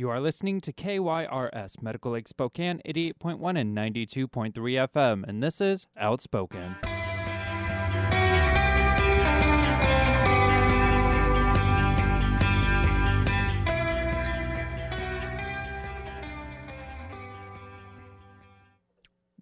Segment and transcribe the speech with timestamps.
[0.00, 4.54] You are listening to KYRS Medical Lake Spokane 88.1 and 92.3
[4.88, 6.76] FM, and this is Outspoken.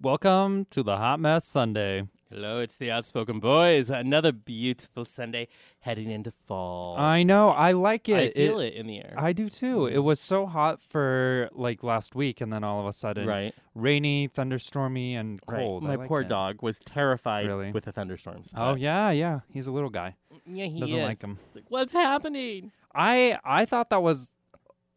[0.02, 2.02] Welcome to the Hot Mess Sunday.
[2.30, 3.88] Hello, it's the Outspoken Boys.
[3.88, 5.48] Another beautiful Sunday
[5.80, 6.94] heading into fall.
[6.98, 8.16] I know, I like it.
[8.18, 9.14] I feel it, in the air.
[9.16, 9.76] I do too.
[9.78, 9.94] Mm-hmm.
[9.96, 13.54] It was so hot for like last week, and then all of a sudden, right.
[13.74, 15.84] rainy, thunderstormy, and cold.
[15.84, 16.28] I My like poor it.
[16.28, 17.72] dog was terrified Really?
[17.72, 18.52] with the thunderstorms.
[18.54, 19.40] Oh yeah, yeah.
[19.50, 20.16] He's a little guy.
[20.34, 21.04] Mm, yeah, he Doesn't is.
[21.04, 21.38] like him.
[21.46, 22.72] It's like, What's happening?
[22.94, 24.32] I I thought that was.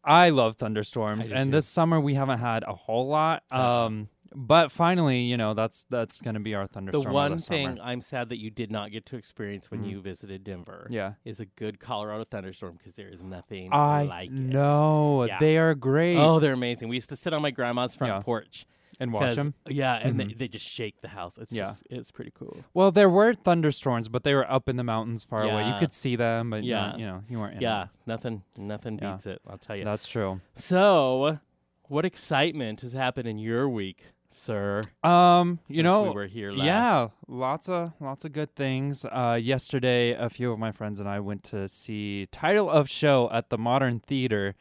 [0.04, 1.56] I love thunderstorms, I and too.
[1.56, 3.42] this summer we haven't had a whole lot.
[3.50, 3.86] Uh-uh.
[3.86, 7.06] Um, but finally, you know, that's that's going to be our The thunderstorm.
[7.06, 7.56] of one the summer.
[7.74, 9.90] thing I'm sad that you did not get to experience when Mhm.
[9.90, 14.30] you visited Denver yeah, is a good Colorado thunderstorm because there is nothing I like
[14.30, 14.32] it.
[14.32, 15.38] know Yeah.
[15.38, 16.16] they are great.
[16.18, 16.88] Oh, they're amazing.
[16.88, 18.20] We used to sit on my grandma's front Yeah.
[18.22, 18.66] porch.
[19.00, 19.54] and watch them.
[19.68, 20.38] Yeah, and they, Mhm.
[20.38, 21.36] they just shake the house.
[21.36, 21.64] It's Yeah.
[21.64, 22.58] just, it's pretty cool.
[22.72, 25.66] Well, there were thunderstorms, but they were up in the mountains far away.
[25.66, 26.96] You could see them, but yeah, Yeah.
[26.98, 27.54] you know, you weren't.
[27.56, 29.12] In Yeah, nothing, nothing Yeah.
[29.14, 29.40] beats it.
[29.48, 29.84] I'll tell you.
[29.84, 30.40] that's true.
[30.54, 31.40] So,
[31.88, 34.82] what excitement has happened in your week, sir?
[35.02, 36.66] Um, you know, we were here last.
[36.66, 39.04] Yeah, lots of lots of good things.
[39.04, 43.28] Uh, yesterday, a few of my friends and I went to see title of show
[43.32, 44.54] at the Modern Theater.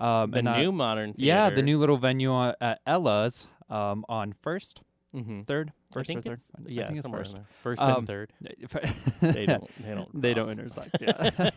[0.00, 1.12] Um, the and I- new modern.
[1.14, 1.26] Theater.
[1.26, 4.82] yeah, the new little venue at Ella's um, on First,
[5.14, 5.42] Mm-hmm.
[5.42, 6.32] Third, First or Third.
[6.34, 7.36] it's, I yeah, think it's somewhere First.
[7.62, 8.32] First Um, and third.
[9.20, 9.70] They don't.
[9.82, 10.08] They don't.
[10.22, 10.96] they don't intersect.
[11.00, 11.50] Yeah.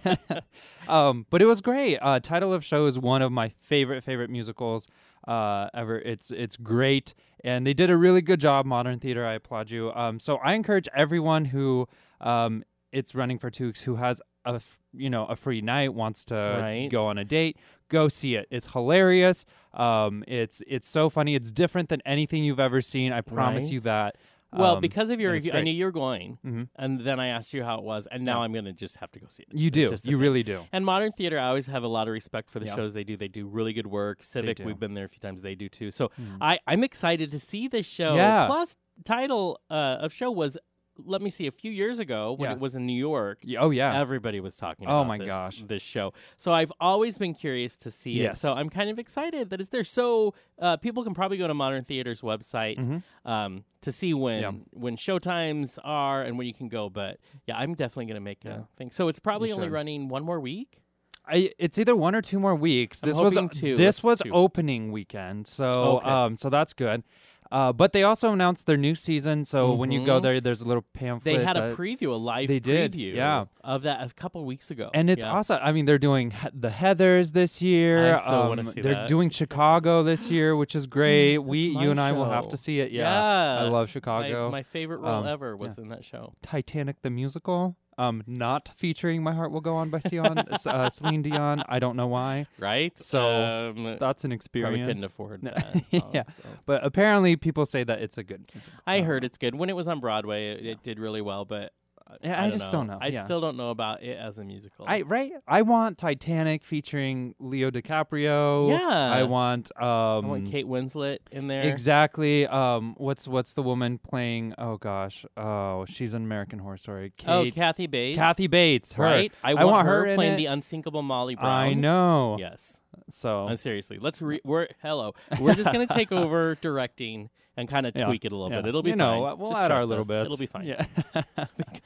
[0.87, 1.97] um, but it was great.
[2.01, 4.87] Uh, title of show is one of my favorite favorite musicals
[5.27, 5.99] uh, ever.
[5.99, 7.13] It's it's great,
[7.43, 8.65] and they did a really good job.
[8.65, 9.91] Modern theater, I applaud you.
[9.93, 11.87] Um, so I encourage everyone who
[12.21, 15.93] um, it's running for two weeks who has a f- you know a free night
[15.93, 16.89] wants to Right.
[16.91, 17.57] go on a date.
[17.89, 18.47] Go see it.
[18.51, 19.45] It's hilarious.
[19.73, 21.35] Um, it's it's so funny.
[21.35, 23.11] It's different than anything you've ever seen.
[23.13, 24.15] I promise you that.
[24.53, 26.67] Well, Um, because of your review, I knew you were going, Mhm.
[26.75, 28.43] and then I asked you how it was, and now Yeah.
[28.43, 29.57] I'm going to just have to go see it.
[29.57, 29.79] you do.
[29.79, 30.17] You thing.
[30.17, 30.65] really do.
[30.73, 32.75] And modern theater, I always have a lot of respect for the Yeah.
[32.75, 33.15] shows they do.
[33.15, 34.21] They do really good work.
[34.23, 35.41] Civic, we've been there a few times.
[35.41, 35.89] They do too.
[35.89, 36.37] So Mhm.
[36.41, 38.15] I, I'm excited to see this show.
[38.15, 38.45] Yeah.
[38.47, 38.75] Plus,
[39.05, 40.57] title uh, of show was,
[41.05, 42.55] let me see, a few years ago when Yeah.
[42.55, 43.39] it was in New York.
[43.59, 43.99] Oh yeah.
[43.99, 45.63] Everybody was talking Oh about my this, gosh.
[45.67, 46.13] this show.
[46.37, 48.37] So I've always been curious to see it.
[48.37, 49.83] So I'm kind of excited that it's there.
[49.83, 53.03] So uh, people can probably go to Modern Theater's website Mhm.
[53.29, 54.51] um, to see when Yeah.
[54.71, 56.89] when show times are and when you can go.
[56.89, 58.59] But yeah, I'm definitely going to make Yeah.
[58.59, 58.91] a thing.
[58.91, 60.77] So it's probably only running one more week.
[61.23, 63.03] I, it's either one or two more weeks.
[63.03, 63.75] I'm This was two.
[63.77, 64.31] this Let's was two.
[64.31, 66.09] opening weekend, so Okay.
[66.09, 67.03] um, so that's good.
[67.51, 69.43] Uh, but they also announced their new season.
[69.43, 70.23] So when you go Mhm.
[70.23, 71.23] there, there's a little pamphlet.
[71.37, 73.45] They had a preview, a live they did, preview yeah.
[73.63, 74.89] of that a couple weeks ago.
[74.93, 75.31] and it's Yeah.
[75.31, 75.59] awesome.
[75.61, 78.15] I mean, they're doing he- the Heather's this year.
[78.15, 79.07] I so um, see they're that.
[79.09, 81.37] doing Chicago this year, which is great.
[81.37, 82.91] that's we, you and I will have to see it.
[82.91, 83.65] Yeah, Yeah.
[83.65, 84.49] I love Chicago.
[84.49, 86.33] my favorite role Um, ever was in that show.
[86.41, 90.37] Titanic the musical, um, not featuring "My Heart Will Go On" by Sion,
[90.67, 91.63] uh, Celine Dion.
[91.67, 92.47] I don't know why.
[92.59, 92.97] Right?
[92.97, 94.87] So, um, That's an probably experience.
[94.87, 95.85] couldn't afford that.
[95.85, 96.23] song, Yeah.
[96.27, 96.43] so.
[96.65, 98.45] But apparently, people say that it's a good.
[98.53, 98.79] musical.
[98.87, 99.55] I don't heard it's good.
[99.55, 101.73] When it was on Broadway, it, it did really well, but
[102.23, 102.97] Yeah, I just don't know.
[103.01, 103.23] I Yeah.
[103.23, 104.85] still don't know about it as a musical.
[104.87, 105.31] I right.
[105.47, 108.69] I want Titanic featuring Leo DiCaprio.
[108.77, 108.87] Yeah.
[108.89, 109.71] I want.
[109.81, 111.63] Um, I want Kate Winslet in there.
[111.63, 112.45] Exactly.
[112.47, 114.53] Um, what's what's the woman playing?
[114.57, 115.25] Oh gosh.
[115.37, 117.13] Oh, she's an American Horror Story.
[117.27, 117.55] Oh, Kate.
[117.55, 118.17] Kathy Bates.
[118.17, 118.93] Kathy Bates.
[118.93, 119.03] Her.
[119.03, 119.33] Right?
[119.43, 121.47] I I want, want her, her playing the unsinkable Molly Brown.
[121.49, 122.37] I know.
[122.39, 122.79] Yes.
[123.09, 125.13] So Uh, seriously, let's re- we're hello.
[125.39, 128.61] We're just gonna take over directing and kind of Yeah, tweak it a little yeah.
[128.61, 128.69] bit.
[128.69, 128.97] It'll be you fine.
[129.21, 130.07] know, we'll Just add our little us.
[130.07, 130.25] bits.
[130.25, 130.65] It'll be fine.
[130.65, 130.85] Yeah.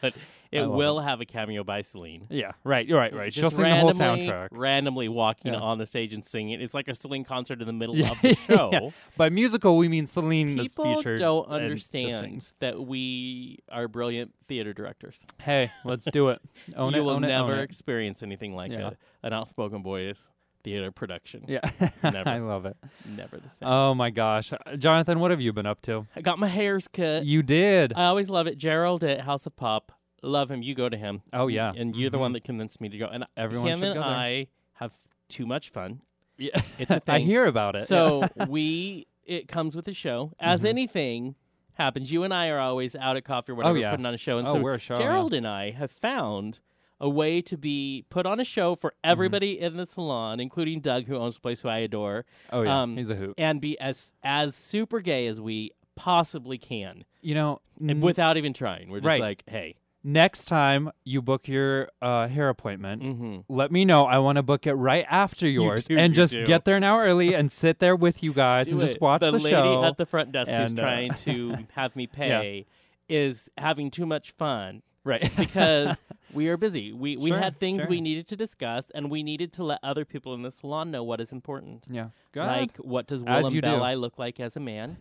[0.02, 0.14] But
[0.52, 2.28] it will have a cameo by Celine.
[2.30, 2.52] yeah.
[2.64, 2.86] Right.
[2.86, 3.14] You're right.
[3.14, 3.34] Right.
[3.34, 4.50] She'll Just sing the whole soundtrack.
[4.52, 5.60] Randomly walking Yeah.
[5.60, 6.62] on the stage and singing.
[6.62, 8.92] It's like a Celine concert in the middle of the show.
[9.18, 15.26] By musical, we mean Celine that's People don't understand that we are brilliant theater directors.
[15.42, 16.40] Hey, let's do it.
[16.76, 17.04] Own you it.
[17.04, 17.64] will own it, own never it.
[17.64, 18.92] experience anything like Yeah.
[19.24, 20.30] a, an outspoken boys
[20.66, 21.46] theater production.
[21.48, 21.62] Yeah.
[22.04, 22.28] Never.
[22.30, 22.76] I love it.
[23.08, 23.70] Never the same.
[23.70, 26.06] Oh my gosh, Jonathan, what have you been up to?
[26.16, 27.24] I got my hairs cut.
[27.26, 27.94] You did.
[27.96, 28.58] I always love it.
[28.58, 29.94] Gerald at House of Pop.
[30.22, 30.62] Love him.
[30.64, 31.22] You go to him.
[31.32, 31.72] Oh, yeah.
[31.76, 32.22] And you're the Mhm.
[32.22, 33.06] one that convinced me to go.
[33.06, 34.00] And Everyone him and.
[34.00, 34.94] I have
[35.30, 36.02] too much fun.
[36.38, 36.50] yeah.
[36.80, 37.16] It's a I thing.
[37.16, 37.88] I hear about it.
[37.88, 40.34] So we it comes with the show.
[40.40, 40.70] As Mhm.
[40.70, 41.36] anything
[41.74, 43.92] happens, you and I are always out at coffee or whatever yeah.
[43.92, 44.38] putting on a show.
[44.40, 44.96] And oh, so we're a show.
[44.96, 45.02] yeah.
[45.02, 46.60] Gerald and I have found
[47.06, 49.12] a way to be put on a show for Mm-hmm.
[49.12, 52.82] everybody in the salon, including Doug, who owns the place, who I adore, Oh yeah,
[52.82, 53.36] um, he's a hoot.
[53.38, 58.38] and be as as super gay as we possibly can, You know, and n- without
[58.38, 58.90] even trying.
[58.90, 59.22] We're just Right.
[59.22, 63.38] like, hey, next time you book your uh, hair appointment, Mm-hmm.
[63.48, 64.06] let me know.
[64.06, 66.46] I want to book it right after yours do, and you just do.
[66.46, 69.22] get there an hour early and sit there with you guys and Do just watch
[69.22, 69.32] the, show.
[69.38, 69.84] the, lady show.
[69.86, 72.66] at the front desk who's uh, trying to have me pay
[73.08, 75.32] is having too much fun right.
[75.38, 75.98] because
[76.36, 76.92] we are busy.
[76.94, 80.06] We we Sure, had things we needed to discuss, and we needed to let other
[80.06, 81.86] people in the salon know what is important.
[81.90, 82.10] yeah.
[82.36, 83.68] Like what does Willam you do.
[83.70, 84.98] Belli look like as a man?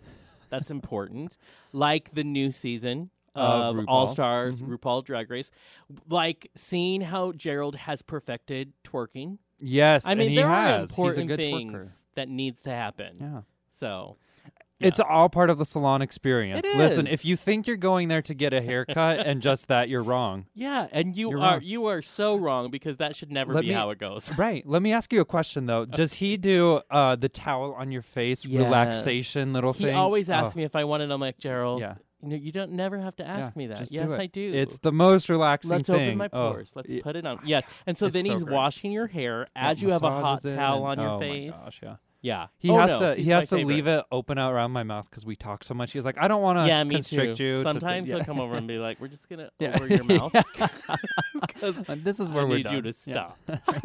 [0.50, 1.36] That's important.
[1.72, 4.06] like the new season Of of All.
[4.06, 4.68] Stars, Mhm.
[4.78, 5.50] RuPaul Drag Race.
[6.08, 9.38] Like seeing how Gerald has perfected twerking.
[9.58, 10.90] Yes, I and mean, he there are has.
[10.90, 12.02] He's a important good things twerker.
[12.14, 13.16] that needs to happen.
[13.20, 13.40] Yeah.
[13.70, 14.16] So
[14.84, 16.66] It's all part of the salon experience.
[16.66, 17.14] It Listen, is.
[17.14, 20.46] if you think you're going there to get a haircut and just that, you're wrong.
[20.54, 21.60] yeah, and you You're are wrong.
[21.62, 24.30] you are so wrong because that should never Let be me- how it goes.
[24.38, 24.66] Right.
[24.66, 25.84] Let me ask you a question though.
[25.84, 28.62] Does he do uh, the towel on your face Yes.
[28.62, 29.80] relaxation little thing?
[29.80, 29.96] He thing?
[29.96, 31.10] always asks Oh, me if I want it.
[31.10, 31.80] I'm like Gerald.
[31.80, 31.94] Yeah.
[32.26, 33.78] You you don't never have to ask Yeah, me that.
[33.80, 34.20] just do yes, it.
[34.20, 34.52] I do.
[34.54, 35.96] It's the most relaxing Let's thing.
[36.06, 36.72] open my Oh, pores.
[36.74, 37.38] Let's y- put it on.
[37.44, 37.64] Yes.
[37.86, 38.54] And so It's then so he's great.
[38.54, 41.20] washing your hair as yeah, you have a hot massages it towel and- on your
[41.20, 41.52] face.
[41.54, 41.60] oh face.
[41.60, 41.96] My gosh, yeah.
[42.24, 42.46] Yeah.
[42.56, 43.16] He Oh, has no, to.
[43.16, 43.74] he's He my has to favorite.
[43.74, 45.92] leave it open out around my mouth because we talk so much.
[45.92, 47.52] He's like, I don't want to Yeah, me constrict you.
[47.52, 49.76] to Sometimes he'll come over and be like, "We're just gonna Yeah.
[49.76, 50.32] over your mouth
[51.46, 52.92] because And this is where I we're need you done.
[52.92, 53.30] to Yeah.
[53.46, 53.82] stop."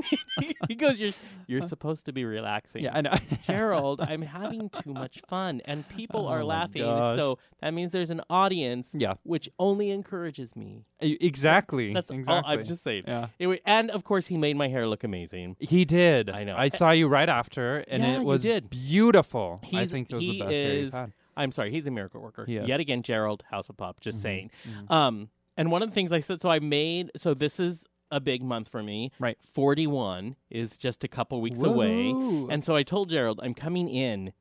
[0.70, 1.12] he goes, "You're
[1.48, 3.12] you're uh, supposed to be relaxing." Yeah, I know.
[3.46, 6.84] Gerald, I'm having too much fun, and people Oh are my laughing.
[6.84, 7.18] gosh.
[7.18, 10.86] So that means there's an audience, yeah, which only encourages me.
[11.02, 11.94] e- exactly.
[11.94, 12.34] That's exactly.
[12.36, 13.04] all I'm just saying.
[13.08, 13.28] Yeah.
[13.40, 15.58] Anyway, and of course, he made my hair look amazing.
[15.60, 16.30] He did.
[16.30, 16.56] I know.
[16.58, 18.70] I saw you right after, and Yeah, it was did.
[18.70, 19.60] beautiful.
[19.74, 20.96] I think it was he the best hair you've is-
[21.38, 22.46] I'm sorry, he's a miracle worker.
[22.46, 22.60] He.
[22.60, 24.52] Yet again, Gerald, House of Pop, just Mhm, saying.
[24.68, 24.92] mhm.
[24.92, 28.20] Um, and one of the things I said, so I made, so this is a
[28.20, 29.12] big month for me.
[29.20, 29.38] Right.
[29.42, 32.10] 41 is just a couple weeks away.
[32.10, 34.34] And so I told Gerald, I'm coming in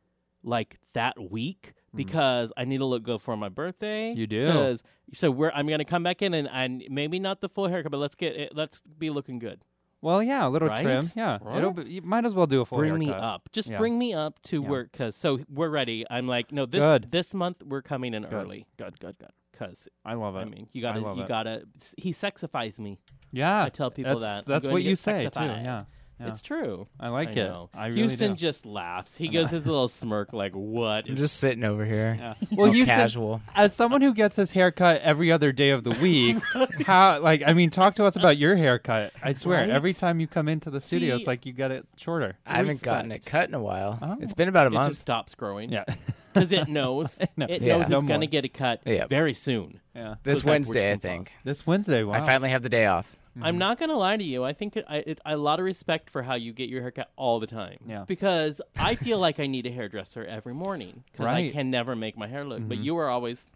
[0.43, 4.11] like that week because I need to look good for my birthday.
[4.11, 4.20] Mm-hmm.
[4.20, 4.76] You do.
[5.14, 7.99] so we're I'm gonna come back in and, and maybe not the full haircut, but
[7.99, 9.61] let's get it, let's be looking good.
[10.00, 10.83] Well, yeah, a little Right?
[10.83, 11.05] trim.
[11.17, 13.23] Yeah, it'll be, you might as well do a full bring me haircut.
[13.25, 13.79] up, just Yeah.
[13.79, 14.69] bring me up to Yeah.
[14.69, 16.05] work because so we're ready.
[16.11, 17.11] I'm like, no, this Good.
[17.11, 19.31] this month we're coming in early Good, good, good.
[19.53, 20.41] because I love it.
[20.41, 21.29] I mean you gotta love you it.
[21.29, 21.62] gotta
[21.97, 22.99] he sexifies me.
[23.33, 24.37] yeah, I tell people that's, that.
[24.39, 25.31] I'm That's going what to you get say too.
[25.31, 25.65] sexified.
[25.65, 25.85] Yeah,
[26.20, 26.29] yeah.
[26.29, 26.87] It's true.
[26.99, 27.37] I like I it.
[27.37, 27.70] know.
[27.75, 28.37] I really Houston do.
[28.37, 29.17] just laughs.
[29.17, 29.59] He I gives know.
[29.59, 32.17] his little smirk like, "What?" I'm is just sitting over here.
[32.19, 32.35] Yeah.
[32.50, 33.41] Well, Well, Houston, casual.
[33.55, 36.37] as someone who gets his haircut every other day of the week,
[36.85, 39.12] how like I mean, talk to us about your haircut.
[39.23, 39.70] I swear, Right?
[39.70, 42.37] every time you come into the studio, See- it's like you get it shorter.
[42.47, 43.31] I haven't gotten it Respect.
[43.32, 43.99] cut in a while.
[44.03, 44.17] Oh.
[44.21, 44.75] It's been about a month.
[44.75, 44.88] it month.
[44.91, 45.71] just stops growing.
[45.73, 45.85] Yeah,
[46.32, 47.47] because it knows No.
[47.49, 47.76] it Yeah.
[47.79, 49.06] knows No it's going to get a cut Yeah.
[49.06, 49.81] very soon.
[49.94, 50.17] yeah.
[50.25, 51.37] this So it's like Wednesday, I wishful think.
[51.44, 52.14] This Wednesday, wow.
[52.14, 53.14] I finally have the day off.
[53.43, 54.44] I'm not going to lie to you.
[54.44, 57.11] I think it, I, it, a lot of respect for how you get your haircut
[57.17, 57.79] all the time.
[57.87, 58.05] Yeah.
[58.06, 62.17] Because I feel like I need a hairdresser every morning because I can never make
[62.17, 62.67] my hair look.
[62.69, 62.85] But Mhm.
[62.85, 63.46] you are always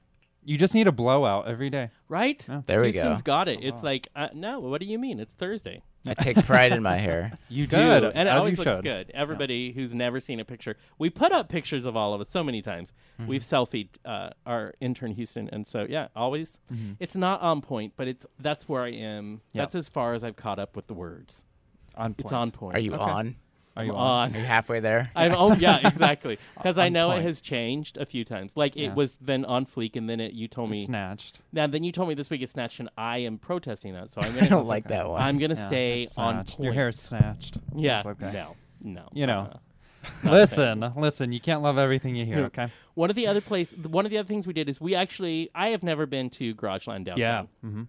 [0.44, 1.90] You just need a blowout every day.
[2.08, 2.44] right.
[2.48, 2.62] Yeah.
[2.66, 3.32] There we Houston's go.
[3.32, 3.60] got it.
[3.62, 3.88] It's wow.
[3.90, 4.60] like uh, no.
[4.60, 5.20] What do you mean?
[5.20, 5.82] It's Thursday.
[6.06, 7.38] I take pride in my hair.
[7.48, 8.00] You Good.
[8.00, 8.82] do, and it as always looks should.
[8.82, 9.10] good.
[9.14, 12.42] Everybody who's never seen a picture, we put up pictures of all of us so
[12.42, 12.92] many times.
[13.20, 13.28] Mm-hmm.
[13.30, 16.58] We've selfied uh, our intern Houston, and so yeah, always.
[16.72, 16.96] Mhm.
[16.98, 19.42] It's not on point, but it's that's where I am.
[19.52, 19.62] Yeah.
[19.62, 21.44] That's as far as I've caught up with the words.
[21.94, 22.32] On It's point.
[22.32, 22.76] on point.
[22.76, 23.02] Are you Okay.
[23.02, 23.36] on?
[23.76, 24.34] Are you I'm on?
[24.34, 25.10] Are you halfly there?
[25.16, 26.38] I'm oh yeah, exactly.
[26.56, 27.20] Because I know point.
[27.22, 28.56] it has changed a few times.
[28.56, 28.94] Like it Yeah.
[28.94, 30.84] was then on fleek, and then it you told me.
[30.84, 31.38] Snatched.
[31.52, 34.12] Now then you told me this week it's snatched, and I am protesting that.
[34.12, 35.22] So I'm gonna don't like that one.
[35.22, 36.56] I'm gonna Yeah, stay on snatched.
[36.58, 36.64] point.
[36.64, 37.56] Your hair is snatched.
[37.74, 37.96] Yeah.
[37.98, 38.32] It's okay.
[38.32, 38.56] No.
[38.82, 39.08] No.
[39.12, 39.48] You know.
[39.52, 39.56] uh,
[40.02, 40.32] it's not a thing.
[40.80, 41.32] Listen, listen.
[41.32, 42.40] You can't love everything you hear.
[42.40, 42.46] Yeah.
[42.46, 42.68] Okay.
[42.94, 45.48] One of the other place, one of the other things we did is we actually,
[45.54, 47.18] I have never been to Garageland downtown.
[47.18, 47.42] Yeah.
[47.64, 47.82] Mm-hmm.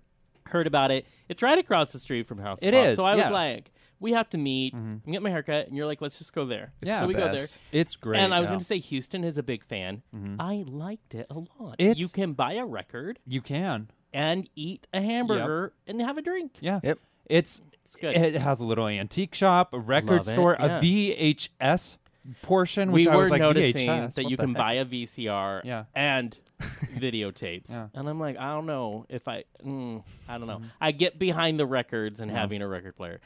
[0.45, 1.05] Heard about it.
[1.27, 2.61] It's right across the street from House.
[2.61, 2.85] of It Pop.
[2.85, 3.23] is, So I yeah.
[3.23, 5.03] was like, we have to meet Mhm.
[5.03, 6.73] and get my haircut, and you're like, let's just go there.
[6.81, 6.99] Yeah.
[6.99, 7.45] So we go there.
[7.71, 8.19] It's great.
[8.19, 8.51] and I was yeah.
[8.51, 10.01] going to say Houston is a big fan.
[10.15, 10.35] Mhm.
[10.39, 11.75] I liked it a lot.
[11.79, 13.89] It's- you can buy a record You can.
[14.13, 16.57] and eat a hamburger and have a drink.
[16.59, 16.79] Yeah.
[16.83, 16.99] Yep.
[17.29, 18.15] It's It's good.
[18.17, 20.77] it has a little antique shop, a record Love store, yeah.
[20.77, 21.97] a VHS
[22.41, 24.57] portion, we which I were was like, noticing VHS, that you can heck?
[24.57, 25.85] buy a VCR Yeah.
[25.95, 26.37] and
[26.97, 27.69] videotapes.
[27.69, 27.87] Yeah.
[27.93, 30.57] And I'm like, I don't know if I, mm, I don't know.
[30.57, 30.67] Mm-hmm.
[30.81, 32.39] I get behind the records and Yeah.
[32.39, 33.19] having a record player.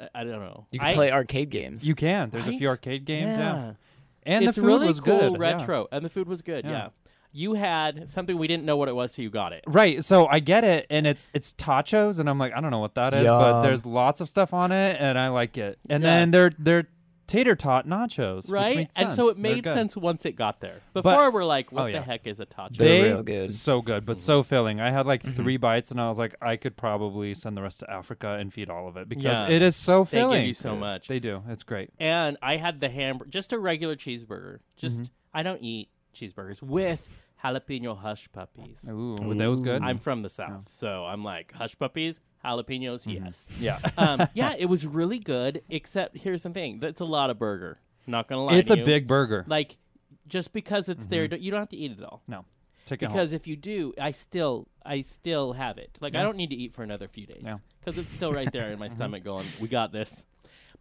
[0.00, 0.66] I, I don't know.
[0.70, 1.86] You can I- play arcade games.
[1.86, 2.30] You can.
[2.30, 3.36] There's a few arcade games.
[3.36, 3.54] Yeah.
[3.54, 3.72] Yeah.
[4.24, 5.32] And it's the food really was cool good.
[5.34, 5.38] yeah.
[5.52, 6.64] retro, and the food was good.
[6.64, 6.70] Yeah.
[6.70, 6.88] Yeah.
[7.32, 9.62] You had something we didn't know what it was till you got it.
[9.66, 10.02] Right.
[10.02, 12.94] So I get it, and it's it's tachos, and I'm like, I don't know what
[12.94, 15.78] that is, but there's lots of stuff on it, and I like it.
[15.90, 16.10] And Yeah.
[16.10, 16.88] then they're they're
[17.26, 18.76] tater tot nachos, Right?
[18.76, 20.80] makes And so it made sense once it got there.
[20.92, 22.76] Before we're like, what oh, the heck is a tacho?
[22.76, 23.52] They're They real good.
[23.54, 24.06] so good, Mm-hmm.
[24.06, 24.80] but so filling.
[24.80, 27.80] I had like three bites, and I was like, I could probably send the rest
[27.80, 29.48] to Africa and feed all of it because Yeah.
[29.48, 30.30] it is so filling.
[30.30, 31.08] They give you so Yes, much.
[31.08, 31.42] They do.
[31.48, 31.90] It's great.
[31.98, 34.58] and I had the hamburger, just a regular cheeseburger.
[34.76, 35.10] Just Mhm.
[35.34, 37.08] I don't eat cheeseburgers with
[37.44, 38.84] jalapeno hush puppies.
[38.88, 39.82] Ooh, were those good?
[39.82, 43.24] I'm from the south, so I'm like hush puppies, jalapenos, mm-hmm.
[43.24, 43.48] yes.
[43.60, 43.78] yeah.
[43.98, 45.62] um, yeah, it was really good.
[45.68, 47.78] Except here's the thing: that's a lot of burger.
[48.06, 48.84] Not gonna lie, it's to a you.
[48.84, 49.44] big burger.
[49.46, 49.76] like.
[50.28, 51.40] Just because it's there, mm-hmm.
[51.40, 52.20] you don't have to eat it all.
[52.26, 52.44] no,
[52.84, 53.14] take it home.
[53.14, 55.98] Because if you do, I still, I still have it.
[56.00, 57.44] Like I don't need to eat for another few days.
[57.44, 57.58] Yeah.
[57.78, 58.96] Because it's still right there in my mm-hmm.
[58.96, 60.24] stomach, going, "We got this."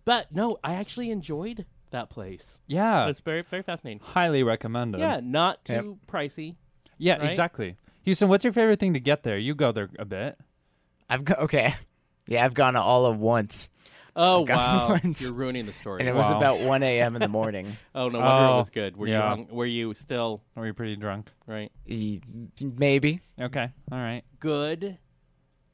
[0.03, 2.59] But no, I actually enjoyed that place.
[2.67, 3.99] Yeah, It's very, very fascinating.
[4.03, 4.99] highly recommended.
[4.99, 5.81] Yeah, not Yep.
[5.81, 6.55] too pricey.
[6.97, 7.29] yeah, right?
[7.29, 7.77] exactly.
[8.03, 9.37] Houston, what's your favorite thing to get there?
[9.37, 10.37] You go there a bit.
[11.09, 11.75] I've go- okay.
[12.27, 13.69] Yeah, I've gone to all of once,
[14.15, 14.55] Oh got
[14.89, 15.21] wow, once.
[15.21, 15.99] you're ruining the story.
[15.99, 16.37] and it was Wow.
[16.37, 17.15] about 1 a.m.
[17.15, 17.77] in the morning.
[17.93, 18.97] oh no wonder it Oh, was good.
[18.97, 19.15] Were yeah.
[19.15, 21.29] you hung- were you still Are you pretty drunk?
[21.47, 21.71] right?
[21.85, 22.21] E-
[22.61, 23.21] Maybe.
[23.39, 24.23] Okay, all right.
[24.39, 24.97] Good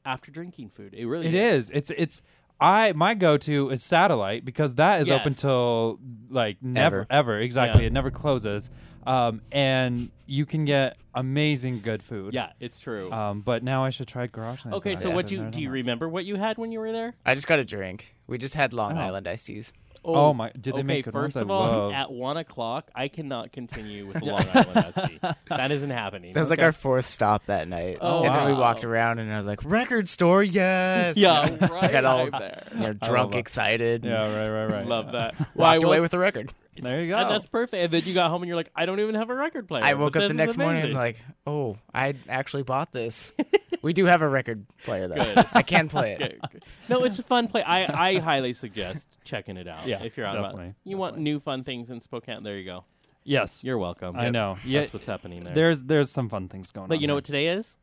[0.04, 0.92] after drinking food.
[0.94, 1.70] It really It is.
[1.70, 2.20] It's it's.
[2.62, 5.40] I my go to is satellite because that is open Yes.
[5.40, 5.98] till
[6.30, 7.06] like never Ever.
[7.10, 7.82] ever, exactly.
[7.82, 7.88] Yeah.
[7.88, 8.70] It never closes,
[9.06, 12.32] um, and you can get amazing good food.
[12.32, 13.10] Yeah, it's true.
[13.12, 14.64] Um, but now I should try Garage.
[14.64, 15.72] Night okay, so I what haven't you had do you that.
[15.72, 17.14] remember what you had when you were there?
[17.26, 18.14] I just got a drink.
[18.26, 19.00] We just had Long Oh.
[19.00, 19.72] Island iced teas.
[20.04, 21.44] Oh, oh my- did they okay, make good first ones?
[21.44, 25.18] Of all, love- at one o'clock, I cannot continue with Long Island iced tea.
[25.48, 26.32] That isn't happening.
[26.34, 27.98] That was like our fourth stop that night.
[28.00, 31.40] Oh, and then we walked around, and I was like, "Record store, yes!" yeah,
[31.80, 32.66] I got all right there.
[32.74, 34.04] you know, drunk, excited.
[34.04, 34.86] Yeah, right, right, right.
[34.86, 35.34] Love that.
[35.54, 36.52] Well, I Walked away will with the record.
[36.76, 37.32] S- There you and go.
[37.34, 37.82] that's perfect.
[37.82, 39.84] And then you got home and you're like, I don't even have a record player.
[39.84, 40.96] I woke up the next morning and amazing.
[40.98, 43.32] like, "Oh, I actually bought this."
[43.82, 45.14] we do have a record player though.
[45.16, 45.46] Good.
[45.52, 46.22] I can play it.
[46.22, 46.58] Okay, okay.
[46.88, 47.62] No, it's a fun play.
[47.62, 49.86] I, I highly suggest checking it out.
[49.86, 52.64] Yeah, if you're out about definitely, you want new fun things in Spokane, there you
[52.64, 52.84] go.
[53.24, 54.16] Yes, You're welcome.
[54.18, 54.58] I know.
[54.64, 55.54] Yeah, That's what's happening there.
[55.54, 56.88] there's there's some fun things going on.
[56.88, 57.18] but you know there.
[57.18, 57.76] what today is?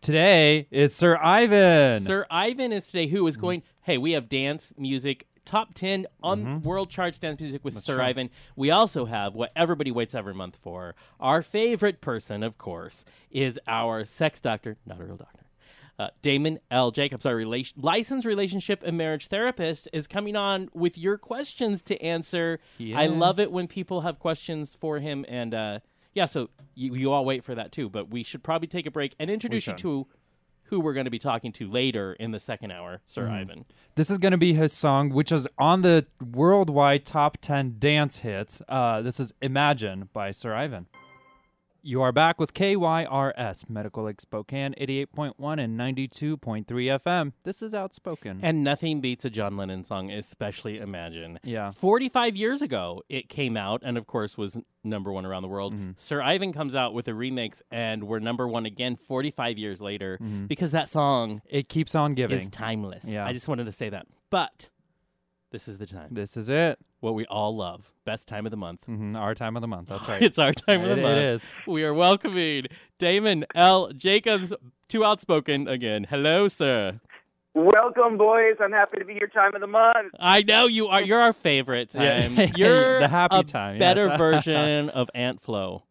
[0.00, 2.02] Today is Sir Ivan.
[2.02, 3.40] Sir Ivan is today, who is Mm-hmm.
[3.42, 3.62] going.
[3.82, 8.02] Hey, we have dance music top ten on world charts dance music with Sir Mm-hmm.
[8.02, 8.30] Ivan.
[8.56, 10.94] We also have what everybody waits every month for.
[11.20, 15.38] Our favorite person, of course, is our sex doctor, not a real doctor.
[15.98, 16.90] Uh, Damon L.
[16.90, 22.00] Jacobs, our relation, licensed relationship and marriage therapist, is coming on with your questions to
[22.02, 22.60] answer.
[22.80, 25.78] I love it when people have questions for him, and uh,
[26.14, 27.88] yeah, so you, you all wait for that too.
[27.90, 30.06] But we should probably take a break and introduce you to
[30.72, 33.34] who we're going to be talking to later in the second hour, Sir Mm-hmm.
[33.34, 33.64] Ivan.
[33.94, 38.20] This is going to be his song, which is on the worldwide top 10 dance
[38.20, 38.62] hits.
[38.70, 40.86] Uh, this is Imagine by Sir Ivan.
[41.84, 47.32] You are back with KYRS, Medical Lake Spokane, 88.1 and 92.3 FM.
[47.42, 48.38] This is Outspoken.
[48.40, 51.40] And nothing beats a John Lennon song, especially Imagine.
[51.42, 51.72] yeah.
[51.72, 55.74] 45 years ago, it came out and, of course, was number one around the world.
[55.74, 55.90] Mm-hmm.
[55.96, 60.18] Sir Ivan comes out with a remix, and we're number one again 45 years later
[60.22, 60.46] Mm-hmm.
[60.46, 62.48] because that song It keeps on giving.
[62.50, 63.04] timeless.
[63.04, 63.26] Yeah.
[63.26, 64.06] I just wanted to say that.
[64.30, 64.70] But
[65.52, 66.08] this is the time.
[66.10, 66.78] This is it.
[67.00, 67.92] What we all love.
[68.04, 68.84] Best time of the month.
[68.86, 69.88] hmm Our time of the month.
[69.88, 70.20] That's right.
[70.22, 71.18] It's our time of the it month.
[71.18, 71.46] is.
[71.66, 72.66] We are welcoming
[72.98, 73.92] Damon L.
[73.92, 74.52] Jacobs,
[74.88, 76.04] too outspoken again.
[76.10, 77.00] Hello, sir.
[77.54, 78.54] Welcome, boys.
[78.60, 80.14] I'm happy to be your time of the month.
[80.18, 81.02] I know you are.
[81.02, 81.94] You're our favorite.
[81.94, 82.24] Yeah.
[82.26, 83.80] Um, you're The happy a time, yes.
[83.80, 85.82] Better version of Aunt Flo.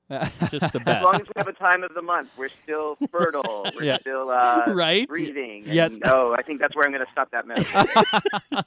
[0.49, 0.87] Just the best.
[0.87, 3.67] As long as we have a time of the month, we're still fertile.
[3.75, 3.97] We're Yeah.
[3.99, 5.07] still uh, Right?
[5.07, 5.65] breathing.
[5.65, 5.99] And, Yes.
[6.03, 8.63] Oh, I think that's where I'm going to stop that metaphor.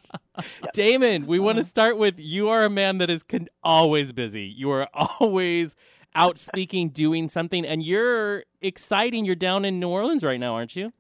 [0.73, 1.47] Damon, we Uh-huh.
[1.47, 4.45] want to start with you are a man that is con- always busy.
[4.45, 5.75] You are always
[6.15, 9.25] out speaking, doing something, and you're exciting.
[9.25, 10.93] You're down in New Orleans right now, aren't you?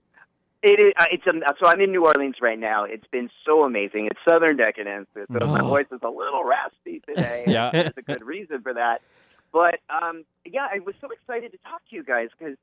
[0.65, 0.93] It is.
[0.99, 2.85] Uh, it's um, so I'm in New Orleans right now.
[2.85, 4.07] It's been so amazing.
[4.11, 5.69] It's Southern Decadence, so my Oh.
[5.69, 7.45] voice is a little raspy today.
[7.49, 7.71] Yeah.
[7.71, 9.03] there's a good reason for that.
[9.53, 12.57] But um, yeah, I was so excited to talk to you guys because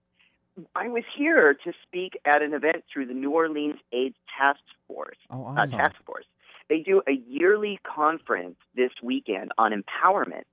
[0.76, 5.16] I was here to speak at an event through the New Orleans AIDS Task Force.
[5.30, 5.78] Oh, uh, awesome.
[5.78, 6.26] task force.
[6.68, 10.44] They do a yearly conference this weekend on empowerment,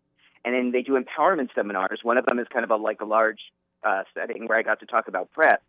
[0.45, 2.01] and then they do empowerment seminars.
[2.03, 3.41] One of them is kind of a, like a large
[3.85, 5.63] uh, setting where I got to talk about PrEP,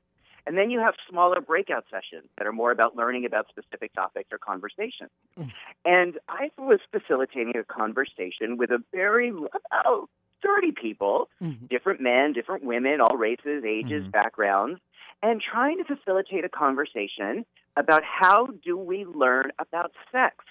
[0.46, 4.30] and then you have smaller breakout sessions that are more about learning about specific topics
[4.32, 5.12] or conversations.
[5.38, 5.52] Mm.
[5.86, 10.10] And I was facilitating a conversation with a very about
[10.42, 11.66] thirty people, mm-hmm.
[11.68, 14.12] different men, different women, all races, ages, Mhm.
[14.12, 14.80] backgrounds,
[15.22, 20.46] and trying to facilitate a conversation about how do we learn about sex?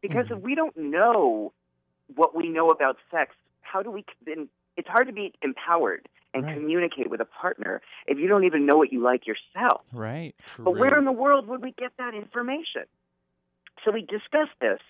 [0.00, 0.38] Because mm-hmm.
[0.38, 1.52] if we don't know
[2.14, 6.44] what we know about sex, how do we then it's hard to be empowered and
[6.44, 6.54] Right.
[6.54, 9.84] communicate with a partner if you don't even know what you like yourself.
[9.92, 10.34] Right.
[10.58, 12.84] But where in the world would we get that information?
[13.84, 14.80] So we discussed this,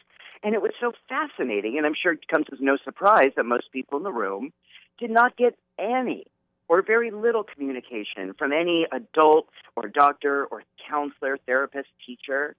[0.43, 3.73] and it was so fascinating, and I'm sure it comes as no surprise that most
[3.73, 4.53] people in the room
[4.99, 6.27] did not get any
[6.69, 12.57] or very little communication from any adult or doctor or counselor, therapist, teacher.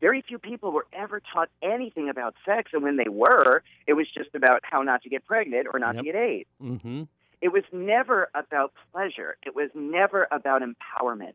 [0.00, 4.06] Very few people were ever taught anything about sex, and when they were, it was
[4.12, 6.04] just about how not to get pregnant or not Yep.
[6.04, 6.48] to get AIDS.
[6.62, 7.02] Mm-hmm.
[7.40, 9.36] It was never about pleasure.
[9.44, 11.32] It was never about empowerment.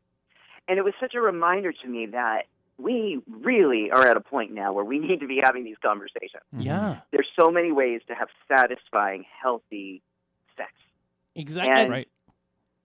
[0.68, 2.44] And it was such a reminder to me that
[2.78, 6.44] we really are at a point now where we need to be having these conversations.
[6.56, 6.66] Mhm.
[6.66, 10.02] Yeah, There's so many ways to have satisfying, healthy
[10.58, 10.72] sex.
[11.36, 11.72] exactly.
[11.84, 12.08] And Right.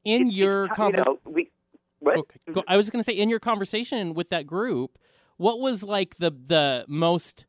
[0.05, 1.13] In It's- your it's, you conversation.
[1.25, 1.51] know, we,
[1.99, 2.17] what?
[2.19, 2.39] Okay.
[2.53, 4.99] Go- I was going to say in your conversation with that group,
[5.37, 7.47] what was like the the most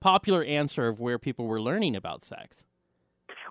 [0.00, 2.64] popular answer of where people were learning about sex?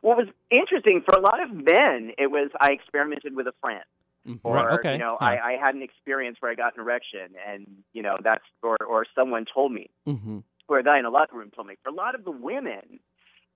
[0.01, 3.83] What was interesting for a lot of men, it was I experimented with a friend.
[4.27, 4.39] Mhm.
[4.43, 5.25] or Right, okay, you know huh.
[5.25, 8.75] I, I had an experience where I got an erection and you know that's or
[8.85, 10.43] or someone told me Mhm.
[10.67, 12.99] or a guy in a locker room told me for a lot of the women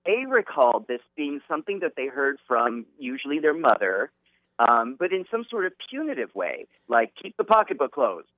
[0.06, 4.10] they recalled this being something that they heard from usually their mother
[4.58, 8.28] um, but in some sort of punitive way like keep the pocketbook closed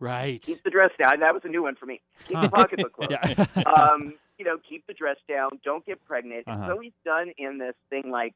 [0.00, 0.42] Right.
[0.42, 3.12] keep the dress down that was a new one for me keep the pocketbook closed
[3.28, 3.62] Yeah.
[3.66, 6.62] um, you know keep the dress down don't get pregnant Uh-huh.
[6.64, 8.34] it's always done in this thing like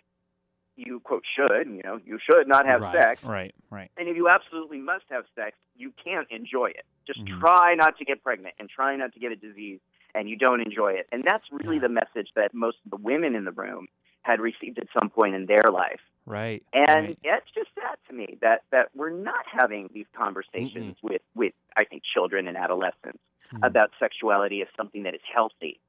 [0.77, 2.95] you quote should you know you should not have Right.
[3.03, 3.55] sex right.
[3.71, 3.91] Right.
[3.97, 6.85] and if you absolutely must have sex, you can't enjoy it.
[7.07, 7.41] Just Mhm.
[7.41, 9.81] try not to get pregnant and try not to get a disease,
[10.15, 11.07] and you don't enjoy it.
[11.12, 11.83] And that's really Yeah.
[11.83, 13.88] the message that most of the women in the room
[14.28, 16.00] had received at some point in their life.
[16.26, 16.62] Right.
[16.75, 17.18] And right.
[17.23, 21.85] it's just sad to me that, that we're not having these conversations with, with, I
[21.85, 23.18] think, children and adolescents
[23.52, 23.66] Mhm.
[23.66, 25.80] about sexuality as something that is healthy,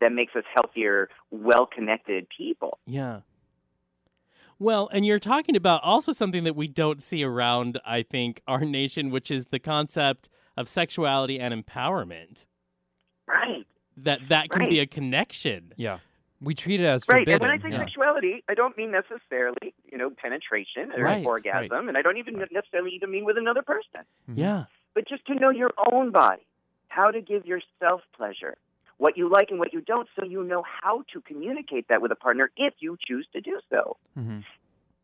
[0.00, 2.78] that makes us healthier, well connected people.
[2.86, 3.22] Yeah.
[4.60, 8.60] Well, and you're talking about also something that we don't see around, I think, our
[8.60, 12.46] nation, which is the concept of sexuality and empowerment.
[13.26, 13.66] Right.
[13.96, 15.72] That that can be a connection.
[15.76, 15.98] Yeah.
[16.40, 17.34] We treat it as Right, forbidden.
[17.34, 17.78] and when I say yeah.
[17.84, 22.34] sexuality, I don't mean necessarily, you know, penetration or Right, orgasm, and I don't even
[22.52, 24.36] necessarily even mean with another person, Mhm.
[24.38, 24.64] Yeah.
[24.94, 26.42] but just to know your own body,
[26.88, 28.56] how to give yourself pleasure,
[28.98, 32.12] what you like and what you don't, so you know how to communicate that with
[32.12, 33.96] a partner if you choose to do so.
[34.16, 34.44] Mhm.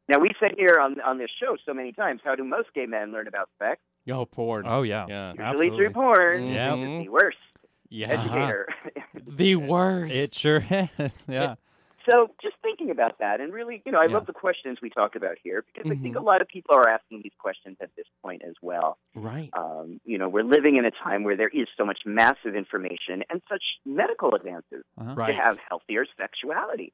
[0.09, 2.87] Now, we said here on on this show so many times, how do most gay
[2.87, 3.81] men learn about sex?
[4.09, 4.67] Oh, porn.
[4.69, 5.07] Oh yeah.
[5.09, 5.31] Yeah.
[5.31, 5.77] Usually Absolutely.
[5.79, 6.47] through porn.
[6.51, 6.75] Yeah.
[6.75, 7.39] which is the worst
[7.91, 8.09] Yeah.
[8.09, 8.67] educator.
[9.27, 10.13] The worst.
[10.15, 10.65] It sure
[10.99, 11.25] is.
[11.29, 11.55] Yeah.
[12.07, 14.13] So just thinking about that, and really, you know, I Yeah.
[14.15, 16.21] love the questions we talked about here because I think Mhm.
[16.21, 18.99] a lot of people are asking these questions at this point as well.
[19.15, 19.49] right.
[19.55, 23.23] Um, you know, we're living in a time where there is so much massive information
[23.31, 25.15] and such medical advances Uh-huh.
[25.17, 25.29] Right.
[25.29, 26.93] to have healthier sexuality.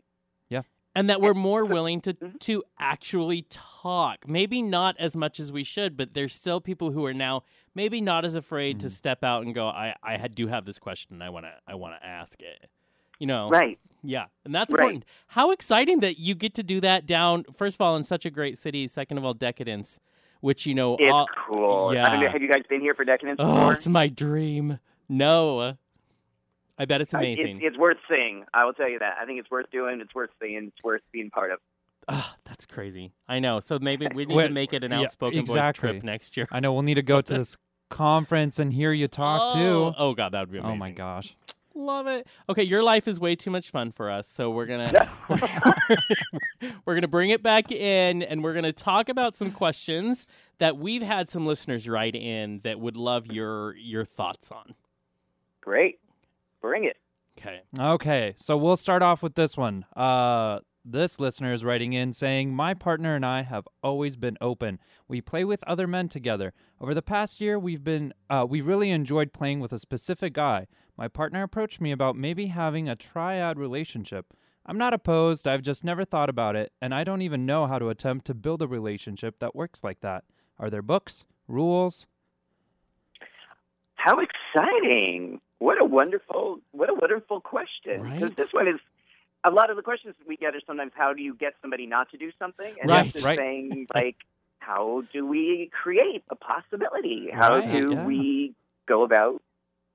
[0.95, 2.39] And that we're more willing to Mhm.
[2.41, 4.27] to actually talk.
[4.29, 8.01] Maybe not as much as we should, but there's still people who are now maybe
[8.01, 8.91] not as afraid to Mhm.
[8.91, 11.75] step out and go, I I do have this question and I want to I
[11.75, 12.69] want to ask it.
[13.19, 13.49] You know.
[13.51, 13.79] Right.
[14.03, 14.79] Yeah, and that's Right.
[14.81, 15.05] important.
[15.29, 18.31] How exciting that you get to do that down first of all in such a
[18.31, 20.01] great city, second of all Decadence,
[20.41, 21.89] which you know It's all, cool.
[21.91, 22.33] I don't know, yeah.
[22.33, 23.73] have you guys been here for Decadence Oh, before?
[23.75, 24.79] it's my dream.
[25.07, 25.77] No.
[26.81, 27.59] I bet it's I- amazing.
[27.59, 28.45] It's, it's worth seeing.
[28.55, 29.19] I will tell you that.
[29.21, 30.01] I think it's worth doing.
[30.01, 30.69] It's worth seeing.
[30.69, 31.59] It's worth being part of.
[32.09, 33.13] Ah, that's crazy.
[33.29, 33.61] I know.
[33.61, 35.91] So maybe we need Wait, to make it an yeah, outspoken voice exactly.
[35.91, 36.49] trip next year.
[36.51, 37.59] I know we'll need to go to this
[37.91, 39.95] conference and hear you talk oh, too.
[39.99, 40.73] Oh god, that would be amazing.
[40.73, 41.37] Oh my gosh.
[41.75, 42.27] Love it.
[42.49, 45.13] Okay, your life is way too much fun for us, so we're gonna
[46.87, 50.27] we're gonna bring it back in, and we're gonna talk about some questions
[50.59, 54.75] that we've had some listeners write in that would love your your thoughts on.
[55.61, 56.01] Great.
[56.61, 56.97] Bring it.
[57.39, 57.61] Okay.
[57.79, 59.87] Okay, so we'll start off with this one.
[59.97, 64.79] Uh, this listener is writing in saying, My partner and I have always been open.
[65.09, 66.53] We play with other men together.
[66.81, 70.67] Over the past year, we've been, uh, we really enjoyed playing with a specific guy.
[70.97, 74.35] My partner approached me about maybe having a triad relationship.
[74.67, 77.79] I'm not opposed, I've just never thought about it, and I don't even know how
[77.79, 80.25] to attempt to build a relationship that works like that.
[80.59, 82.07] Are there books, rules?
[83.95, 85.41] How exciting!
[85.61, 88.03] What a wonderful, what a wonderful question.
[88.03, 88.37] Because Right.
[88.37, 88.81] this one is
[89.45, 92.11] a lot of the questions we get are sometimes how do you get somebody not
[92.11, 93.39] to do something, and Right, this is right.
[93.39, 94.17] saying like
[94.59, 97.29] how do we create a possibility?
[97.33, 98.05] How do yeah.
[98.07, 98.55] we
[98.87, 99.43] go about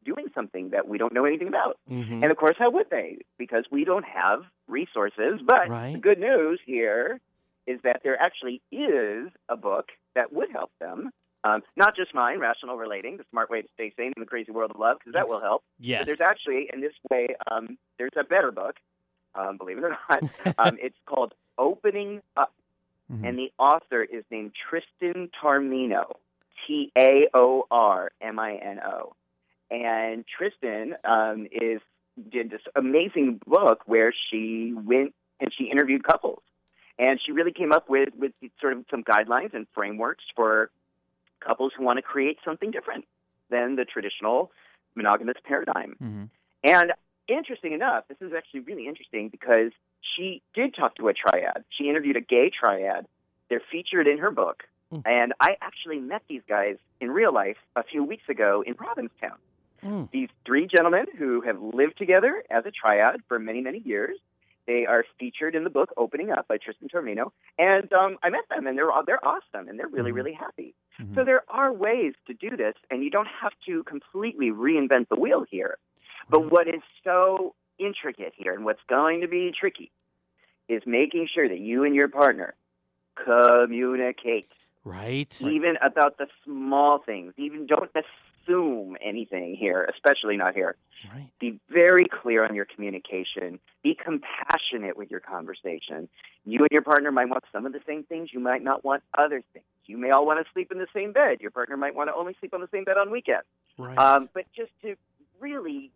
[0.04, 1.80] doing something that we don't know anything about?
[1.90, 2.22] Mm-hmm.
[2.24, 3.18] And of course, how would they?
[3.40, 5.42] Because we don't have resources.
[5.44, 5.94] But Right.
[5.94, 7.20] the good news here
[7.66, 11.12] is that there actually is a book that would help them.
[11.46, 14.52] Um, not just mine, Rational Relating, The Smart Way to Stay Sane in the Crazy
[14.52, 15.64] World of Love, because that will help.
[15.80, 16.00] yes.
[16.02, 18.78] But there's actually, in this way, um, there's a better book,
[19.36, 20.24] um, believe it or not.
[20.58, 22.52] um, it's called Opening Up,
[23.12, 23.28] Mhm.
[23.30, 26.16] and the author is named Tristan Taormino,
[26.66, 29.14] T A O R M I N O.
[29.70, 31.82] And Tristan um, is
[32.32, 36.42] did this amazing book where she went and she interviewed couples,
[36.98, 40.72] and she really came up with with sort of some guidelines and frameworks for
[41.46, 43.06] couples who want to create something different
[43.50, 44.52] than the traditional
[44.96, 45.96] monogamous paradigm.
[46.02, 46.30] Mhm.
[46.64, 46.94] And
[47.28, 51.64] interesting enough, this is actually really interesting because she did talk to a triad.
[51.70, 53.08] She interviewed a gay triad.
[53.50, 54.64] They're featured in her book.
[54.92, 55.02] Mm.
[55.06, 59.38] And I actually met these guys in real life a few weeks ago in Provincetown.
[59.84, 60.10] Mm.
[60.12, 64.18] These three gentlemen who have lived together as a triad for many, many years.
[64.68, 68.50] They are featured in the book "Opening Up" by Tristan Taormino, and um, I met
[68.50, 70.16] them, and they're they're awesome, and they're really, Mhm.
[70.16, 70.74] really happy.
[71.00, 71.16] Mhm.
[71.16, 75.16] So there are ways to do this, and you don't have to completely reinvent the
[75.16, 75.78] wheel here.
[76.30, 79.92] But what is so intricate here, and what's going to be tricky,
[80.68, 82.56] is making sure that you and your partner
[83.16, 84.50] communicate,
[84.84, 85.40] Right.
[85.42, 87.34] even about the small things.
[87.38, 87.92] Even don't
[88.46, 90.76] assume anything here, especially not here.
[91.14, 91.30] Right.
[91.40, 93.60] Be very clear on your communication.
[93.84, 96.08] Be compassionate with your conversation.
[96.46, 98.30] You and your partner might want some of the same things.
[98.32, 99.66] You might not want other things.
[99.86, 101.42] You may all want to sleep in the same bed.
[101.42, 103.46] Your partner might want to only sleep on the same bed on weekends.
[103.78, 103.98] Right.
[103.98, 104.96] Um, but just to
[105.40, 105.92] really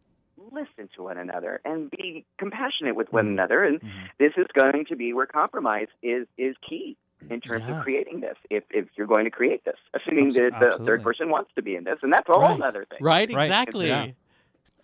[0.52, 3.32] listen to one another and be compassionate with one Mhm.
[3.32, 3.64] another.
[3.64, 4.10] And Mhm.
[4.20, 6.98] this is going to be where compromise is is key
[7.30, 7.78] in terms Yeah.
[7.78, 8.38] of creating this.
[8.50, 10.86] If if you're going to create this, assuming Abs- that the absolutely.
[10.86, 12.62] third person wants to be in this, and that's a whole Right.
[12.62, 13.00] other thing.
[13.02, 13.32] right.
[13.34, 13.44] Right.
[13.46, 13.88] Exactly.
[13.88, 14.08] Yeah.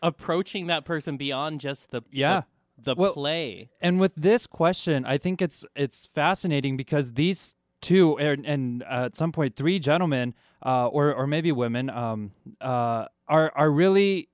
[0.02, 2.42] Approaching that person beyond just the Yeah.
[2.78, 3.70] the, the Well- play.
[3.82, 9.06] And with this question, I think it's it's fascinating because these two and, and uh,
[9.06, 10.34] at some point three gentlemen,
[10.66, 14.30] uh, or or maybe women, um, uh, are are really,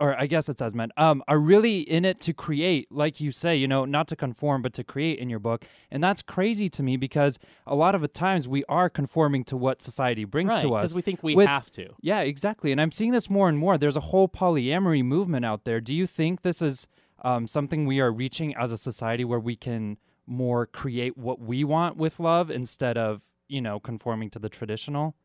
[0.00, 3.32] or I guess it says men, um, are really in it to create, like you
[3.32, 6.68] say, you know, not to conform but to create in your book, and that's crazy
[6.70, 10.52] to me because a lot of the times we are conforming to what society brings
[10.52, 10.62] Right.
[10.62, 10.82] to us.
[10.82, 11.88] Because we think we with- have to.
[12.00, 12.70] Yeah, exactly.
[12.72, 13.76] And I'm seeing this more and more.
[13.78, 15.80] There's a whole polyamory movement out there.
[15.80, 16.86] Do you think this is
[17.24, 21.64] um, something we are reaching as a society where we can more create what we
[21.64, 25.16] want with love instead of, you know, conforming to the traditional?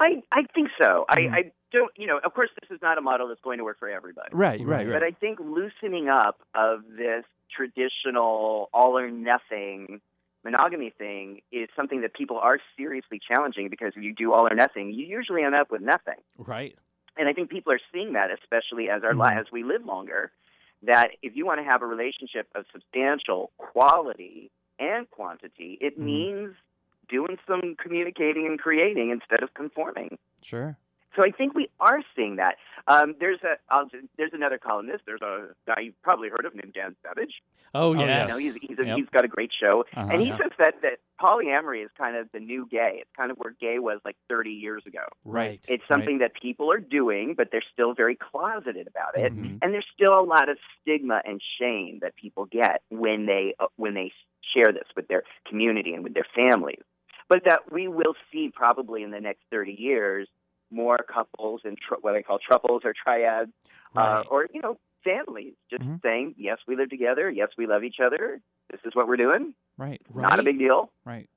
[0.00, 1.06] I I think so.
[1.10, 1.30] Mhm.
[1.32, 1.92] I I don't.
[1.96, 4.30] You know, of course, this is not a model that's going to work for everybody.
[4.32, 4.92] Right, right, right.
[4.96, 5.02] But.
[5.02, 10.00] I think loosening up of this traditional all or nothing
[10.44, 14.54] monogamy thing is something that people are seriously challenging because if you do all or
[14.54, 16.20] nothing, you usually end up with nothing.
[16.38, 16.76] Right.
[17.16, 19.40] And I think people are seeing that, especially as our li Mhm.
[19.40, 20.30] as we live longer,
[20.82, 26.04] that if you want to have a relationship of substantial quality and quantity, it Mhm.
[26.04, 26.54] means
[27.08, 30.18] doing some communicating and creating instead of conforming.
[30.42, 30.76] Sure.
[31.16, 32.56] So I think we are seeing that.
[32.88, 35.04] Um, there's a I'll, there's another columnist.
[35.06, 37.42] There's a guy you've probably heard of named Dan Savage.
[37.74, 38.06] Oh, yes.
[38.06, 38.28] yes.
[38.28, 38.96] You know, he's he's, a, Yep.
[38.98, 40.08] he's got a great show, Uh-huh.
[40.12, 40.38] and he yeah.
[40.38, 42.98] says that that polyamory is kind of the new gay.
[43.00, 45.00] It's kind of where gay was like 30 years ago.
[45.24, 45.60] Right.
[45.68, 49.58] It's something that people are doing, but they're still very closeted about it, Mhm.
[49.62, 53.66] and there's still a lot of stigma and shame that people get when they uh,
[53.76, 54.12] when they
[54.54, 56.82] share this with their community and with their families.
[57.28, 60.28] But that we will see probably in the next 30 years
[60.70, 63.52] more couples and tr- what I call triples or triads,
[63.96, 66.02] uh, or you know families just Mhm.
[66.02, 69.54] saying yes we live together, yes we love each other, this is what we're doing,
[69.78, 70.02] Right.
[70.14, 70.90] not a big deal.
[71.04, 71.28] Right.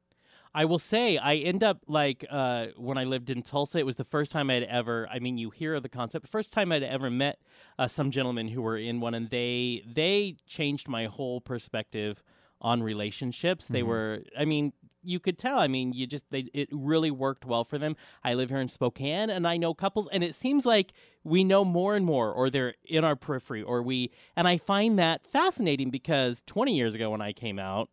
[0.55, 3.77] I will say I end up like uh, when I lived in Tulsa.
[3.77, 5.07] It was the first time I'd ever.
[5.11, 6.27] I mean, you hear of the concept.
[6.27, 7.39] First time I'd ever met
[7.77, 12.23] uh, some gentlemen who were in one, and they they changed my whole perspective
[12.61, 13.67] on relationships.
[13.67, 13.87] They Mhm.
[13.87, 14.23] were.
[14.35, 15.59] I mean, you could tell.
[15.59, 17.95] I mean, you just they it really worked well for them.
[18.23, 21.63] I live here in Spokane, and I know couples, and it seems like we know
[21.65, 24.11] more and more, or they're in our periphery, or we.
[24.35, 27.89] And I find that fascinating because 20 years ago when I came out.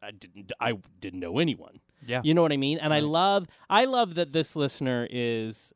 [0.00, 0.52] I didn't.
[0.60, 1.80] I didn't know anyone.
[2.06, 2.20] Yeah.
[2.22, 2.78] You know what I mean?
[2.78, 5.72] And I love I love that this listener is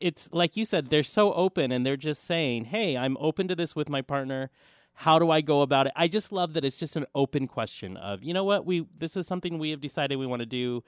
[0.00, 3.54] it's like you said, they're so open and they're just saying, Hey, I'm open to
[3.54, 4.50] this with my partner.
[4.94, 5.92] How do I go about it?
[5.96, 9.16] I just love that it's just an open question of, you know what, we this
[9.16, 10.82] is something we have decided we want to do.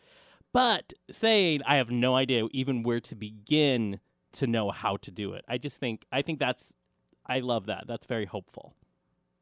[0.53, 4.01] But saying I have no idea even where to begin
[4.33, 5.45] to know how to do it.
[5.49, 6.73] I just think I think that's
[7.27, 7.85] I love that.
[7.87, 8.75] That's very hopeful.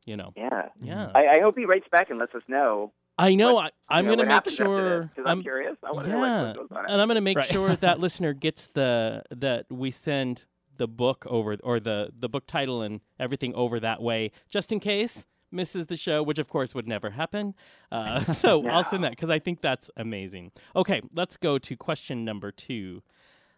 [0.06, 0.32] You know.
[0.36, 1.10] Yeah, Yeah.
[1.14, 2.92] I, I hope he writes back and lets us know.
[3.16, 5.76] I know what- I, I'm know, going to make sure this, 'cause I'm, curious.
[5.84, 6.90] I want to yeah, what goes on.
[6.90, 7.46] and I'm going to make Right.
[7.48, 12.46] sure that listener gets the that we send the book over or the the book
[12.46, 16.74] title and everything over that way, just in case misses the show, which of course
[16.74, 17.54] would never happen.
[17.90, 20.52] Uh, so I'll send that because I think that's amazing.
[20.74, 23.02] Okay, let's go to question number two.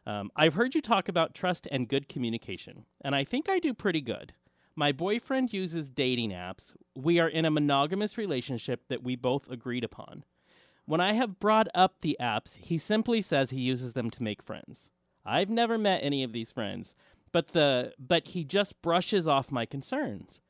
[0.06, 3.74] Um, I've heard you talk about trust and good communication, and I think I do
[3.74, 4.34] pretty good.
[4.76, 6.74] My boyfriend uses dating apps.
[6.94, 10.24] We are in a monogamous relationship that we both agreed upon.
[10.84, 14.42] When I have brought up the apps, he simply says he uses them to make
[14.42, 14.90] friends.
[15.26, 16.94] I've never met any of these friends,
[17.32, 20.40] but the but he just brushes off my concerns.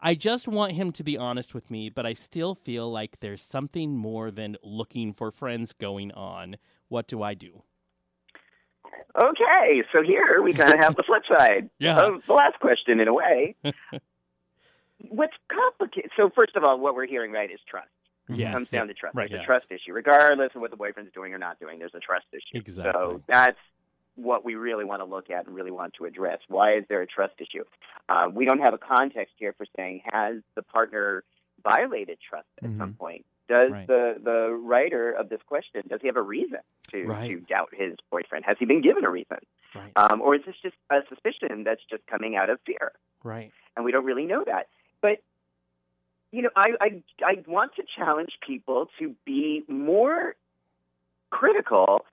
[0.00, 3.42] I just want him to be honest with me, but I still feel like there's
[3.42, 6.56] something more than looking for friends going on.
[6.88, 7.62] What do I do?
[9.16, 12.00] Okay, so here we kind of have the flip side Yeah.
[12.00, 13.54] of the last question in a way.
[15.08, 16.10] what's complicated?
[16.16, 17.88] So first of all, what we're hearing right is trust.
[18.28, 19.14] It comes down to trust.
[19.14, 19.28] Right.
[19.28, 19.44] There's Yes.
[19.44, 21.78] a trust issue, regardless of what the boyfriend's doing or not doing.
[21.78, 22.58] There's a trust issue.
[22.58, 22.92] Exactly.
[22.92, 23.58] So that's
[24.16, 26.38] what we really want to look at and really want to address.
[26.48, 27.64] Why is there a trust issue?
[28.08, 31.24] Uh, we don't have a context here for saying has the partner
[31.64, 32.98] violated trust at some Mhm.
[32.98, 33.26] point.
[33.48, 33.86] Does Right.
[33.86, 37.28] the the writer of this question does he have a reason to Right.
[37.28, 38.44] to doubt his boyfriend?
[38.44, 39.38] Has he been given a reason,
[39.74, 39.92] Right.
[39.96, 42.92] um, or is this just a suspicion that's just coming out of fear?
[43.24, 43.52] Right.
[43.76, 44.68] and we don't really know that.
[45.00, 45.22] But
[46.30, 50.34] you know, I I, I want to challenge people to be more
[51.30, 52.04] critical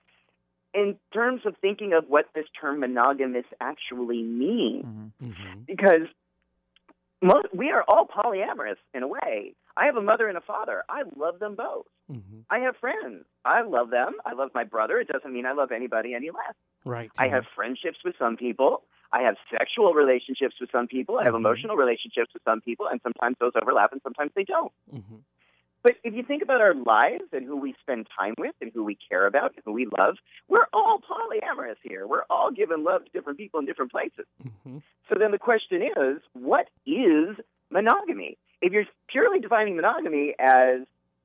[0.74, 5.10] in terms of thinking of what this term monogamous actually means, Mhm.
[5.22, 5.60] Mm-hmm.
[5.66, 6.06] because
[7.22, 9.54] most, we are all polyamorous in a way.
[9.76, 10.82] I have a mother and a father.
[10.88, 11.86] I love them both.
[12.10, 12.40] Mm-hmm.
[12.50, 13.24] I have friends.
[13.44, 14.14] I love them.
[14.24, 14.98] I love my brother.
[14.98, 16.54] It doesn't mean I love anybody any less.
[16.84, 17.10] Right.
[17.18, 18.82] I have friendships with some people.
[19.12, 21.18] I have sexual relationships with some people.
[21.18, 21.38] I have Mhm.
[21.38, 24.72] emotional relationships with some people, and sometimes those overlap and sometimes they don't.
[25.82, 28.84] But if you think about our lives and who we spend time with and who
[28.84, 30.16] we care about and who we love,
[30.48, 32.06] we're all polyamorous here.
[32.06, 34.26] We're all giving love to different people in different places.
[34.44, 34.78] Mm-hmm.
[35.08, 37.36] So then the question is, what is
[37.70, 38.36] monogamy?
[38.60, 40.80] If you're purely defining monogamy as,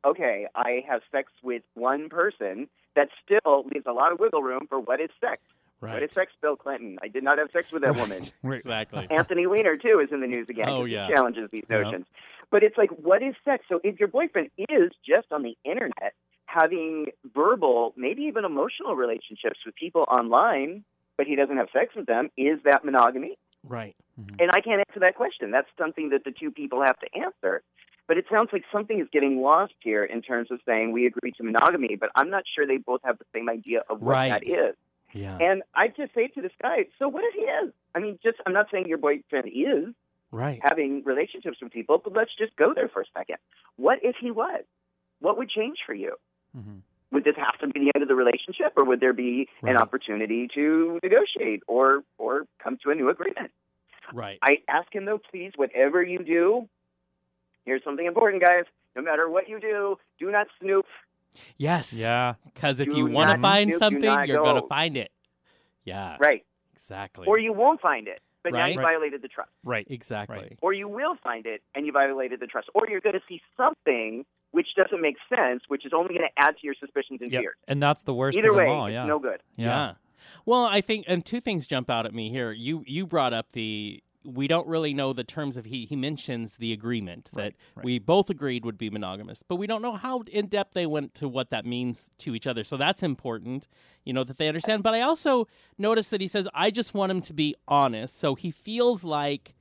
[0.06, 4.68] okay, I have sex with one person, that still leaves a lot of wiggle room
[4.70, 5.41] for what is sex.
[5.82, 5.94] Right.
[5.96, 6.98] What is sex, Bill Clinton?
[7.04, 8.22] I did not have sex with that woman.
[8.44, 9.08] Exactly.
[9.12, 10.70] Anthony Weiner too is in the news again.
[10.70, 11.08] Oh, 'cause he yeah.
[11.10, 11.82] challenges these Yeah.
[11.82, 12.06] notions.
[12.52, 13.66] But it's like, what is sex?
[13.70, 16.14] So if your boyfriend is just on the internet
[16.46, 20.84] having verbal, maybe even emotional relationships with people online,
[21.18, 23.38] but he doesn't have sex with them, is that monogamy?
[23.64, 23.96] Right.
[24.20, 24.36] Mm-hmm.
[24.40, 25.52] And I can't answer that question.
[25.52, 27.62] That's something that the two people have to answer.
[28.08, 31.32] But it sounds like something is getting lost here in terms of saying we agree
[31.38, 34.30] to monogamy, but I'm not sure they both have the same idea of what Right.
[34.30, 34.76] that is.
[35.15, 35.38] Yeah.
[35.39, 37.73] And I just say to this guy, so what if he is?
[37.95, 39.93] I mean, just I'm not saying your boyfriend is
[40.32, 40.60] right.
[40.62, 43.38] having relationships with people, but let's just go there for a second.
[43.78, 44.63] What if he was?
[45.21, 46.15] What would change for you?
[46.56, 46.82] Mhm.
[47.12, 49.71] Would this have to be the end of the relationship, or would there be Right.
[49.71, 53.51] an opportunity to negotiate or or come to a new agreement?
[54.13, 54.38] Right.
[54.41, 56.67] I ask him though, please, whatever you do,
[57.63, 58.65] here's something important, guys.
[58.97, 60.86] No matter what you do, do not snoop.
[61.58, 61.93] Yes.
[61.93, 62.36] Yeah.
[62.54, 65.12] Because if Do you want to find do something, not you're going to find it.
[65.84, 66.17] Yeah.
[66.19, 66.45] Right.
[66.74, 67.28] Exactly.
[67.28, 68.84] Or you won't find it, but now you Right.
[68.84, 69.52] violated the trust.
[69.63, 69.88] Right.
[69.89, 70.38] exactly.
[70.38, 70.58] Right.
[70.62, 72.69] Or you will find it and you violated the trust.
[72.74, 76.43] Or you're going to see something which doesn't make sense, which is only going to
[76.43, 77.41] add to your suspicions and Yep.
[77.41, 77.56] fears.
[77.67, 78.86] And that's the worst Either of them way, all.
[78.88, 79.06] it's Yeah.
[79.06, 79.41] no good.
[79.58, 79.93] Yeah.
[80.45, 82.52] Well, I think, and two things jump out at me here.
[82.52, 86.58] You you brought up the we don't really know the terms of he he mentions
[86.58, 87.86] the agreement that right.
[87.86, 91.14] we both agreed would be monogamous, but we don't know how in depth they went
[91.16, 92.64] to what that means to each other.
[92.64, 93.68] So that's important,
[94.04, 94.84] you know, that they understand.
[94.84, 98.20] But I also noticed that he says I just want him to be honest.
[98.20, 99.56] So he feels like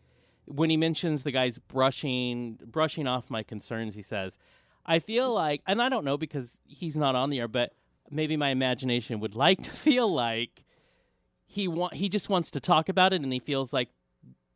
[0.46, 4.38] when he mentions the guy's brushing brushing off my concerns, he says,
[4.87, 7.72] I feel like, and I don't know because he's not on the air, but
[8.11, 10.64] maybe my imagination would like to feel like
[11.46, 13.88] he want he just wants to talk about it, and he feels like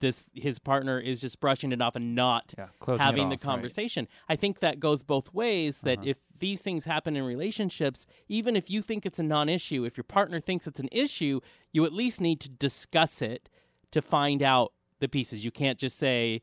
[0.01, 2.69] this his partner is just brushing it off and not Yeah.
[2.87, 3.41] Having off, the right.
[3.41, 4.09] conversation.
[4.29, 5.81] I think that goes both ways.
[5.81, 6.11] That Uh-huh.
[6.11, 10.05] if these things happen in relationships, even if you think it's a non-issue, if your
[10.05, 11.41] partner thinks it's an issue,
[11.73, 13.49] you at least need to discuss it
[13.91, 15.45] to find out the pieces.
[15.45, 16.43] You can't just say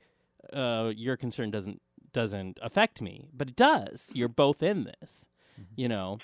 [0.54, 4.10] uh, your concern doesn't doesn't affect me, but it does.
[4.14, 5.28] You're both in this.
[5.60, 5.74] Mm-hmm.
[5.82, 6.18] You know.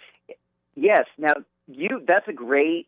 [0.75, 1.05] Yes.
[1.17, 1.33] Now,
[1.67, 2.87] you that's a great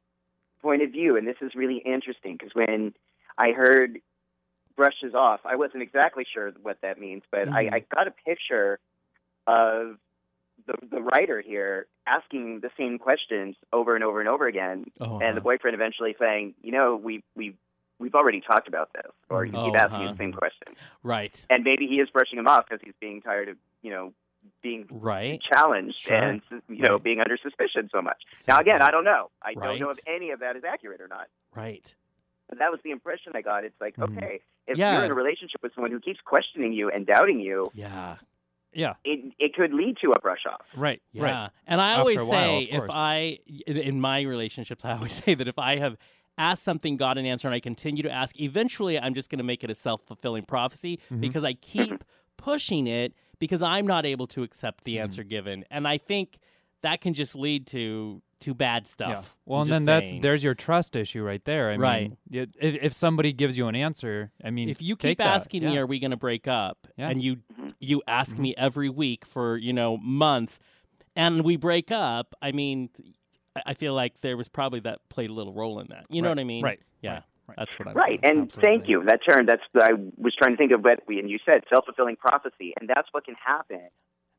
[0.62, 2.93] point of view, and this is really interesting because when
[3.38, 3.99] I heard
[4.76, 7.54] brushes off, I wasn't exactly sure what that means, but Mhm.
[7.54, 8.80] I, I got a picture
[9.48, 9.98] of
[10.68, 15.20] the the writer here asking the same questions over and over and over again, Oh,
[15.20, 17.56] and the boyfriend eventually saying, "You know, we we
[18.00, 20.12] we've already talked about this, or you keep Oh, asking huh.
[20.12, 23.50] the same question." right, And maybe he is brushing him off because he's being tired
[23.50, 24.14] of you know
[24.62, 25.42] being right.
[25.54, 26.16] challenged Sure.
[26.16, 27.04] and you know Right.
[27.04, 28.22] being under suspicion so much.
[28.48, 29.32] Now again, I don't know.
[29.42, 29.64] I Right.
[29.64, 31.28] don't know if any of that is accurate or not.
[31.56, 31.96] Right.
[32.54, 33.63] But that was the impression I got.
[33.63, 34.16] It's like, Mhm.
[34.16, 34.94] okay, if Yeah.
[34.94, 38.18] you're in a relationship with someone who keeps questioning you and doubting you, Yeah.
[38.74, 38.94] Yeah.
[39.04, 40.62] it it could lead to a brush off.
[40.76, 41.02] Right.
[41.13, 41.24] Yeah.
[41.24, 41.50] Right.
[41.66, 42.84] And I After always while, say if.
[42.92, 45.98] I in- in my relationships I always say that if I have
[46.38, 49.44] asked something got an answer and I continue to ask eventually I'm just going to
[49.44, 51.22] make it a self-fulfilling prophecy Mhm.
[51.22, 52.04] because I keep
[52.38, 55.02] pushing it because I'm not able to accept the Mhm.
[55.02, 55.66] answer given.
[55.72, 56.38] And I think
[56.82, 59.10] that can just lead to to bad stuff.
[59.10, 59.15] Yeah.
[59.15, 59.38] stuff.
[59.45, 60.21] Well, and Just then that's saying.
[60.21, 61.71] there's your trust issue right there.
[61.71, 62.10] I Right.
[62.10, 62.17] mean,
[62.60, 65.27] if, if somebody gives you an answer, I mean, if you take keep that.
[65.36, 65.79] asking me Yeah.
[65.82, 67.10] are we going to break up Yeah.
[67.10, 67.73] and you Mhm.
[67.79, 68.39] you ask Mhm.
[68.39, 70.60] me every week for you know months
[71.15, 72.89] and we break up i mean
[73.56, 76.21] I- i feel like there was probably that played a little role in that you
[76.21, 77.58] know what i mean right, yeah right.
[77.58, 78.39] That's what I'm Right, saying.
[78.39, 79.03] and thank you.
[79.03, 81.84] That term, that's I was trying to think of what we and you said self
[81.86, 83.89] fulfilling prophecy, and that's what can happen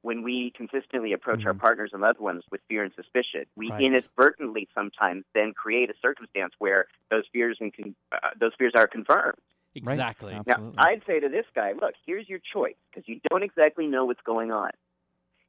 [0.04, 1.60] when we consistently approach our Mhm.
[1.60, 3.46] partners and loved ones with fear and suspicion.
[3.56, 3.80] We Right.
[3.80, 8.86] inadvertently sometimes then create a circumstance where those fears and con- uh, those fears are
[8.86, 9.40] confirmed.
[9.74, 10.34] Exactly.
[10.34, 10.46] Right.
[10.46, 10.78] Now, Absolutely.
[10.78, 14.20] I'd say to this guy, look, here's your choice because you don't exactly know what's
[14.20, 14.72] going on.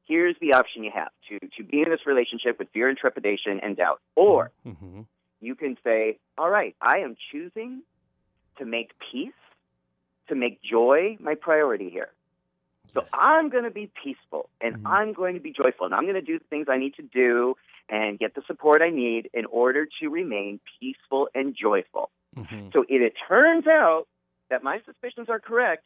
[0.06, 3.60] Here's the option you have to to be in this relationship with fear and trepidation
[3.60, 5.02] and doubt, or hmm
[5.42, 7.84] you can say, all right, I am choosing
[8.58, 9.34] to make peace,
[10.30, 12.15] to make joy my priority here.
[12.96, 13.10] So Yes.
[13.14, 14.82] I'm going to be peaceful and Mhm.
[14.90, 17.02] I'm going to be joyful and I'm going to do the things I need to
[17.04, 17.56] do
[17.90, 22.10] and get the support I need in order to remain peaceful and joyful.
[22.36, 22.72] Mhm.
[22.74, 24.08] So if it turns out
[24.50, 25.84] that my suspicions are correct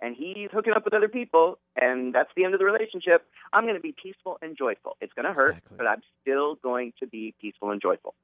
[0.00, 3.64] and he's hooking up with other people and that's the end of the relationship, I'm
[3.64, 4.96] going to be peaceful and joyful.
[5.00, 5.76] It's going to hurt, Exactly.
[5.76, 8.14] but I'm still going to be peaceful and joyful.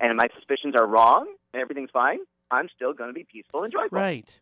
[0.00, 3.64] And if my suspicions are wrong and everything's fine, I'm still going to be peaceful
[3.64, 3.98] and joyful.
[3.98, 4.40] Right.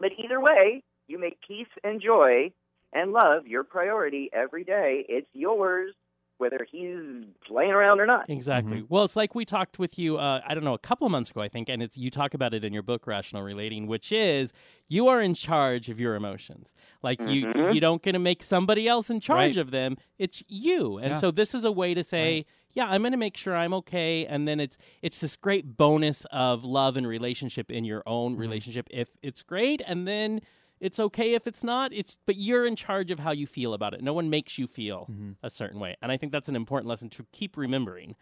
[0.00, 2.52] But either way, you make peace and joy
[2.92, 5.04] and love your priority every day.
[5.08, 5.92] It's yours,
[6.38, 8.28] whether he's playing around or not.
[8.28, 8.78] Exactly.
[8.78, 8.86] Mm-hmm.
[8.88, 10.18] Well, it's like we talked with you.
[10.18, 12.52] Uh, I don't know, a couple months ago, I think, and it's you talk about
[12.52, 14.52] it in your book, Rational Relating, which is
[14.88, 16.74] you are in charge of your emotions.
[17.02, 17.74] Like you, Mhm.
[17.74, 19.56] you don't get to make somebody else in charge Right.
[19.58, 19.96] of them.
[20.18, 21.18] It's you, and Yeah.
[21.18, 22.34] so this is a way to say.
[22.34, 22.46] Right.
[22.74, 26.24] Yeah, I'm going to make sure I'm okay, and then it's it's this great bonus
[26.32, 28.40] of love and relationship in your own Mm-hmm.
[28.40, 28.88] relationship.
[28.90, 30.40] If it's great, and then
[30.82, 31.92] it's okay if it's not.
[31.94, 34.02] It's but you're in charge of how you feel about it.
[34.02, 35.36] No one makes you feel Mhm.
[35.42, 38.16] a certain way, and I think that's an important lesson to keep remembering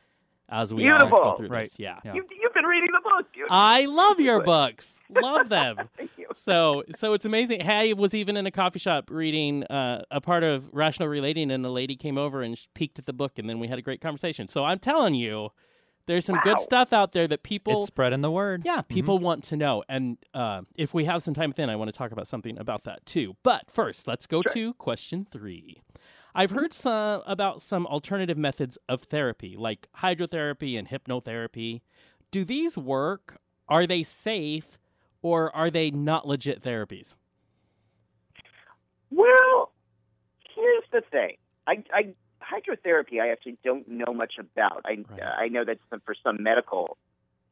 [0.52, 1.10] as we Beautiful.
[1.10, 1.64] go through Right.
[1.66, 1.78] this.
[1.78, 2.00] Yeah.
[2.04, 2.14] Yeah.
[2.14, 3.26] You've, you've been reading the book.
[3.34, 5.00] You- I love your books.
[5.10, 5.76] Love them.
[6.36, 7.68] So, so it's amazing.
[7.68, 11.66] I was even in a coffee shop reading uh, a part of Rational Relating, and
[11.66, 13.82] a lady came over and she peeked at the book, and then we had a
[13.82, 14.46] great conversation.
[14.46, 15.50] So, I'm telling you,
[16.10, 16.42] there's some Wow.
[16.44, 18.62] good stuff out there that people it's spreading the word.
[18.64, 19.84] yeah, people want to know.
[19.88, 22.84] And uh, if we have some time within, I want to talk about something about
[22.84, 23.36] that too.
[23.42, 24.52] But first, let's go Sure.
[24.54, 25.80] to question three.
[26.34, 31.80] I've heard some, about some alternative methods of therapy, like hydrotherapy and hypnotherapy.
[32.30, 33.38] Do these work?
[33.68, 34.78] Are they safe?
[35.22, 37.14] Or are they not legit therapies?
[39.10, 39.72] Well,
[40.54, 41.36] here's the thing.
[41.66, 42.14] I, I
[42.50, 43.20] hydrotherapy.
[43.20, 44.82] I actually don't know much about.
[44.84, 45.22] I Right.
[45.44, 46.96] I know that for some medical,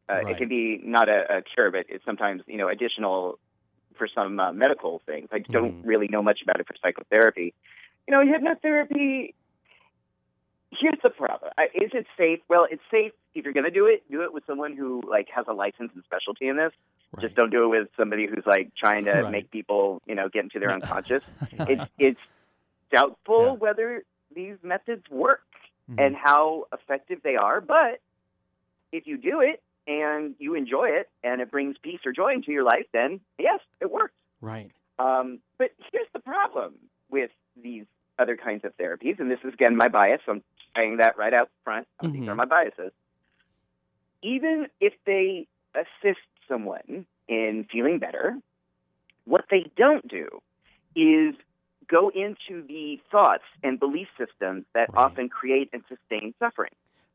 [0.09, 0.29] uh, Right.
[0.31, 3.39] it can be not a, a cure, but it's sometimes you know additional
[3.97, 5.29] for some uh, medical things.
[5.33, 5.87] I don't Mhm.
[5.87, 7.55] really know much about it for psychotherapy.
[8.07, 9.35] You know, hypnotherapy.
[10.71, 11.51] Here's the problem.
[11.75, 12.41] Is it safe?
[12.49, 14.05] Well, it's safe if you're going to do it.
[14.11, 16.73] Do it with someone who like has a license and specialty in this.
[17.21, 19.33] Just don't do it with somebody who's like trying to Right.
[19.33, 21.23] make people, you know, get into their unconscious.
[21.73, 22.21] It's it's
[22.95, 23.59] doubtful Yeah.
[23.59, 24.03] whether
[24.39, 25.43] these methods work
[25.91, 25.99] Mhm.
[26.07, 27.61] and how effective they are.
[27.61, 28.01] But
[28.93, 32.53] if you do it and you enjoy it and it brings peace or joy into
[32.53, 34.15] your life, then yes, it works.
[34.41, 34.71] Right.
[35.01, 36.79] Um, but here's the problem
[37.11, 37.87] with these
[38.19, 40.21] other kinds of therapies, and this is again my bias.
[40.25, 40.45] So I'm
[40.77, 41.89] saying that right out front.
[42.01, 42.29] These Mhm.
[42.29, 42.93] are my biases.
[44.23, 48.41] Even if they assist someone in feeling better,
[49.25, 50.43] what they don't do
[50.95, 51.35] is
[51.89, 55.05] go into the thoughts and belief systems that Right.
[55.05, 56.71] often create and sustain suffering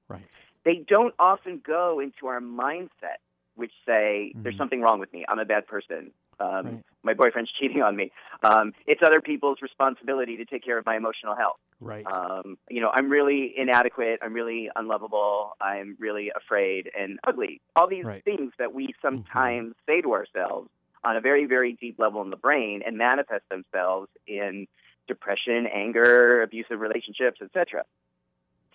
[0.08, 0.28] Right.
[0.66, 3.20] they don't often go into our mindset,
[3.56, 4.58] which say there's Mhm.
[4.58, 5.26] something wrong with me.
[5.28, 6.12] I'm a bad person.
[6.40, 6.84] Um, Right.
[7.04, 8.12] My boyfriend's cheating on me.
[8.44, 11.60] Um, it's other people's responsibility to take care of my emotional health.
[11.80, 12.06] Right.
[12.08, 14.20] Um, you know, I'm really inadequate.
[14.22, 15.56] I'm really unlovable.
[15.60, 17.60] I'm really afraid and ugly.
[17.76, 18.24] All these Right.
[18.24, 20.70] things that we sometimes say to ourselves
[21.04, 24.68] on a very, very deep level in the brain and manifest themselves in
[25.08, 27.84] depression, anger, abusive relationships, etc.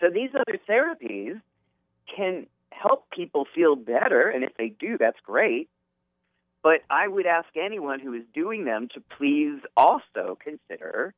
[0.01, 1.41] So these other therapies
[2.14, 5.69] can help people feel better, and if they do, that's great.
[6.62, 11.14] But I would ask anyone who is doing them to please also consider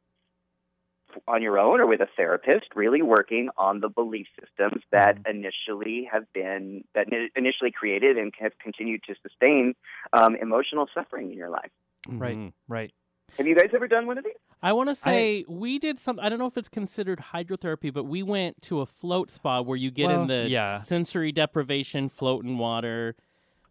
[1.29, 6.09] on your own or with a therapist, really working on the belief systems that initially
[6.11, 9.75] have been that initially created and have continued to sustain
[10.13, 11.71] um, emotional suffering in your life.
[12.09, 12.37] Right.
[12.37, 12.53] Mhm.
[12.69, 12.93] Right.
[13.39, 14.35] Have you guys ever done one of these?
[14.63, 16.19] I want to say we did some.
[16.21, 19.77] I don't know if it's considered hydrotherapy, but we went to a float spa where
[19.77, 20.79] you get Well, in the yeah.
[20.79, 23.17] sensory deprivation, float in water,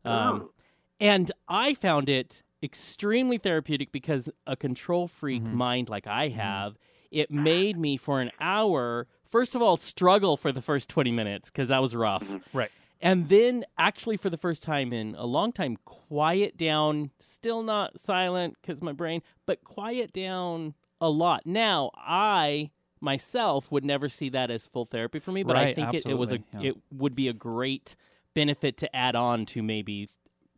[0.06, 0.52] um, Oh.
[1.00, 5.54] and I found it extremely therapeutic because a control freak Mhm.
[5.54, 6.78] mind like I have,
[7.12, 9.08] it made me for an hour.
[9.24, 12.28] First of all, struggle for the first twenty minutes because that was rough.
[12.28, 12.42] Mhm.
[12.54, 12.72] Right.
[13.02, 17.12] And then, actually, for the first time in a long time, quiet down.
[17.20, 21.46] Still not silent because my brain, but quiet down a lot.
[21.46, 25.94] Now, I myself would never see that as full therapy for me, but I think
[25.94, 26.72] it, it was a yeah.
[26.72, 27.96] it would be a great
[28.34, 30.10] benefit to add on to maybe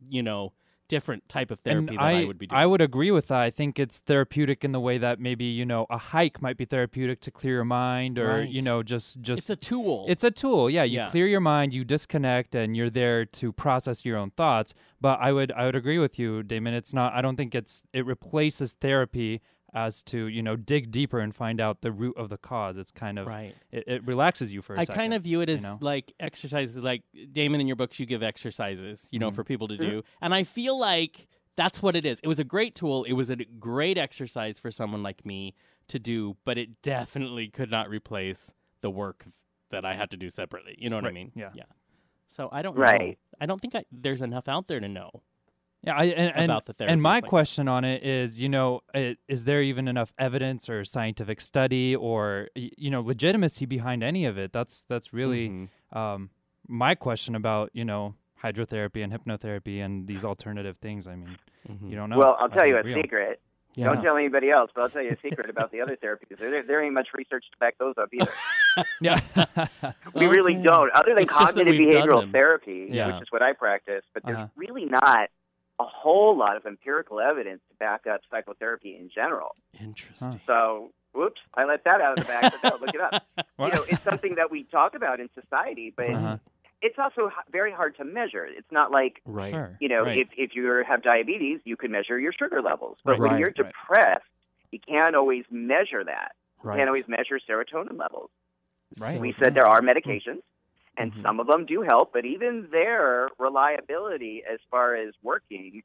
[0.08, 0.52] you know,
[0.92, 2.60] different type of And therapy that I, would be doing.
[2.62, 3.40] I would agree with that.
[3.40, 6.66] I think it's therapeutic in the way that maybe you know a hike might be
[6.66, 10.04] therapeutic to clear your mind, or you know just just it's a tool.
[10.08, 10.68] It's a tool.
[10.68, 11.10] Yeah, you Yeah.
[11.10, 14.74] clear your mind, you disconnect, and you're there to process your own thoughts.
[15.00, 16.74] But I would I would agree with you, Damon.
[16.74, 17.14] It's not.
[17.14, 19.40] I don't think it's it replaces therapy
[19.74, 22.76] as to you know dig deeper and find out the root of the cause.
[22.76, 23.54] It's kind of right.
[23.70, 24.94] it, it relaxes you for a I second.
[25.00, 25.78] kind of view it you as know?
[25.80, 26.82] like exercises.
[26.82, 27.02] Like
[27.32, 29.34] Damon, in your books, you give exercises, you know, Mhm.
[29.34, 32.20] for people to do, and I feel like that's what it is.
[32.22, 33.04] It was a great tool.
[33.04, 35.54] It was a great exercise for someone like me
[35.88, 39.26] to do, but it definitely could not replace the work
[39.70, 40.74] that I had to do separately.
[40.78, 41.32] You know what I mean?
[41.34, 41.50] yeah.
[41.54, 41.64] Yeah.
[42.28, 42.82] So I don't know.
[42.82, 43.18] Right.
[43.40, 45.22] I don't think I, there's enough out there to know.
[45.84, 47.28] Yeah, I, and, and, about the and my therapies like that.
[47.28, 51.96] question on it is, you know, i- is there even enough evidence or scientific study
[51.96, 54.52] or you know legitimacy behind any of it?
[54.52, 55.68] That's that's really Mhm.
[55.96, 56.30] um,
[56.68, 61.06] my question about you know hydrotherapy and hypnotherapy and these alternative things.
[61.08, 61.36] I mean,
[61.68, 61.90] Mhm.
[61.90, 62.18] you don't know.
[62.18, 63.00] well, I'll tell you a real?
[63.02, 63.40] secret.
[63.74, 63.86] Yeah.
[63.86, 66.36] Don't tell anybody else, but I'll tell you a secret about the other therapies.
[66.38, 68.30] There, there ain't much research to back those up either.
[69.00, 69.18] Yeah.
[70.14, 73.14] We really don't, other than It's cognitive behavioral therapy, Yeah.
[73.14, 74.04] which is what I practice.
[74.14, 74.48] But there's Uh-huh.
[74.56, 75.30] really not
[75.80, 79.56] a whole lot of empirical evidence to back up psychotherapy in general.
[79.80, 80.40] Interesting.
[80.46, 82.52] So, whoops, I let that out of the bag.
[82.62, 83.22] But no, look it up.
[83.58, 86.36] You know, it's something that we talk about in society, but Uh-huh.
[86.80, 88.44] it's also very hard to measure.
[88.44, 89.52] It's not like Right.
[89.52, 89.76] Sure.
[89.80, 90.18] you know, Right.
[90.18, 92.98] if if you have diabetes, you can measure your sugar levels.
[93.04, 93.30] But Right.
[93.30, 93.56] when you're right.
[93.68, 94.24] depressed,
[94.72, 96.32] you can't always measure that.
[96.62, 96.74] Right.
[96.74, 98.30] You can't always measure serotonin levels.
[99.00, 99.20] Right.
[99.20, 100.42] we said there are medications,
[100.96, 101.22] and Mhm.
[101.22, 105.82] some of them do help, but even their reliability as far as working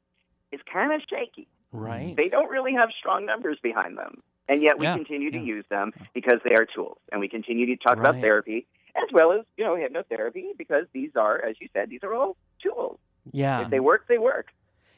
[0.52, 1.46] is kind of shaky.
[1.72, 2.14] Right.
[2.16, 4.22] They don't really have strong numbers behind them.
[4.48, 5.42] And yet we Yeah, continue to yeah.
[5.44, 6.98] use them because they are tools.
[7.12, 11.14] And we continue to talk about therapy as well as, you know, hypnotherapy because these
[11.16, 12.98] are, as you said, these are all tools.
[13.30, 13.62] Yeah.
[13.62, 14.52] If they work, they work.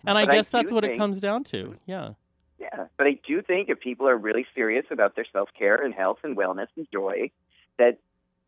[0.07, 1.77] And I But I guess that's do what it comes down to.
[1.87, 2.15] Yeah.
[2.59, 5.95] Yeah, but I do think if people are really serious about their self care and
[5.95, 7.31] health and wellness and joy,
[7.79, 7.99] that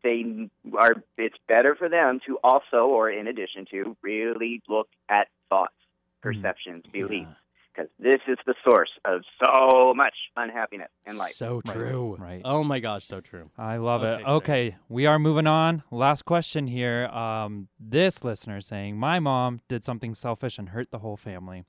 [0.03, 0.93] they are.
[1.17, 5.73] It's better for them to also, or in addition to, really look at thoughts,
[6.21, 7.29] perceptions, beliefs,
[7.73, 11.33] because this is the source of so much unhappiness in life.
[11.33, 12.17] So true.
[12.19, 12.41] right.
[12.45, 13.49] Oh my gosh, so true.
[13.57, 14.25] I love Okay, it.
[14.25, 14.31] sir.
[14.31, 15.83] Okay, we are moving on.
[15.89, 17.07] Last question here.
[17.07, 21.63] Um, this listener saying, My mom did something selfish and hurt the whole family.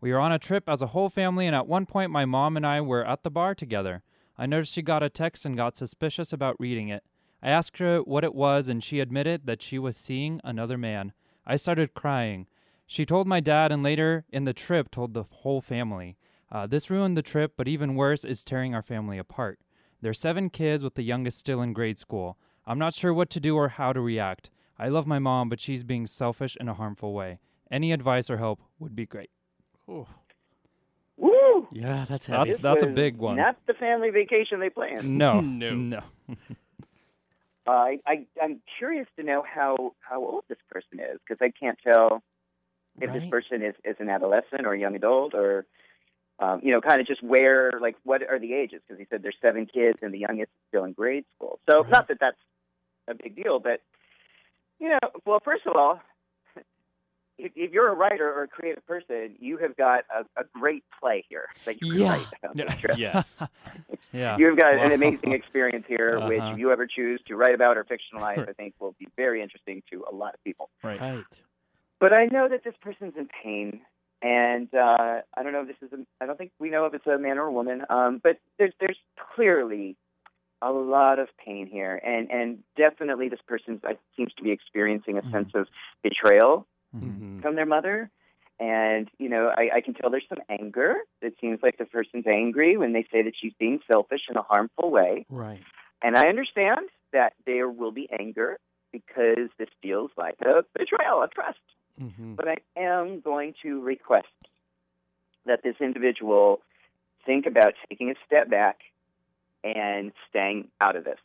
[0.00, 2.56] We were on a trip as a whole family, and at one point, my mom
[2.56, 4.02] and I were at the bar together.
[4.36, 7.02] I noticed she got a text and got suspicious about reading it.
[7.42, 11.12] I asked her what it was, and she admitted that she was seeing another man.
[11.46, 12.46] I started crying.
[12.86, 16.16] She told my dad, and later in the trip, told the whole family.
[16.50, 19.60] Uh, this ruined the trip, but even worse is tearing our family apart.
[20.00, 22.38] There are seven kids, with the youngest still in grade school.
[22.66, 24.50] I'm not sure what to do or how to react.
[24.78, 27.40] I love my mom, but she's being selfish in a harmful way.
[27.70, 29.30] Any advice or help would be great.
[29.86, 30.06] Woo!
[31.72, 32.50] Yeah, that's heavy.
[32.50, 33.36] That's that's a big one.
[33.36, 35.18] Not the family vacation they planned.
[35.18, 35.74] No, No.
[35.74, 36.00] no.
[37.68, 41.50] Uh, I, I I'm curious to know how how old this person is because I
[41.50, 42.22] can't tell
[43.00, 45.66] if this person is is an adolescent or a young adult or
[46.38, 49.22] um, you know kind of just where like what are the ages because he said
[49.22, 51.60] there's seven kids and the youngest is still in grade school.
[51.68, 51.90] So Right.
[51.90, 52.38] not that that's
[53.06, 53.82] a big deal, but
[54.80, 56.00] you know, well, first of all.
[57.38, 60.82] If, if you're a writer or a creative person, you have got a, a great
[61.00, 62.10] play here that you can yeah.
[62.10, 62.26] write.
[62.54, 62.94] Yeah.
[62.96, 63.42] yes.
[64.12, 64.36] yeah.
[64.36, 66.52] You've got an amazing experience here, which Uh-huh.
[66.52, 68.48] if you ever choose to write about or fictionalize, Right.
[68.48, 70.68] I think will be very interesting to a lot of people.
[70.82, 71.00] Right.
[71.00, 71.42] Right.
[72.00, 73.80] But I know that this person's in pain,
[74.22, 75.92] and uh, I don't know if this is.
[75.92, 77.82] A, I don't think we know if it's a man or a woman.
[77.90, 78.98] Um, but there's there's
[79.34, 79.96] clearly
[80.62, 85.18] a lot of pain here, and and definitely this person uh, seems to be experiencing
[85.18, 85.32] a Mhm.
[85.32, 85.66] sense of
[86.02, 86.66] betrayal
[86.96, 87.18] Mhm.
[87.20, 87.42] Mhm.
[87.42, 88.10] from their mother.
[88.60, 90.96] And, you know, I, I can tell there's some anger.
[91.22, 94.42] It seems like the person's angry when they say that she's being selfish in a
[94.42, 95.26] harmful way.
[95.30, 95.62] Right.
[96.02, 98.58] And I understand that there will be anger
[98.90, 101.58] because this feels like a betrayal of trust.
[101.98, 104.26] hmm But I am going to request
[105.46, 106.60] that this individual
[107.26, 108.80] think about taking a step back
[109.62, 111.18] and staying out of this.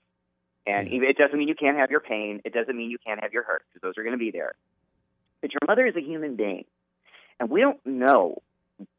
[0.68, 0.94] And Yeah.
[0.96, 2.42] even- it doesn't mean you can't have your pain.
[2.46, 4.54] It doesn't mean you can't have your hurt because those are going to be there.
[5.44, 6.64] But your mother is a human being,
[7.38, 8.42] and we don't know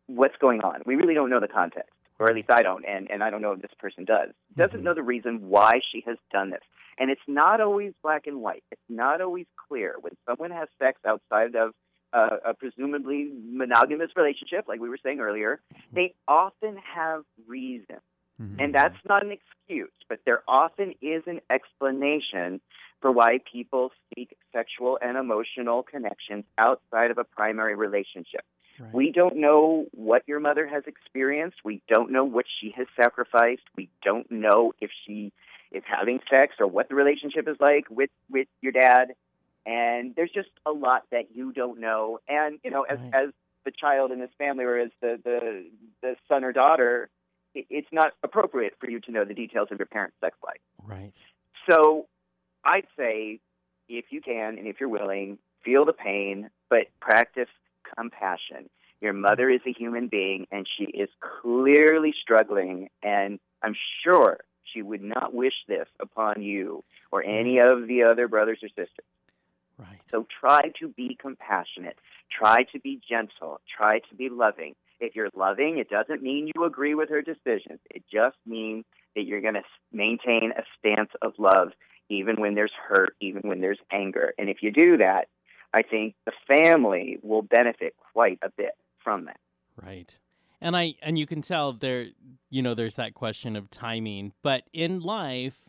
[0.06, 0.82] what's going on.
[0.84, 1.88] We really don't know the context,
[2.18, 4.28] or at least I don't, and, and I don't know if this person does.
[4.54, 4.82] Doesn't Mhm.
[4.82, 6.60] know the reason why she has done this.
[6.98, 8.62] And it's not always black and white.
[8.70, 9.96] It's not always clear.
[10.02, 11.72] When someone has sex outside of
[12.12, 15.60] uh, a presumably monogamous relationship, like we were saying earlier,
[15.94, 17.96] they often have reason.
[18.40, 18.56] Mhm.
[18.60, 22.60] And that's not an excuse, but there often is an explanation
[23.04, 28.40] for why people seek sexual and emotional connections outside of a primary relationship.
[28.80, 28.94] Right.
[28.94, 31.58] We don't know what your mother has experienced.
[31.66, 33.60] We don't know what she has sacrificed.
[33.76, 35.34] We don't know if she
[35.70, 39.08] is having sex or what the relationship is like with with your dad.
[39.66, 42.20] And there's just a lot that you don't know.
[42.26, 43.14] And you know, as Right.
[43.26, 43.28] as
[43.66, 45.66] the child in this family or as the the,
[46.00, 47.10] the son or daughter,
[47.54, 50.62] it, it's not appropriate for you to know the details of your parents' sex life.
[50.86, 51.12] right.
[51.68, 52.06] So
[52.64, 53.40] I'd say
[53.88, 57.48] if you can and if you're willing, feel the pain, but practice
[57.96, 58.68] compassion.
[59.00, 61.08] Your mother is a human being and she is
[61.42, 64.38] clearly struggling, and I'm sure
[64.72, 69.06] she would not wish this upon you or any of the other brothers or sisters.
[69.78, 70.00] Right.
[70.10, 71.98] So try to be compassionate.
[72.30, 73.60] Try to be gentle.
[73.76, 74.74] Try to be loving.
[75.00, 77.80] If you're loving, it doesn't mean you agree with her decisions.
[77.90, 78.84] It just means
[79.16, 81.72] that you're going to maintain a stance of love
[82.08, 84.32] even when there's hurt, even when there's anger.
[84.38, 85.28] And if you do that,
[85.72, 89.40] I think the family will benefit quite a bit from that.
[89.76, 90.18] Right.
[90.60, 92.06] And I and you can tell there
[92.48, 95.68] you know there's that question of timing, but in life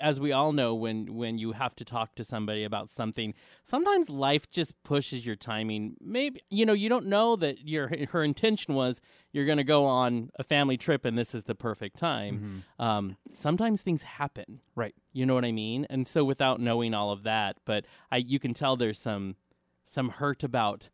[0.00, 3.32] as we all know when when you have to talk to somebody about something,
[3.64, 5.96] sometimes life just pushes your timing.
[6.00, 9.00] Maybe you know you don't know that your her intention was
[9.32, 12.64] you're going to go on a family trip and this is the perfect time.
[12.78, 14.60] Um, sometimes things happen.
[14.74, 14.94] Right.
[15.12, 15.86] You know what I mean?
[15.88, 19.36] And so without knowing all of that, but I you can tell there's some
[19.84, 20.90] some hurt about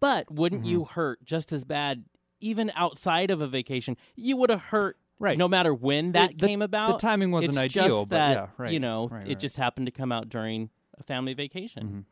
[0.00, 0.92] but wouldn't you Mm-hmm.
[0.94, 2.04] hurt just as bad
[2.40, 3.96] even outside of a vacation?
[4.16, 5.38] You would have hurt Right.
[5.38, 6.98] no matter when that the, came about.
[6.98, 8.72] The timing wasn't it's ideal, just but that yeah, right.
[8.72, 11.84] you know right, it just happened to come out during a family vacation.
[11.86, 12.04] Mhm.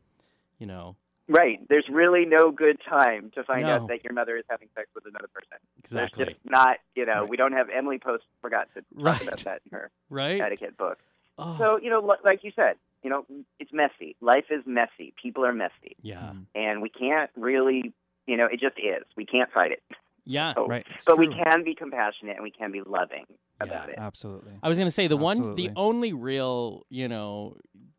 [0.61, 0.96] You know
[1.30, 1.59] Right.
[1.68, 3.74] There's really no good time to find No.
[3.74, 5.59] out that your mother is having sex with another person.
[5.78, 7.28] exactly There's just not, you know, Right.
[7.28, 9.22] we don't have Emily Post forgot to talk Right.
[9.22, 10.40] about that in her right.
[10.40, 10.98] etiquette book.
[11.36, 13.26] Oh, So, you know, like you said, you know,
[13.61, 14.16] it's messy.
[14.22, 15.12] Life is messy.
[15.22, 15.96] People are messy.
[16.00, 16.46] yeah, Mhm.
[16.54, 17.92] And we can't really,
[18.26, 19.04] you know, it just is.
[19.14, 19.82] We can't fight it.
[20.29, 20.55] Yeah.
[20.55, 20.87] So, Right.
[20.95, 23.24] It's but we can be compassionate and we can be loving
[23.61, 23.97] about it.
[23.99, 24.53] Absolutely.
[24.62, 27.57] I was going to say the one, the only real, you know,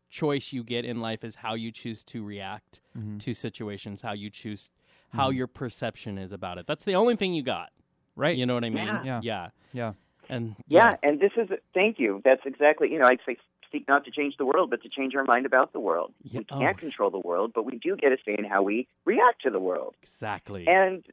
[0.08, 3.20] choice you get in life is how you choose to react Mhm.
[3.20, 4.70] to situations, how you choose,
[5.12, 5.36] how Mhm.
[5.36, 6.66] your perception is about it.
[6.66, 7.70] That's the only thing you got.
[8.16, 8.36] Right.
[8.36, 8.86] You know what I mean?
[8.86, 9.02] Yeah.
[9.04, 9.20] Yeah.
[9.22, 9.50] Yeah.
[9.72, 9.92] Yeah.
[10.28, 12.20] And Yeah, and this is, thank you.
[12.24, 13.36] That's exactly, you know, I'd say
[13.72, 16.12] seek not to change the world, but to change our mind about the world.
[16.24, 16.80] Yeah, We can't oh.
[16.80, 19.60] control the world, but we do get a say in how we react to the
[19.60, 19.94] world.
[20.02, 20.66] exactly.
[20.66, 21.04] And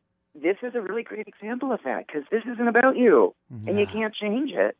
[0.41, 3.67] this is a really great example of that because this isn't about you Mhm.
[3.67, 4.77] and you can't change it.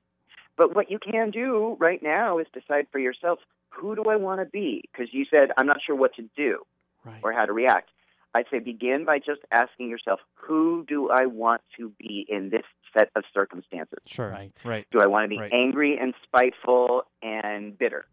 [0.56, 3.40] But what you can do right now is decide for yourself
[3.70, 4.82] who do I want to be?
[4.92, 6.66] Because you said, I'm not sure what to do
[7.06, 7.20] right.
[7.24, 7.90] or how to react.
[8.34, 12.66] I'd say begin by just asking yourself, who do I want to be in this
[12.96, 14.00] set of circumstances?
[14.06, 14.30] Sure.
[14.30, 14.62] Right.
[14.66, 14.88] Right.
[14.92, 15.54] Do I want to be Right.
[15.54, 18.06] angry and spiteful and bitter?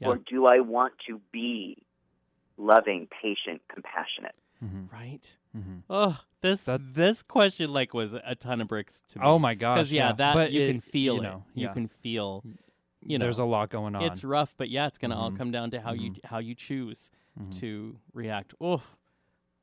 [0.00, 0.08] Yeah.
[0.08, 1.78] Or do I want to be
[2.56, 4.34] loving, patient, compassionate?
[4.62, 4.92] Mhm.
[4.92, 5.36] Right.
[5.56, 5.82] Mhm.
[5.88, 9.24] Oh, this That- this question like was a ton of bricks to me.
[9.24, 9.78] Oh my gosh.
[9.78, 11.22] Because yeah, that but you it- can feel you it.
[11.24, 11.72] know, You yeah.
[11.72, 12.42] can feel.
[13.06, 14.02] You know, There's a lot going on.
[14.04, 15.36] it's rough, but yeah, it's gonna all Mhm.
[15.38, 17.58] come down to how you how you choose Mhm.
[17.60, 18.54] to react.
[18.60, 18.82] Oh,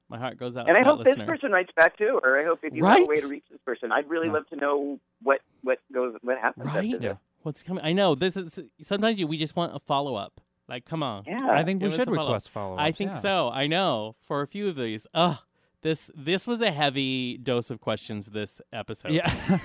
[0.10, 2.40] my heart goes out And to I that hope this person writes back too, or
[2.40, 4.34] I hope if you have a way to reach this person, I'd really Yeah.
[4.34, 6.68] love to know what what goes what happens.
[6.68, 7.02] Right?
[7.02, 7.14] Yeah.
[7.44, 7.84] What's coming?
[7.84, 10.40] I know this is sometimes you we just want a follow up.
[10.72, 11.24] Like, come on.
[11.28, 11.50] Yeah.
[11.52, 12.28] I think we Give should a follow-up.
[12.30, 13.50] request follow I think so.
[13.50, 15.06] I know for a few of these.
[15.14, 15.38] Ugh,
[15.82, 18.28] this this was a heavy dose of questions.
[18.28, 19.12] This episode.
[19.12, 19.28] Yeah.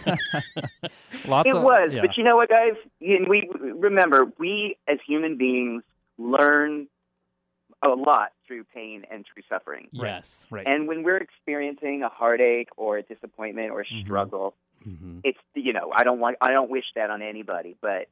[1.28, 2.00] Lots it of was, yeah.
[2.00, 2.74] but you know what, guys?
[3.00, 5.82] And we remember we as human beings
[6.18, 6.88] learn
[7.84, 9.88] a lot through pain and through suffering.
[9.92, 10.46] Yes.
[10.50, 10.66] right.
[10.66, 14.02] And when we're experiencing a heartache or a disappointment or a Mhm.
[14.04, 18.08] struggle, hmm it's you know I don't want I don't wish that on anybody, but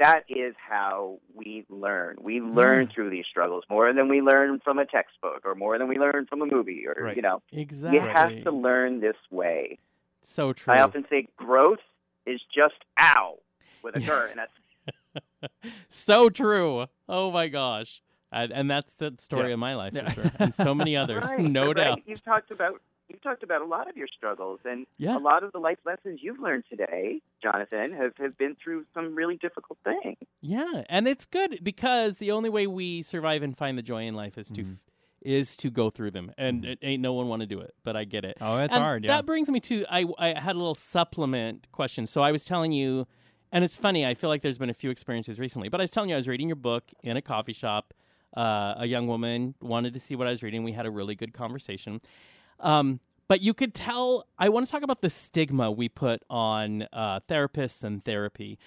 [0.00, 2.16] that is how we learn.
[2.20, 2.54] We mm.
[2.54, 2.94] learn Yeah.
[2.94, 6.26] through these struggles more than we learn from a textbook or more than we learn
[6.26, 7.16] from a movie or Right.
[7.16, 7.42] you know.
[7.52, 8.00] Exactly.
[8.00, 9.78] You have to learn this way.
[10.22, 10.74] So true.
[10.74, 11.78] I often say growth
[12.26, 13.38] is just ow
[13.82, 15.52] with a gur, and that's
[15.88, 16.86] so true.
[17.08, 18.02] Oh my gosh.
[18.32, 19.54] And, and that's the story Yeah.
[19.54, 20.08] of my life Yeah.
[20.08, 21.76] for sure, and so many others, right, no right.
[21.76, 22.02] doubt.
[22.06, 22.80] You've talked about
[23.10, 25.16] you've talked about a lot of your struggles, and Yeah.
[25.16, 29.14] a lot of the life lessons you've learned today, Jonathan, have have been through some
[29.14, 30.16] really difficult things.
[30.40, 34.14] Yeah, and it's good because the only way we survive and find the joy in
[34.14, 34.72] life is to Mhm.
[34.72, 34.84] f-
[35.22, 36.68] is to go through them, and Mhm.
[36.70, 38.38] it ain't no one want to do it, but I get it.
[38.40, 39.04] Oh, it's And hard.
[39.04, 39.16] Yeah.
[39.16, 42.06] That brings me to I I had a little supplement question.
[42.06, 43.06] So I was telling you,
[43.52, 44.06] and it's funny.
[44.06, 46.18] I feel like there's been a few experiences recently, but I was telling you I
[46.18, 47.92] was reading your book in a coffee shop.
[48.36, 50.62] Uh, a young woman wanted to see what I was reading.
[50.62, 52.00] We had a really good conversation.
[52.60, 54.26] Um, but you could tell.
[54.38, 58.58] I want to talk about the stigma we put on uh, therapists and therapy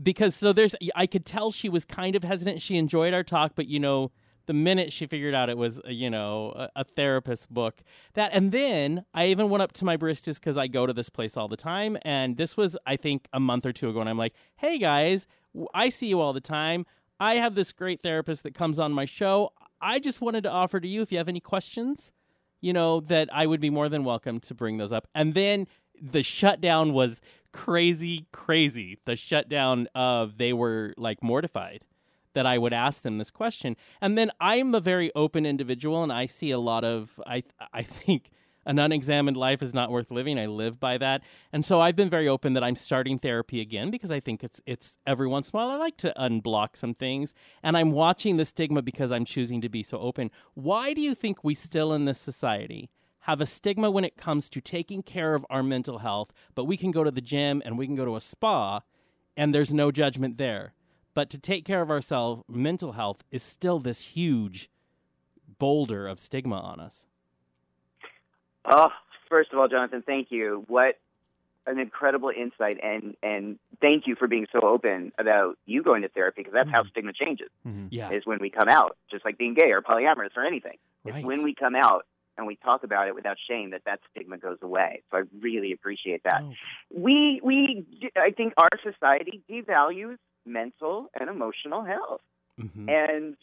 [0.00, 2.60] because so there's I could tell she was kind of hesitant.
[2.60, 4.10] She enjoyed our talk, but you know,
[4.46, 7.82] the minute she figured out it was uh, you know a, a therapist book
[8.14, 11.08] that and then I even went up to my baristas because I go to this
[11.08, 14.08] place all the time, and this was I think a month or two ago, and
[14.08, 15.26] I'm like, hey guys,
[15.74, 16.86] i see you all the time.
[17.20, 19.52] I have this great therapist that comes on my show.
[19.80, 22.12] I just wanted to offer to you if you have any questions,
[22.62, 25.06] you know, that I would be more than welcome to bring those up.
[25.14, 25.66] And then
[26.00, 27.20] the shutdown was
[27.52, 28.98] crazy, crazy.
[29.04, 31.84] The shutdown of they were like mortified
[32.34, 33.76] that I would ask them this question.
[34.00, 37.42] And then I'm a very open individual and I see a lot of I
[37.74, 38.30] I think
[38.64, 40.38] an unexamined life is not worth living.
[40.38, 41.22] I live by that.
[41.52, 44.60] And so I've been very open that I'm starting therapy again because I think it's
[44.66, 47.34] it's every once in a while I like to unblock some things.
[47.62, 50.30] And I'm watching the stigma because I'm choosing to be so open.
[50.54, 52.90] Why do you think we still in this society
[53.20, 56.76] have a stigma when it comes to taking care of our mental health, but we
[56.76, 58.80] can go to the gym and we can go to a spa
[59.36, 60.74] and there's no judgment there.
[61.14, 64.70] But to take care of ourselves, mental health is still this huge
[65.58, 67.06] boulder of stigma on us.
[68.64, 68.90] Oh,
[69.28, 70.64] first of all, Jonathan, thank you.
[70.68, 70.98] What
[71.66, 76.08] an incredible insight, and and thank you for being so open about you going to
[76.08, 77.48] therapy because that's how stigma changes.
[77.66, 77.88] Mhm.
[77.90, 78.10] Yeah.
[78.10, 80.78] Is when we come out, just like being gay or polyamorous or anything.
[81.04, 81.16] Right.
[81.16, 82.04] It's when we come out
[82.36, 85.02] and we talk about it without shame that that stigma goes away.
[85.10, 86.42] So I really appreciate that.
[86.42, 86.52] Oh.
[86.92, 87.86] We we
[88.16, 92.22] I think our society devalues mental and emotional health.
[92.60, 92.88] Mhm.
[92.90, 93.36] And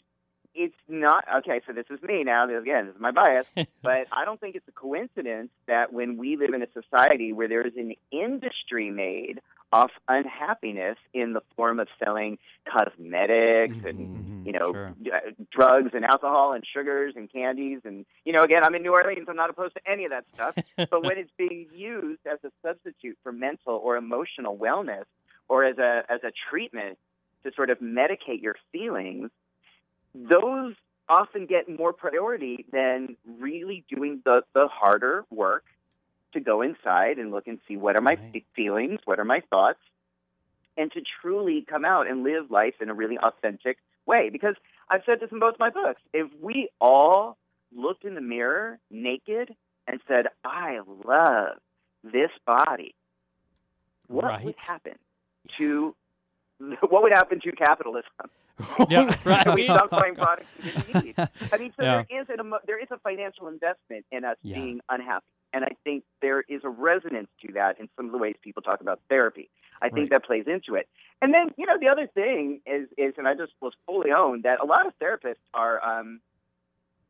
[0.54, 1.60] it's not okay.
[1.66, 2.44] So this is me now.
[2.44, 3.46] Again, this is my bias,
[3.82, 7.48] but I don't think it's a coincidence that when we live in a society where
[7.48, 9.40] there is an industry made
[9.72, 12.38] off unhappiness in the form of selling
[12.68, 14.46] cosmetics and Mhm.
[14.46, 14.94] you know Sure.
[15.12, 18.92] uh, drugs and alcohol and sugars and candies and you know again I'm in New
[18.92, 19.26] Orleans.
[19.28, 20.54] I'm not opposed to any of that stuff.
[20.90, 25.04] but when it's being used as a substitute for mental or emotional wellness
[25.48, 26.98] or as a as a treatment
[27.44, 29.30] to sort of medicate your feelings,
[30.14, 30.74] those
[31.08, 35.64] often get more priority than really doing the, the harder work
[36.32, 38.44] to go inside and look and see what are my Right.
[38.54, 39.80] feelings, what are my thoughts,
[40.76, 44.30] and to truly come out and live life in a really authentic way.
[44.30, 44.54] Because
[44.88, 46.00] I've said this in both my books.
[46.12, 47.36] If we all
[47.74, 49.54] looked in the mirror naked
[49.86, 51.58] and said, I love
[52.04, 52.94] this body,
[54.06, 54.94] what would happen
[55.58, 55.94] to
[56.88, 58.10] what would happen to capitalism?
[58.88, 59.14] Yeah.
[59.24, 59.54] right.
[59.54, 61.14] we stop buying products we didn't need.
[61.52, 62.02] I mean, so Yeah.
[62.08, 64.56] there is an there is a financial investment in us Yeah.
[64.56, 68.18] being unhappy, and I think there is a resonance to that in some of the
[68.18, 69.48] ways people talk about therapy.
[69.82, 70.10] I think Right.
[70.10, 70.88] that plays into it.
[71.22, 74.42] And then you know the other thing is is, and I just was fully owned
[74.44, 76.20] that a lot of therapists are um,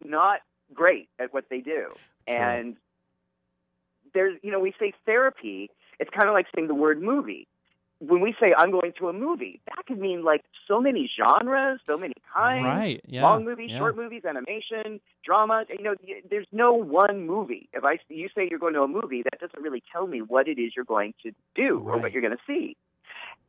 [0.04, 0.40] not
[0.72, 1.92] great at what they do,
[2.28, 2.36] Sure.
[2.36, 2.76] and
[4.14, 7.46] there's you know we say therapy, it's kind of like saying the word movie
[8.00, 11.80] when we say I'm going to a movie, that could mean like so many genres,
[11.86, 12.64] so many kinds.
[12.64, 13.78] Right, yeah, Long movies, yeah.
[13.78, 15.64] short movies, animation, drama.
[15.68, 15.94] You know,
[16.30, 17.68] there's no one movie.
[17.74, 20.48] If I you say you're going to a movie, that doesn't really tell me what
[20.48, 22.76] it is you're going to do or what you're going to see.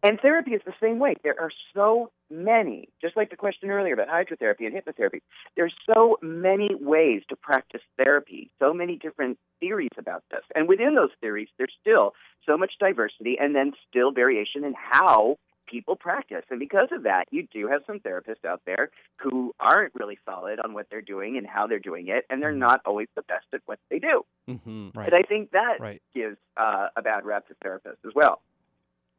[0.03, 1.13] And therapy is the same way.
[1.23, 5.21] There are so many, just like the question earlier about hydrotherapy and hypnotherapy,
[5.55, 10.41] there's so many ways to practice therapy, so many different theories about this.
[10.55, 12.13] And within those theories, there's still
[12.45, 15.37] so much diversity and then still variation in how
[15.67, 16.43] people practice.
[16.49, 20.59] And because of that, you do have some therapists out there who aren't really solid
[20.59, 23.45] on what they're doing and how they're doing it, and they're not always the best
[23.53, 24.25] at what they do.
[24.47, 25.07] hmm Right.
[25.07, 26.01] And I think that Right.
[26.13, 28.41] gives uh, a bad rap to therapists as well.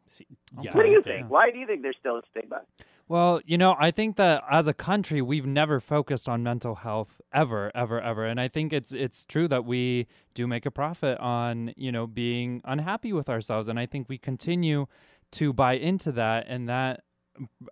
[0.07, 0.27] See,
[0.61, 1.13] yeah, What do you Yeah.
[1.21, 1.31] think?
[1.31, 2.63] Why do you think there's still a stigma?
[3.09, 7.21] Well, you know, I think that as a country, we've never focused on mental health
[7.33, 11.19] ever, ever, ever, and I think it's it's true that we do make a profit
[11.19, 14.87] on you know being unhappy with ourselves, and I think we continue
[15.33, 17.03] to buy into that, and that.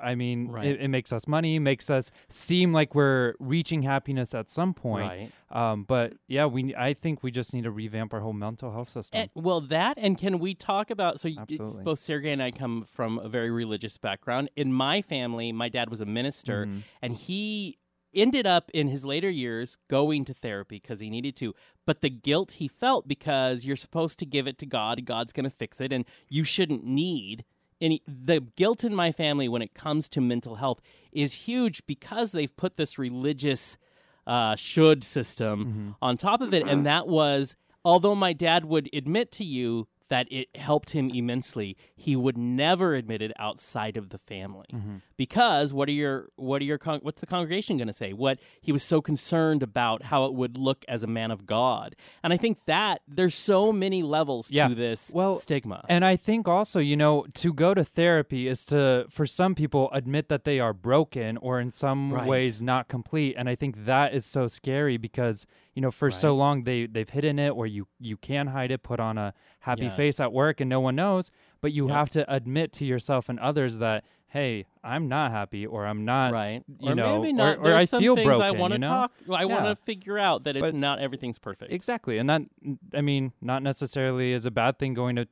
[0.00, 0.66] I mean, Right.
[0.66, 5.08] it, it makes us money, makes us seem like we're reaching happiness at some point.
[5.08, 5.32] Right.
[5.50, 8.88] Um, but yeah, we I think we just need to revamp our whole mental health
[8.88, 9.20] system.
[9.20, 11.20] And, well, that and can we talk about?
[11.20, 11.84] So Absolutely.
[11.84, 14.50] both Sergey and I come from a very religious background.
[14.56, 16.82] In my family, my dad was a minister, Mhm.
[17.02, 17.78] and he
[18.12, 21.54] ended up in his later years going to therapy because he needed to.
[21.86, 25.44] But the guilt he felt because you're supposed to give it to God, God's going
[25.44, 27.44] to fix it, and you shouldn't need.
[27.80, 30.80] Any, the guilt in my family when it comes to mental health
[31.12, 33.76] is huge because they've put this religious
[34.26, 36.62] uh, should system on top of it.
[36.68, 41.76] And that was, although my dad would admit to you that it helped him immensely,
[41.96, 44.66] he would never admit it outside of the family.
[44.72, 44.96] Mm-hmm.
[45.16, 48.12] Because what are your what are your con- what's the congregation going to say?
[48.12, 51.96] What he was so concerned about how it would look as a man of God.
[52.22, 54.68] And I think that there's so many levels Yeah.
[54.68, 55.84] to this Well, stigma.
[55.88, 59.88] And I think also, you know, to go to therapy is to, for some people,
[59.92, 62.26] admit that they are broken or in some Right.
[62.26, 63.34] ways not complete.
[63.38, 67.08] And I think that is so scary because, you know, for so long they, they've
[67.08, 69.96] hidden it or you, you can hide it, put on a happy Yeah.
[69.96, 71.30] face at work and no one knows.
[71.60, 71.94] But you Yep.
[71.96, 76.32] have to admit to yourself and others that, hey, I'm not happy or I'm not,
[76.32, 76.62] right.
[76.80, 77.58] you or know, maybe not.
[77.58, 78.86] or There's I some feel things I want to you know?
[78.86, 79.12] talk.
[79.32, 81.72] I want to figure out that it's But- not everything's perfect.
[81.72, 82.18] Exactly.
[82.18, 82.42] And that,
[82.94, 85.26] I mean, not necessarily is a bad thing going to,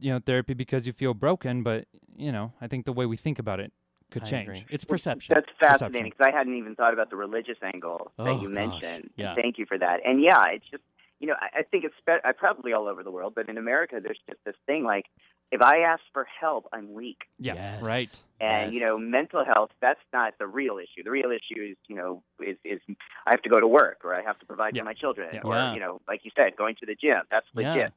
[0.00, 1.86] you know, therapy because you feel broken, but,
[2.16, 3.72] you know, I think the way we think about it
[4.14, 4.48] could I change.
[4.48, 4.64] agree.
[4.70, 5.34] It's perception.
[5.34, 8.54] That's fascinating because I hadn't even thought about the religious angle Oh, that you gosh.
[8.54, 9.10] mentioned.
[9.16, 9.34] Yeah.
[9.34, 10.00] Thank you for that.
[10.06, 10.82] And yeah, it's just
[11.20, 13.58] you know I, I think it's spe- I probably all over the world, but in
[13.58, 15.06] America there's just this thing like
[15.52, 17.18] if I ask for help, I'm weak.
[17.38, 17.54] Yeah.
[17.54, 17.82] Yes.
[17.82, 18.16] Right.
[18.40, 21.02] And you know, mental health, that's not the real issue.
[21.04, 22.80] The real issue is, you know, is, is
[23.26, 24.82] I have to go to work or I have to provide Yeah.
[24.82, 25.40] for my children Yeah.
[25.44, 25.74] or, Yeah.
[25.74, 27.20] you know, like you said, going to the gym.
[27.30, 27.76] That's legit.
[27.76, 27.88] Yeah.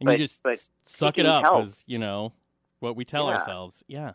[0.00, 2.32] And But- you just but suck it up help- as, you know,
[2.80, 3.34] what we tell Yeah.
[3.38, 3.82] ourselves.
[3.88, 4.12] Yeah.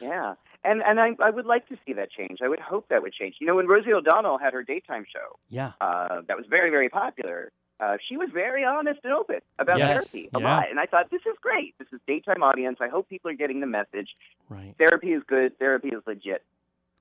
[0.00, 0.34] Yeah.
[0.64, 2.38] And and I I would like to see that change.
[2.42, 3.36] I would hope that would change.
[3.40, 5.72] You know, when Rosie O'Donnell had her daytime show, Yeah.
[5.80, 7.52] uh, that was very, very popular.
[7.80, 9.92] Uh, she was very honest and open about Yes.
[10.10, 10.44] therapy a Yeah.
[10.56, 11.74] lot, and I thought this is great.
[11.78, 12.78] This is daytime audience.
[12.80, 14.16] I hope people are getting the message.
[14.48, 14.74] Right.
[14.78, 15.58] Therapy is good.
[15.58, 16.42] Therapy is legit.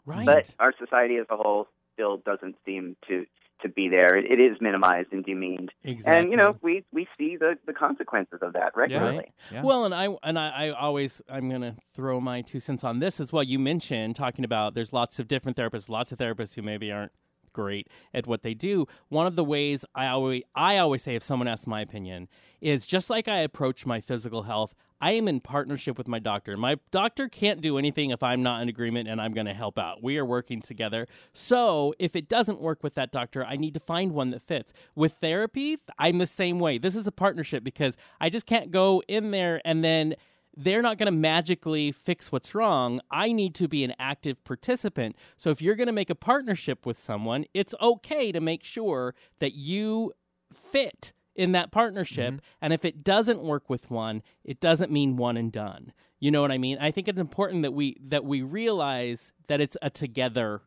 [0.05, 0.25] Right.
[0.25, 3.25] But our society as a whole still doesn't seem to
[3.61, 4.17] to be there.
[4.17, 6.21] It, it is minimized and demeaned, exactly.
[6.21, 9.31] and you know we we see the the consequences of that regularly.
[9.51, 9.63] Yeah.
[9.63, 13.19] Well, and I and I, I always I'm gonna throw my two cents on this
[13.19, 13.43] as well.
[13.43, 17.11] You mentioned talking about there's lots of different therapists, lots of therapists who maybe aren't
[17.53, 18.87] great at what they do.
[19.09, 22.27] One of the ways I always I always say if someone asks my opinion
[22.59, 24.73] is just like I approach my physical health.
[25.03, 26.55] I am in partnership with my doctor.
[26.55, 29.77] My doctor can't do anything if I'm not in agreement and I'm going to help
[29.77, 30.01] out.
[30.01, 31.09] We are working together.
[31.33, 34.71] So, if it doesn't work with that doctor, I need to find one that fits.
[34.95, 36.77] With therapy, I'm the same way.
[36.77, 40.15] This is a partnership because I just can't go in there and then
[40.55, 43.01] they're not going to magically fix what's wrong.
[43.11, 45.17] I need to be an active participant.
[45.35, 49.15] So if you're going to make a partnership with someone, it's okay to make sure
[49.39, 50.13] that you
[50.49, 52.41] fit in that partnership.
[52.61, 55.93] And if it doesn't work with one, it doesn't mean one and done.
[56.19, 56.77] You know what I mean?
[56.79, 60.61] I think it's important that we that we realize that it's a together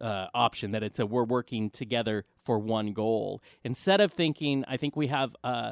[0.00, 4.76] uh, option that it's a we're working together for one goal instead of thinking i
[4.76, 5.70] think we have uh,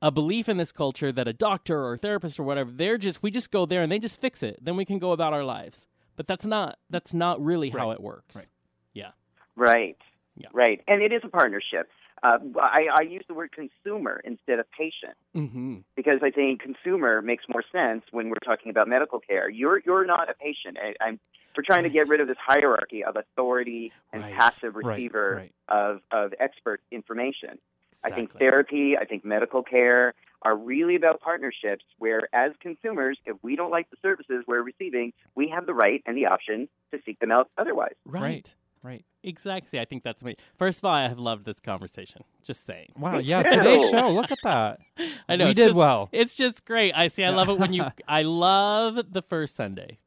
[0.00, 3.20] a belief in this culture that a doctor or a therapist or whatever they're just
[3.20, 5.42] we just go there and they just fix it then we can go about our
[5.42, 8.48] lives but that's not that's not really how it works Right.
[8.94, 9.10] Yeah
[9.56, 9.98] right.
[10.38, 10.48] Yeah.
[10.52, 10.80] Right.
[10.86, 11.88] And it is a partnership.
[12.22, 15.16] Uh, I, I use the word consumer instead of patient.
[15.34, 15.76] mm-hmm.
[15.96, 19.48] because I think consumer makes more sense when we're talking about medical care.
[19.48, 20.78] You're you're not a patient.
[20.82, 21.20] I, I'm
[21.56, 24.34] we're trying to get rid of this hierarchy of authority and Right.
[24.34, 25.52] passive receiver right.
[25.68, 27.58] of of expert information.
[28.04, 33.36] I think therapy, I think medical care are really about partnerships where as consumers, if
[33.42, 37.00] we don't like the services we're receiving, we have the right and the option to
[37.04, 37.94] seek them out otherwise.
[38.06, 38.54] right.
[38.82, 38.90] Right.
[38.92, 39.04] Right.
[39.24, 42.92] exactly i think that's me first of all i have loved this conversation just saying
[42.96, 43.18] Wow.
[43.18, 43.42] Yeah.
[43.42, 44.10] Today's show.
[44.10, 44.80] Look at that.
[45.28, 46.08] i know we did just- well.
[46.12, 46.92] It's just great.
[46.96, 47.24] I see.
[47.24, 47.84] I love it when you.
[48.08, 49.98] I love the first Sunday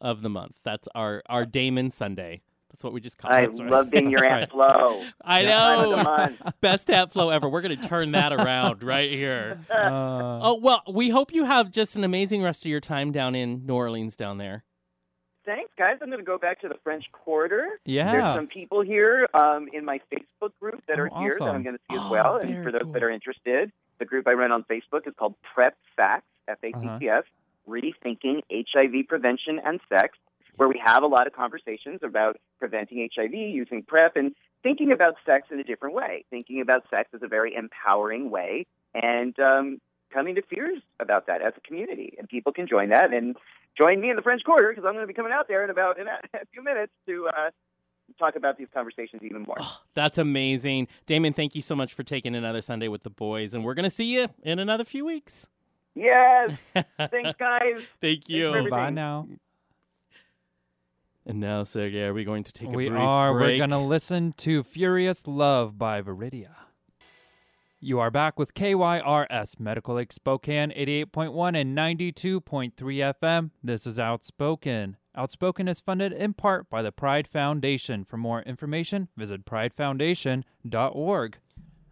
[0.00, 0.54] of the month.
[0.64, 2.42] That's our our Damon Sunday.
[2.70, 3.46] That's what we just call I it.
[3.48, 3.70] That's right.
[3.70, 4.72] love being your That's Aunt right.
[4.72, 5.04] Flo.
[5.22, 6.02] I Time of the
[6.46, 6.52] know.
[6.62, 7.48] Best hat flow ever.
[7.48, 9.60] We're gonna turn that around right here.
[9.70, 9.90] Uh,
[10.42, 13.66] Oh well, we hope you have just an amazing rest of your time down in
[13.66, 14.64] New Orleans down there.
[15.44, 15.96] Thanks, guys.
[16.00, 17.80] I'm going to go back to the French Quarter.
[17.84, 18.12] yeah.
[18.12, 21.44] There's some people here um, in my Facebook group that are Oh, here that.
[21.48, 22.36] I'm going to see as Oh, well.
[22.36, 22.92] And for those cool.
[22.92, 26.68] that are interested, the group I run on Facebook is called PrEP Facts, F A
[26.68, 26.98] C Uh-huh.
[27.00, 27.24] T S,
[27.68, 30.16] Rethinking HIV Prevention and Sex,
[30.56, 35.14] where we have a lot of conversations about preventing HIV, using PrEP, and thinking about
[35.26, 38.64] sex in a different way, thinking about sex as a very empowering way,
[38.94, 39.80] and um,
[40.12, 42.14] coming to fears about that as a community.
[42.18, 43.36] And people can join that and
[43.76, 45.70] join me in the French Quarter because I'm going to be coming out there in
[45.70, 47.50] about in a, a few minutes to uh,
[48.18, 49.56] talk about these conversations even more.
[49.60, 51.32] Oh, that's amazing, Damon.
[51.32, 54.12] Thank you so much for taking another Sunday with the boys, and we're gonna see
[54.12, 55.48] you in another few weeks.
[55.94, 56.58] Yes,
[56.98, 57.82] thanks, guys.
[58.00, 58.52] Thank you.
[58.52, 58.70] for.
[58.70, 59.28] Bye now.
[61.24, 63.32] And now, Sergey, are we going to take a we brief are.
[63.32, 63.60] break?
[63.60, 66.50] We're gonna listen to "Furious Love" by Viridia.
[67.84, 73.50] You are back with KYRS Medical Lake Spokane 88.1 and 92.3 FM.
[73.60, 74.98] This is Outspoken.
[75.16, 78.04] Outspoken is funded in part by the Pride Foundation.
[78.04, 81.38] For more information, visit pridefoundation.org.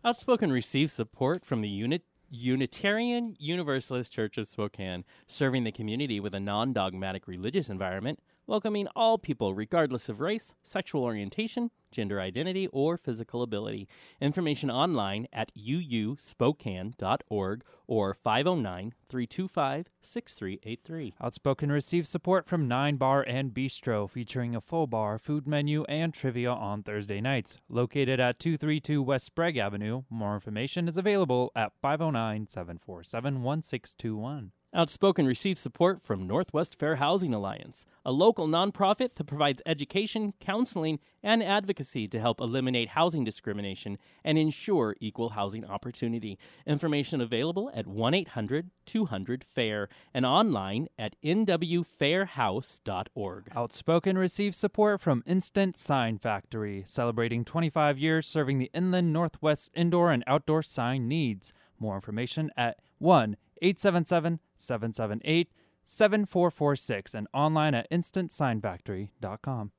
[0.04, 6.36] Outspoken receives support from the Unit Unitarian Universalist Church of Spokane, serving the community with
[6.36, 8.20] a non dogmatic religious environment,
[8.50, 13.86] welcoming all people regardless of race, sexual orientation, gender identity, or physical ability.
[14.20, 21.14] Information online at uuspokane.org or 509 325 6383.
[21.22, 26.12] Outspoken receives support from Nyne Bar and Bistro, featuring a full bar, food menu, and
[26.12, 27.58] trivia on Thursday nights.
[27.68, 30.02] Located at 232 West Sprague Avenue.
[30.10, 34.50] More information is available at 509 747 1621.
[34.72, 41.00] Outspoken receives support from Northwest Fair Housing Alliance, a local nonprofit that provides education, counseling,
[41.24, 46.38] and advocacy to help eliminate housing discrimination and ensure equal housing opportunity.
[46.68, 53.48] Information available at 1 800 200 FAIR and online at nwfairhouse.org.
[53.52, 60.12] Outspoken receives support from Instant Sign Factory, celebrating 25 years serving the inland Northwest indoor
[60.12, 61.52] and outdoor sign needs.
[61.80, 65.50] More information at 1 877 778
[65.82, 69.72] 7446 and online at instantsignfactory.com.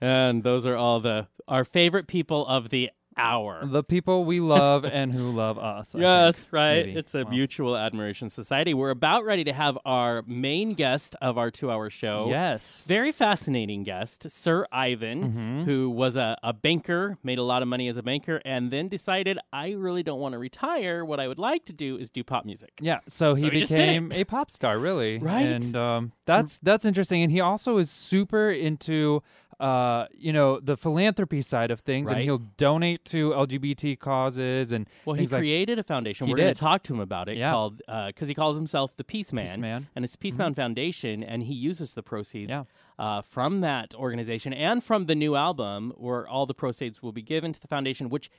[0.00, 2.90] And those are all the our favorite people of the
[3.20, 3.60] hour.
[3.66, 5.94] The people we love and who love us.
[5.94, 6.86] I Yes, think, right.
[6.86, 6.98] maybe.
[6.98, 7.30] It's a Wow.
[7.30, 8.72] mutual admiration society.
[8.74, 12.26] We're about ready to have our main guest of our two hour show.
[12.30, 12.84] Yes.
[12.86, 15.64] Very fascinating guest, Sir Ivan, Mhm.
[15.66, 18.88] who was a, a banker, made a lot of money as a banker, and then
[18.88, 21.04] decided, I really don't want to retire.
[21.04, 22.72] What I would like to do is do pop music.
[22.80, 25.46] Yeah, so he So he became a pop star, really, Right.
[25.46, 27.22] And um, that's that's interesting.
[27.22, 29.22] And he also is super into,
[29.60, 32.16] uh, you know, the philanthropy side of things, Right.
[32.16, 36.28] and he'll donate to LGBT causes and Well, he things like created a foundation.
[36.28, 37.52] We're going to talk to him about it Yeah.
[37.52, 39.46] called, because he calls himself the Peace Man.
[39.48, 39.86] Peace Man.
[39.94, 42.64] And it's Peace Man Foundation, and he uses the proceeds Yeah.
[42.98, 47.22] uh, from that organization and from the new album, where all the proceeds will be
[47.22, 48.30] given to the foundation, which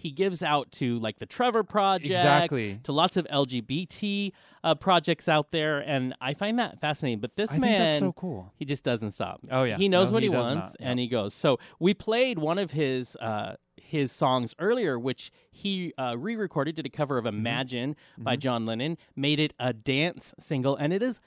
[0.00, 2.80] he gives out to like the Trevor Project, Exactly.
[2.84, 4.32] to lots of LGBT
[4.64, 7.20] uh, projects out there, and I find that fascinating.
[7.20, 8.52] But this I man, so cool.
[8.56, 9.40] he just doesn't stop.
[9.50, 9.76] Oh, yeah.
[9.76, 10.88] he knows No, what he he, wants, not.
[10.88, 11.34] and he goes.
[11.34, 16.86] So we played one of his uh, his songs earlier, which he uh, re-recorded, did
[16.86, 17.26] a cover Mm-hmm.
[17.26, 21.20] of "Imagine" by John Lennon, made it a dance single, and it is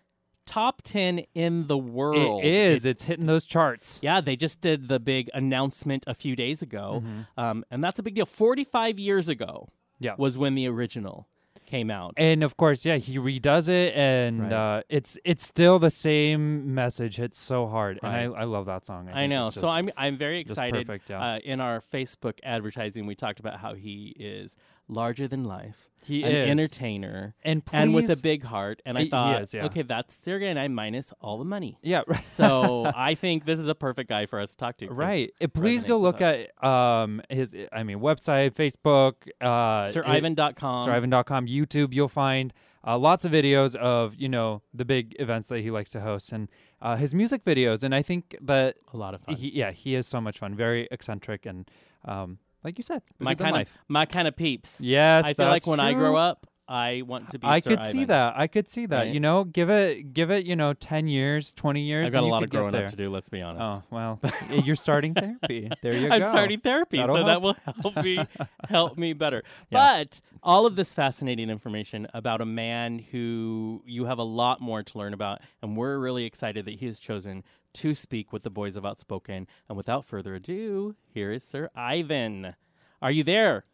[0.45, 2.43] top ten in the world.
[2.43, 2.85] It is.
[2.85, 3.99] it's hitting those charts.
[4.01, 7.03] Yeah, they just did the big announcement a few days ago,
[7.37, 8.25] um, and that's a big deal.
[8.25, 10.05] Forty-five years ago Mm-hmm.
[10.05, 10.15] Yeah.
[10.17, 11.27] was when the original
[11.65, 12.13] came out.
[12.17, 14.51] And of course, yeah, he redoes it, and Right.
[14.79, 17.15] uh, it's it's still the same message.
[17.15, 18.23] Hits so hard, Right.
[18.25, 19.07] and I, I love that song.
[19.09, 19.45] I think know.
[19.47, 20.85] it's So I'm I'm very excited.
[20.87, 21.35] perfect, yeah.
[21.35, 26.23] uh, in our Facebook advertising, we talked about how he is larger than life, He
[26.23, 26.49] an is.
[26.49, 28.81] entertainer, and and with a big heart.
[28.85, 29.65] And I thought, is, yeah.
[29.65, 31.77] okay, that's Sergey and I minus all the money.
[31.81, 32.23] yeah, right.
[32.23, 34.87] So I think this is a perfect guy for us to talk to.
[34.89, 35.31] Right.
[35.39, 36.47] It please go look us.
[36.61, 40.87] at um his I mean website, Facebook, uh SirIvan.com.
[40.87, 41.93] SirIvan.com, YouTube.
[41.93, 42.53] You'll find
[42.85, 46.33] uh, lots of videos of you know the big events that he likes to host
[46.33, 46.49] and
[46.81, 47.81] uh, his music videos.
[47.81, 49.35] And I think that a lot of fun.
[49.35, 50.53] he, yeah, he is so much fun.
[50.53, 51.69] Very eccentric and
[52.03, 54.75] um like you said, my kind of my kind of peeps.
[54.79, 57.45] Yes, I feel like when I grow up, I want to be.
[57.45, 58.33] I Sir could see that.
[58.37, 58.97] I could see that.
[58.97, 59.13] Right?
[59.13, 60.45] You know, give it, give it.
[60.45, 62.07] You know, ten years, twenty years.
[62.07, 63.09] I've got a lot of growing up to do.
[63.11, 63.63] Let's be honest.
[63.63, 65.69] Oh well, you're starting therapy.
[65.81, 66.15] There you go.
[66.15, 68.25] I'm starting therapy, That'll so that will help me
[68.69, 69.43] help me better.
[69.69, 70.03] Yeah.
[70.03, 74.83] But all of this fascinating information about a man who you have a lot more
[74.83, 77.43] to learn about, and we're really excited that he has chosen
[77.73, 79.47] to speak with the boys of Outspoken.
[79.67, 82.55] And without further ado, here is Sir Ivan.
[83.01, 83.65] Are you there?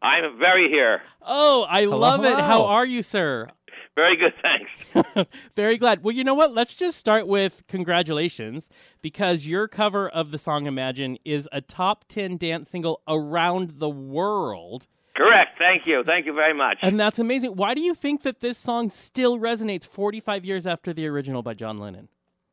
[0.00, 1.02] I'm very here.
[1.22, 2.38] Oh, I love it.
[2.38, 3.48] How are you, sir?
[3.94, 5.28] Very good, thanks.
[5.56, 6.04] Very glad.
[6.04, 6.54] Well, you know what?
[6.54, 8.70] Let's just start with congratulations
[9.02, 13.88] because your cover of the song Imagine is a top 10 dance single around the
[13.88, 14.86] world.
[15.16, 15.58] Correct.
[15.58, 16.04] Thank you.
[16.08, 16.78] Thank you very much.
[16.80, 17.56] And that's amazing.
[17.56, 21.54] Why do you think that this song still resonates 45 years after the original by
[21.54, 22.08] John Lennon?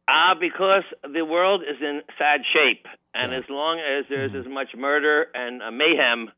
[0.07, 0.83] Uh, because
[1.13, 2.85] the world is in sad shape,
[3.15, 6.29] and as long as there's as much murder and uh, mayhem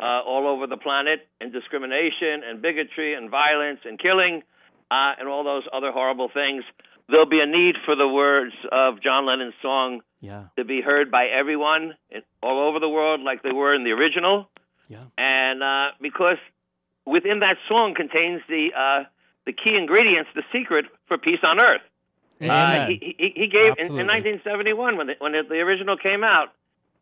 [0.00, 4.42] uh, all over the planet, and discrimination and bigotry and violence and killing
[4.90, 6.64] uh, and all those other horrible things,
[7.08, 10.44] there'll be a need for the words of John Lennon's song Yeah.
[10.58, 11.94] to be heard by everyone
[12.42, 14.48] all over the world, like they were in the original.
[14.88, 15.04] Yeah.
[15.16, 16.36] and uh, because
[17.06, 19.04] within that song contains the uh,
[19.46, 21.80] the key ingredients, the secret for peace on earth.
[22.40, 26.48] Uh, he, he, he gave in, in 1971 when the, when the original came out.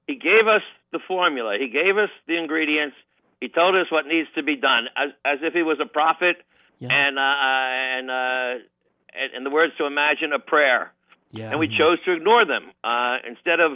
[0.07, 0.63] He gave us
[0.93, 1.57] the formula.
[1.59, 2.97] He gave us the ingredients.
[3.41, 6.37] He told us what needs to be done, as as if he was a prophet,
[6.79, 6.89] Yeah.
[6.93, 8.65] and uh, uh, and uh,
[9.35, 10.93] and, the words to imagine a prayer
[11.33, 11.51] Yeah.
[11.51, 13.73] and we chose to ignore them uh, instead of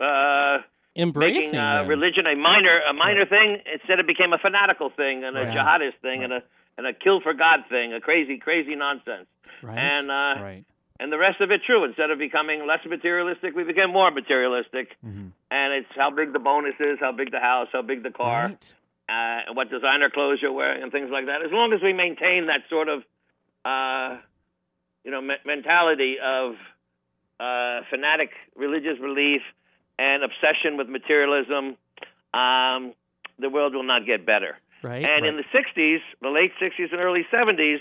[0.00, 0.58] uh,
[0.96, 5.24] Embracing making uh, religion a minor a minor thing instead it became a fanatical thing
[5.24, 5.56] and a Right.
[5.56, 6.42] jihadist thing and a
[6.76, 9.26] and a kill for God thing, a crazy crazy nonsense.
[9.62, 9.78] Right.
[9.78, 10.64] And uh, right.
[10.98, 11.84] and the rest of it true.
[11.84, 14.96] Instead of becoming less materialistic, we became more materialistic.
[15.04, 15.32] Mhm.
[15.50, 18.46] And it's how big the bonus is, how big the house, how big the car,
[18.48, 18.74] Right.
[19.08, 21.42] uh, and what designer clothes you're wearing, and things like that.
[21.42, 23.02] As long as we maintain that sort of,
[23.64, 24.18] uh,
[25.04, 26.56] you know, me- mentality of
[27.40, 29.42] uh, fanatic religious belief
[29.98, 31.76] and obsession with materialism,
[32.34, 32.92] um,
[33.38, 34.56] the world will not get better.
[34.82, 35.04] Right.
[35.04, 37.80] And in the 60s, the late 60s and early 70s,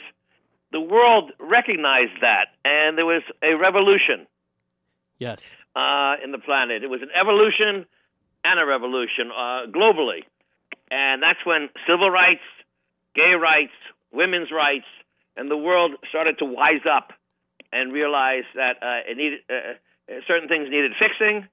[0.72, 4.28] the world recognized that, and there was a revolution
[5.18, 5.56] yes.
[5.76, 6.84] uh, in the planet.
[6.84, 7.86] It was an evolution
[8.44, 10.24] and a revolution uh, globally.
[10.92, 12.46] And that's when civil rights,
[13.16, 13.74] gay rights,
[14.12, 14.86] women's rights,
[15.36, 17.14] and the world started to wise up
[17.72, 21.48] and realize that uh, it needed uh, uh, certain things needed fixing.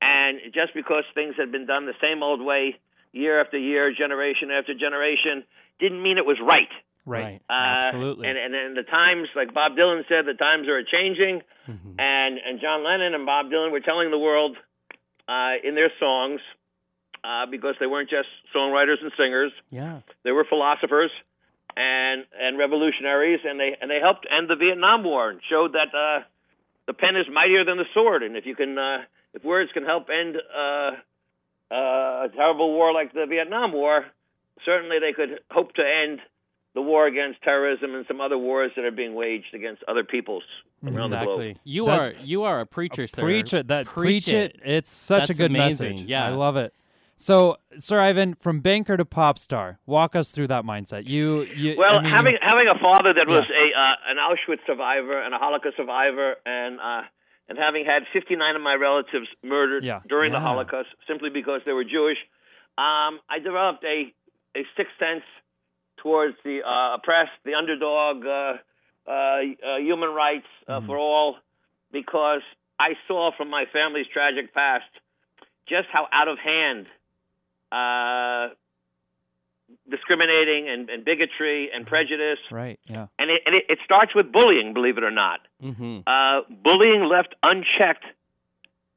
[0.00, 2.76] And just because things had been done the same old way
[3.12, 5.44] year after year, generation after generation,
[5.80, 6.68] didn't mean it was right.
[7.06, 7.40] Right.
[7.48, 8.28] Uh, Absolutely.
[8.28, 11.94] And, and and the times, like Bob Dylan said, the times are changing, Mhm.
[12.00, 14.56] and and John Lennon and Bob Dylan were telling the world
[15.28, 16.40] uh, in their songs
[17.24, 20.00] uh, because they weren't just songwriters and singers; Yeah.
[20.24, 21.10] they were philosophers
[21.76, 25.94] and and revolutionaries, and they and they helped end the Vietnam War and showed that
[25.94, 26.24] uh,
[26.86, 29.04] the pen is mightier than the sword, and if you can, uh,
[29.34, 30.90] if words can help end uh,
[31.70, 34.06] uh, a terrible war like the Vietnam War,
[34.64, 36.20] certainly they could hope to end
[36.76, 40.44] the war against terrorism and some other wars that are being waged against other peoples
[40.86, 41.40] around the globe.
[41.40, 41.56] Exactly.
[41.64, 43.22] You That- are you are a preacher, sir.
[43.22, 43.66] Preach it.
[43.68, 44.60] That Preach preach, it.
[44.64, 46.06] It's such That's a good amazing, message.
[46.08, 46.26] yeah.
[46.26, 46.72] I love it.
[47.18, 51.06] So, Sir Ivan, from banker to pop star, walk us through that mindset.
[51.06, 51.74] You, you.
[51.78, 53.56] Well, I mean, having having a father that was Yeah.
[53.80, 57.02] a uh, an Auschwitz survivor and a Holocaust survivor, and uh,
[57.48, 60.00] and having had 59 of my relatives murdered Yeah.
[60.06, 62.18] during the Holocaust simply because they were Jewish,
[62.76, 64.12] um, I developed a
[64.54, 65.24] a sixth sense
[66.06, 70.86] towards the uh, oppressed, the underdog, uh, uh, uh, human rights uh, Mm-hmm.
[70.86, 71.36] for all,
[71.90, 72.42] because
[72.78, 74.84] I saw from my family's tragic past
[75.68, 76.86] just how out of hand
[77.72, 78.54] uh,
[79.90, 82.78] discriminating and, and bigotry and prejudice, right.
[82.86, 83.06] Yeah.
[83.18, 84.74] and it, and it, it starts with bullying.
[84.74, 85.98] Believe it or not, Mm-hmm.
[86.06, 88.04] uh, bullying left unchecked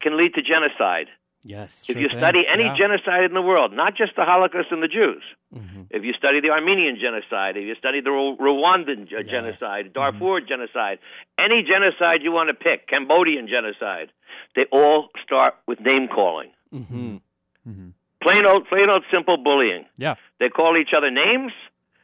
[0.01, 1.07] can lead to genocide.
[1.43, 1.85] Yes.
[1.87, 2.19] if Sure you thing.
[2.19, 2.75] study any Yeah.
[2.75, 5.23] genocide in the world, not just the Holocaust and the Jews,
[5.55, 5.83] Mm-hmm.
[5.89, 9.25] if you study the Armenian genocide, if you study the Ru- Rwandan Yes.
[9.25, 10.99] genocide, Darfur genocide,
[11.37, 14.11] any genocide you want to pick, Cambodian genocide,
[14.55, 16.51] they all start with name calling.
[16.73, 17.17] Mm-hmm.
[17.65, 17.89] hmm
[18.21, 19.85] Plain old, plain old, simple bullying.
[19.97, 20.15] Yeah.
[20.39, 21.53] They call each other names.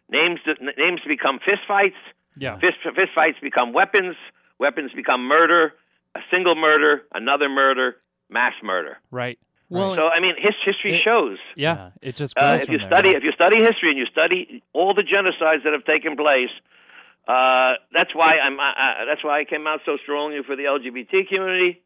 [0.10, 0.40] Names,
[0.78, 2.00] names become fistfights.
[2.38, 2.58] Yeah.
[2.60, 4.16] Fist, fistfights become weapons.
[4.58, 5.74] Weapons become murder.
[6.16, 7.98] A single murder, another murder,
[8.30, 9.00] mass murder.
[9.12, 9.38] Right.
[9.70, 11.38] Well, So I mean, his, history It- shows.
[11.56, 11.76] Yeah.
[11.76, 11.90] Yeah.
[12.10, 12.88] It just goes Uh, if from you there.
[12.90, 13.18] study yeah.
[13.18, 16.52] if you study history and you study all the genocides that have taken place,
[17.28, 20.66] uh, that's why I'm uh, uh, that's why I came out so strongly for the
[20.66, 21.82] LGBT community,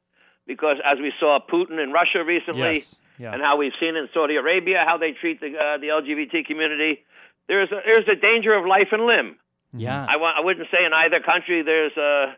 [0.45, 2.99] because as we saw Putin in Russia recently, Yes.
[3.17, 3.33] Yeah.
[3.33, 7.05] and how we've seen in Saudi Arabia how they treat the uh, the LGBT community,
[7.47, 9.37] there's a, there's a danger of life and limb.
[9.73, 10.05] yeah.
[10.09, 12.33] I, wa- I wouldn't say in either country there's uh,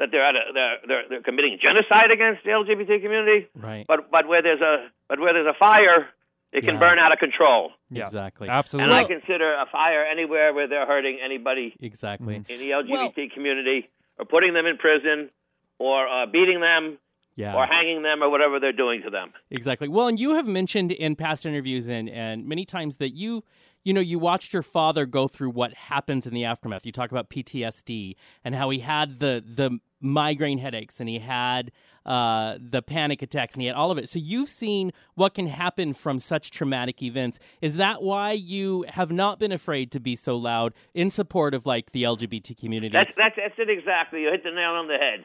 [0.00, 3.84] that they're, at a, they're they're they're committing genocide against the LGBT community, right.
[3.86, 6.08] but but where there's a but where there's a fire,
[6.52, 6.80] it can Yeah.
[6.80, 7.70] burn out of control.
[7.90, 8.02] yeah.
[8.04, 8.48] Exactly.
[8.48, 8.92] Absolutely.
[8.92, 12.34] And I consider a fire anywhere where they're hurting anybody Exactly.
[12.34, 13.88] In the LGBT community,
[14.18, 15.30] or putting them in prison,
[15.78, 16.98] or uh, beating them,
[17.36, 17.54] Yeah.
[17.54, 19.32] or hanging them, or whatever they're doing to them.
[19.50, 19.86] Exactly.
[19.88, 23.44] Well, and you have mentioned in past interviews and, and many times that you,
[23.84, 26.84] you know, you watched your father go through what happens in the aftermath.
[26.84, 31.70] You talk about PTSD and how he had the the migraine headaches and he had
[32.06, 34.08] uh, the panic attacks and he had all of it.
[34.08, 37.38] So you've seen what can happen from such traumatic events.
[37.60, 41.66] Is that why you have not been afraid to be so loud in support of
[41.66, 42.92] like the LGBT community?
[42.92, 44.22] That's that's that's it exactly.
[44.22, 45.24] You hit the nail on the head.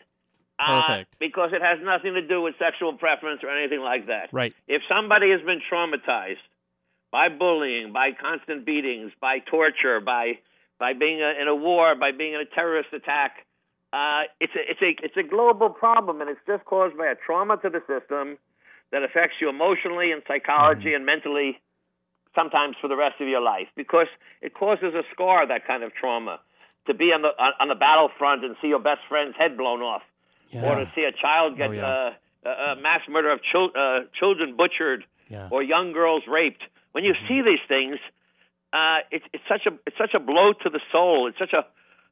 [0.58, 1.20] Uh, Perfect.
[1.20, 4.30] because it has nothing to do with sexual preference or anything like that.
[4.32, 4.54] Right.
[4.70, 6.40] If somebody has been traumatized
[7.12, 10.40] by bullying, by constant beatings, by torture, by
[10.80, 13.45] by being a, in a war, by being in a terrorist attack,
[13.96, 17.16] uh, it's a it's a it's a global problem, and it's just caused by a
[17.26, 18.38] trauma to the system
[18.92, 21.60] that affects you emotionally and psychology and mentally,
[22.36, 24.08] sometimes for the rest of your life, because
[24.42, 25.48] it causes a scar.
[25.48, 26.40] That kind of trauma
[26.88, 27.30] to be on the
[27.62, 30.04] on, the battlefront and see your best friend's head blown off,
[30.52, 30.66] yeah.
[30.66, 31.88] or to see a child get Oh, yeah.
[31.88, 32.12] uh,
[32.46, 35.48] a, a mass murder of chil- uh, children butchered yeah.
[35.52, 36.64] or young girls raped.
[36.92, 37.98] When you see these things,
[38.74, 41.28] uh, it's it's such a it's such a blow to the soul.
[41.30, 41.66] It's such a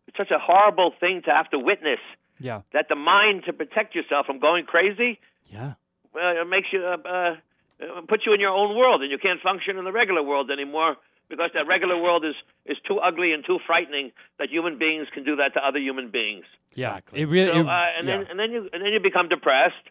[0.08, 1.99] it's such a horrible thing to have to witness.
[2.39, 2.62] Yeah.
[2.74, 5.20] That the mind to protect yourself from going crazy
[5.51, 5.74] yeah.
[6.14, 7.36] Well, it makes you uh, uh,
[7.82, 10.49] uh, puts you in your own world, and you can't function in the regular world
[10.49, 10.95] anymore
[11.30, 12.34] because that regular world is
[12.66, 16.10] is too ugly and too frightening that human beings can do that to other human
[16.10, 16.45] beings.
[16.72, 17.20] Exactly.
[17.20, 17.51] Yeah, it really.
[17.54, 19.86] So, it- uh, and then and then you and then you become depressed,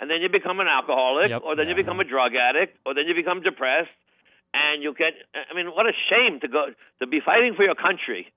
[0.00, 1.42] and then you become an alcoholic, Yep.
[1.44, 3.92] or then you become a drug addict, or then you become depressed,
[4.54, 5.12] and you get.
[5.34, 6.66] I mean, what a shame to go
[7.00, 8.32] to be fighting for your country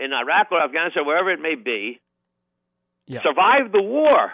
[0.00, 2.00] in Iraq or Afghanistan, wherever it may be.
[3.06, 3.22] Yeah.
[3.22, 4.32] Survive the war.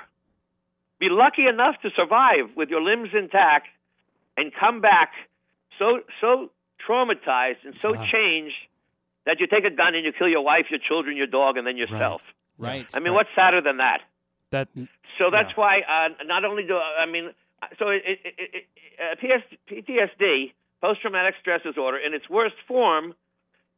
[0.98, 3.68] Be lucky enough to survive with your limbs intact,
[4.36, 5.12] and come back
[5.78, 6.50] so so
[6.86, 8.56] traumatized and so changed
[9.26, 11.66] that you take a gun and you kill your wife, your children, your dog, and
[11.66, 12.22] then yourself.
[12.58, 12.86] right.
[12.94, 14.00] I mean, what's sadder than that?
[14.50, 14.68] that
[15.18, 15.62] So that's Yeah.
[15.62, 17.32] why uh, not only do I mean,
[17.78, 18.64] so it, it, it, it,
[19.02, 23.14] uh, PS, PTSD, post traumatic stress disorder, in its worst form,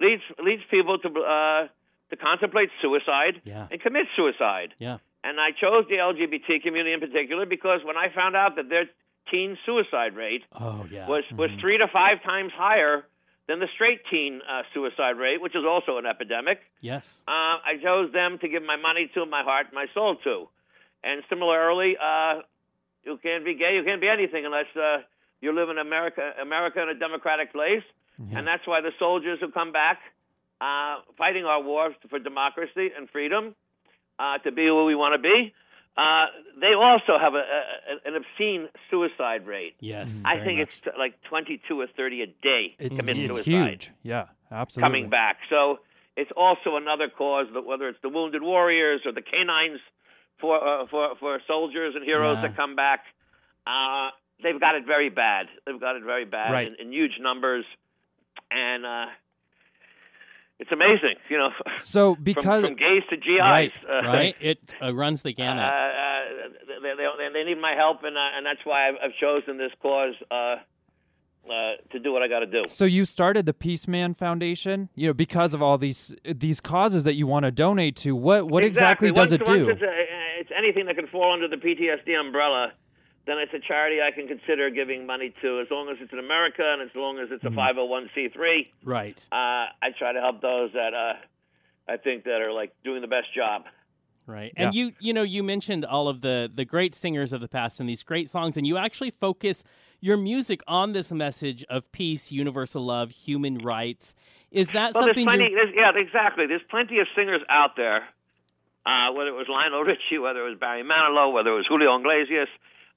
[0.00, 1.68] leads leads people to uh,
[2.10, 3.66] to contemplate suicide Yeah.
[3.70, 4.74] and commit suicide.
[4.78, 4.98] Yeah.
[5.24, 8.86] And I chose the LGBT community in particular because when I found out that their
[9.30, 11.06] teen suicide rate Oh yeah.
[11.06, 13.04] was was three to five times higher
[13.46, 16.60] than the straight teen uh, suicide rate, which is also an epidemic.
[16.80, 17.22] yes.
[17.26, 20.48] Uh, I chose them to give my money to, my heart, my soul to.
[21.02, 22.42] And similarly, uh,
[23.04, 24.98] you can't be gay, you can't be anything unless uh,
[25.40, 27.82] you live in America, America in a democratic place.
[28.34, 29.98] And that's why the soldiers who come back,
[30.60, 33.54] uh, fighting our wars for democracy and freedom,
[34.18, 35.54] uh, to be who we want to be,
[35.96, 36.26] uh,
[36.60, 39.74] they also have a, a, an obscene suicide rate.
[39.80, 40.22] Yes.
[40.24, 40.68] I think much.
[40.68, 43.90] it's t- like 22 or 30 a day it's commit it's suicide huge.
[44.02, 44.88] Yeah, absolutely.
[44.88, 45.38] coming back.
[45.50, 45.80] So
[46.16, 49.80] it's also another cause that whether it's the wounded warriors or the canines
[50.40, 52.48] for uh, for for soldiers and heroes Yeah.
[52.48, 53.00] that come back,
[53.66, 54.10] uh,
[54.42, 55.46] they've got it very bad.
[55.66, 56.68] They've got it very bad Right.
[56.68, 57.64] in, in huge numbers,
[58.52, 59.06] and uh,
[60.58, 61.14] it's amazing.
[61.30, 63.38] You know, So because from gays to GIs.
[63.40, 64.34] Right, uh, right.
[64.40, 65.64] It uh, runs the Uh, gamut.
[65.64, 65.70] uh,
[66.82, 69.72] they, they, they need my help, and uh, and that's why I've, I've chosen this
[69.82, 72.64] cause uh, uh, to do what I got to do.
[72.68, 77.14] So you started the Peaceman Foundation, you know, because of all these these causes that
[77.14, 78.14] you want to donate to.
[78.14, 79.68] What what exactly, does Once- it once do?
[79.70, 79.92] It's, a,
[80.40, 82.72] it's anything that can fall under the PTSD umbrella.
[83.28, 86.18] Then it's a charity I can consider giving money to, as long as it's in
[86.18, 88.68] America and as long as it's a 501c3.
[88.84, 89.28] right.
[89.30, 91.12] Uh, I try to help those that uh,
[91.86, 93.64] I think that are like doing the best job.
[94.26, 94.52] Right.
[94.56, 97.80] And you you know you mentioned all of the the great singers of the past
[97.80, 99.62] and these great songs and you actually focus
[100.00, 104.14] your music on this message of peace, universal love, human rights.
[104.50, 105.50] Is that Well, there's something plenty.
[105.50, 106.46] you're- There's, yeah, exactly.
[106.46, 108.08] There's plenty of singers out there.
[108.86, 111.98] Uh, whether it was Lionel Richie, whether it was Barry Manilow, whether it was Julio
[111.98, 112.48] Iglesias,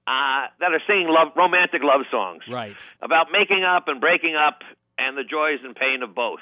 [0.07, 2.43] uh, that are singing love, romantic love songs.
[2.49, 2.75] Right.
[3.01, 4.61] about making up and breaking up
[4.97, 6.41] and the joys and pain of both.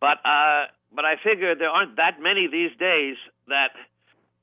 [0.00, 3.16] But uh, but I figure there aren't that many these days
[3.48, 3.70] that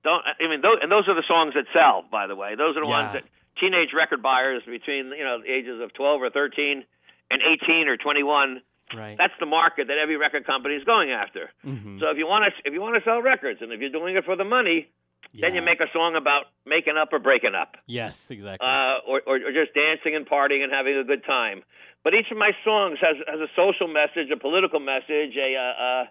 [0.03, 0.23] don't.
[0.23, 2.05] I mean, those, and those are the songs that sell.
[2.11, 3.23] By the way, those are the ones that
[3.59, 6.83] teenage record buyers between you know the ages of 12 or 13
[7.31, 8.61] and 18 or 21.
[8.95, 9.17] Right.
[9.17, 11.51] That's the market that every record company is going after.
[11.65, 11.99] Mhm.
[11.99, 14.15] So if you want to if you want to sell records and if you're doing
[14.15, 14.87] it for the money,
[15.33, 18.65] then you make a song about making up or breaking up Yes, exactly.
[18.65, 21.61] uh, or, or, or just dancing and partying and having a good time.
[22.03, 25.83] But each of my songs has has a social message, a political message, a uh,
[25.83, 26.03] uh,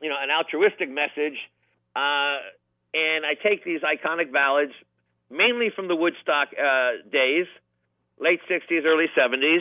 [0.00, 1.36] you know, an altruistic message,
[1.94, 2.40] uh,
[2.94, 4.72] and I take these iconic ballads,
[5.30, 7.46] mainly from the Woodstock uh, days,
[8.18, 9.60] late '60s, early '70s,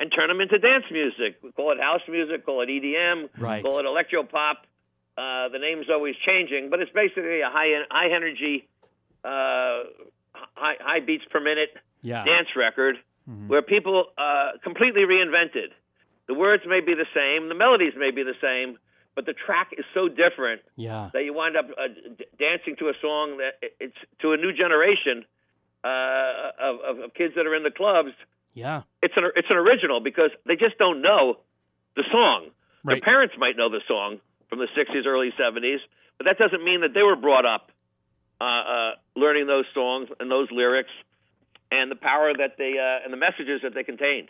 [0.00, 1.38] and turn them into dance music.
[1.42, 3.62] We call it house music, call it EDM, Right.
[3.62, 4.66] call it electro pop.
[5.16, 8.68] Uh, the name's always changing, but it's basically a high high energy,
[9.24, 9.88] uh,
[10.54, 11.70] high high beats per minute
[12.02, 12.24] yeah.
[12.24, 12.96] dance record
[13.48, 15.74] where people uh, completely reinvented.
[16.28, 18.78] The words may be the same, the melodies may be the same,
[19.16, 21.10] but the track is so different Yeah.
[21.12, 24.52] that you wind up uh, d- dancing to a song that it's to a new
[24.52, 25.24] generation
[25.82, 28.10] uh, of, of, of kids that are in the clubs.
[28.54, 28.82] Yeah.
[29.02, 31.38] It's an it's an original because they just don't know
[31.96, 32.50] the song.
[32.84, 35.78] Their parents might know the song from the '60s, early '70s,
[36.18, 37.70] but that doesn't mean that they were brought up
[38.40, 40.90] uh, uh, learning those songs and those lyrics
[41.70, 44.28] and the power that they uh, and the messages that they contained.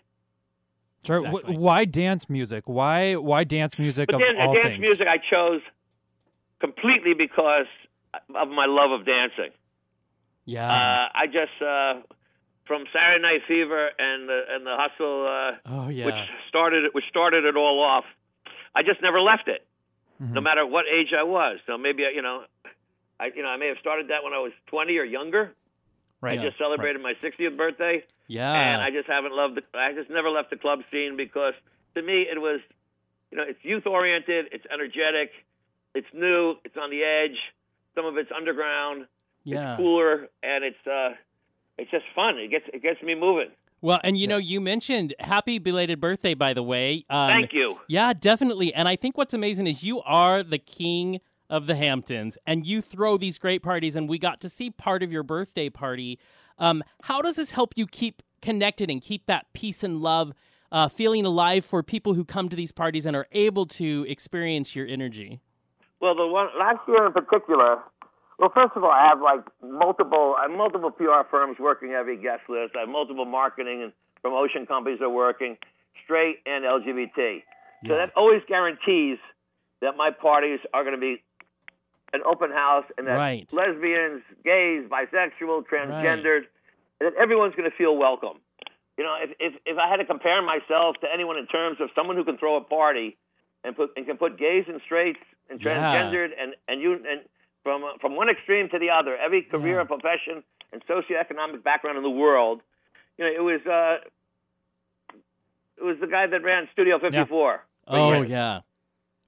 [1.05, 1.21] Sure.
[1.23, 1.57] wh- Exactly.
[1.59, 2.65] why dance music?
[2.67, 4.81] Why why dance music But of dan- all dance things?
[4.81, 5.61] music I chose
[6.61, 7.67] completely because
[8.35, 9.51] of my love of dancing.
[10.45, 10.67] Yeah.
[10.67, 12.01] Uh, I just uh,
[12.67, 16.07] from Saturday Night Fever and the and the hustle, uh, oh yeah.
[16.07, 16.15] which
[16.49, 18.05] started it, which started it all off.
[18.75, 19.67] I just never left it,
[20.21, 20.33] Mm-hmm.
[20.33, 21.59] no matter what age I was.
[21.67, 22.45] So maybe you know,
[23.21, 25.53] I you know I may have started that when I was 20 or younger.
[26.21, 26.39] right.
[26.39, 28.53] I just celebrated my 60th birthday, yeah.
[28.53, 29.57] and I just haven't loved.
[29.57, 31.55] The, I just never left the club scene because
[31.95, 32.61] to me it was,
[33.31, 35.31] you know, it's youth oriented, it's energetic,
[35.95, 37.37] it's new, it's on the edge.
[37.95, 39.07] Some of it's underground
[39.45, 39.77] yeah.
[39.77, 41.15] cooler and it's uh
[41.79, 42.39] it's just fun.
[42.39, 43.51] It gets it gets me moving.
[43.87, 47.05] Well, and you know, you mentioned happy belated birthday, by the way.
[47.09, 47.77] Um, Thank you.
[47.87, 48.75] Yeah, definitely.
[48.75, 52.83] And I think what's amazing is you are the king of the Hamptons, and you
[52.83, 56.19] throw these great parties, and we got to see part of your birthday party.
[56.59, 60.33] Um, how does this help you keep connected and keep that peace and love
[60.73, 64.75] uh, feeling alive for people who come to these parties and are able to experience
[64.75, 65.39] your energy?
[66.01, 67.79] Well, the one last year in particular.
[68.39, 72.17] Well, first of all, I have like multiple, I have multiple PR firms working every
[72.21, 72.75] guest list.
[72.77, 73.93] I have multiple marketing and
[74.23, 75.57] promotion companies that are working,
[76.05, 77.43] straight and LGBT.
[77.87, 79.19] So that always guarantees
[79.81, 81.23] that my parties are going to be
[82.13, 83.49] an open house and that Right.
[83.53, 86.45] lesbians, gays, bisexual, transgendered,
[87.01, 88.39] and that everyone's going to feel welcome.
[88.99, 91.91] You know, if, if if I had to compare myself to anyone in terms of
[91.95, 93.17] someone who can throw a party
[93.63, 95.69] and put and can put gays and straights and Yeah.
[95.71, 97.21] transgendered and and you and
[97.67, 99.81] from from one extreme to the other, every career Yeah.
[99.81, 102.61] and profession and socioeconomic background in the world,
[103.19, 103.97] you know, it was uh,
[105.79, 107.65] it was the guy that ran Studio 54.
[107.89, 108.29] Oh Right.
[108.29, 108.61] yeah,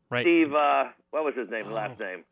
[0.08, 0.22] Right.
[0.22, 1.66] Steve, uh, what was his name?
[1.68, 1.74] Oh.
[1.74, 2.22] Last name?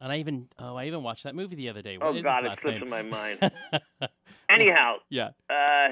[0.00, 1.98] and I even oh I even watched that movie the other day.
[1.98, 2.84] What Oh is God, it last slips name?
[2.84, 3.38] in my mind.
[4.50, 5.88] Anyhow, yeah, uh,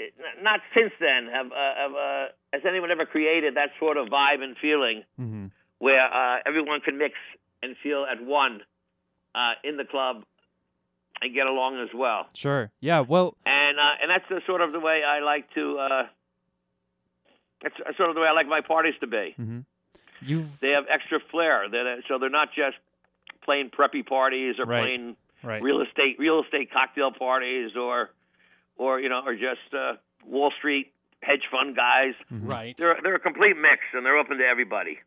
[0.00, 0.12] it,
[0.42, 2.24] not since then have uh, have uh,
[2.54, 5.46] has anyone ever created that sort of vibe and feeling hmm
[5.78, 7.14] where uh, everyone can mix
[7.64, 8.60] and feel at one
[9.34, 10.24] uh, in the club
[11.22, 12.26] and get along as well.
[12.34, 12.70] Sure.
[12.80, 13.00] Yeah.
[13.00, 13.36] Well.
[13.46, 15.78] And uh, and that's the sort of the way I like to.
[15.78, 16.02] Uh,
[17.62, 19.34] that's sort of the way I like my parties to be.
[19.38, 19.60] Mm-hmm.
[20.22, 21.64] You've They have extra flair.
[21.70, 22.76] They're, so they're not just
[23.44, 24.82] plain preppy parties or Right.
[24.82, 25.62] plain right.
[25.62, 28.10] real estate real estate cocktail parties or
[28.76, 29.94] or you know or just uh,
[30.26, 30.92] Wall Street
[31.22, 32.14] hedge fund guys.
[32.32, 32.48] Mhm.
[32.48, 32.76] right.
[32.76, 34.98] They're they're a complete mix and they're open to everybody.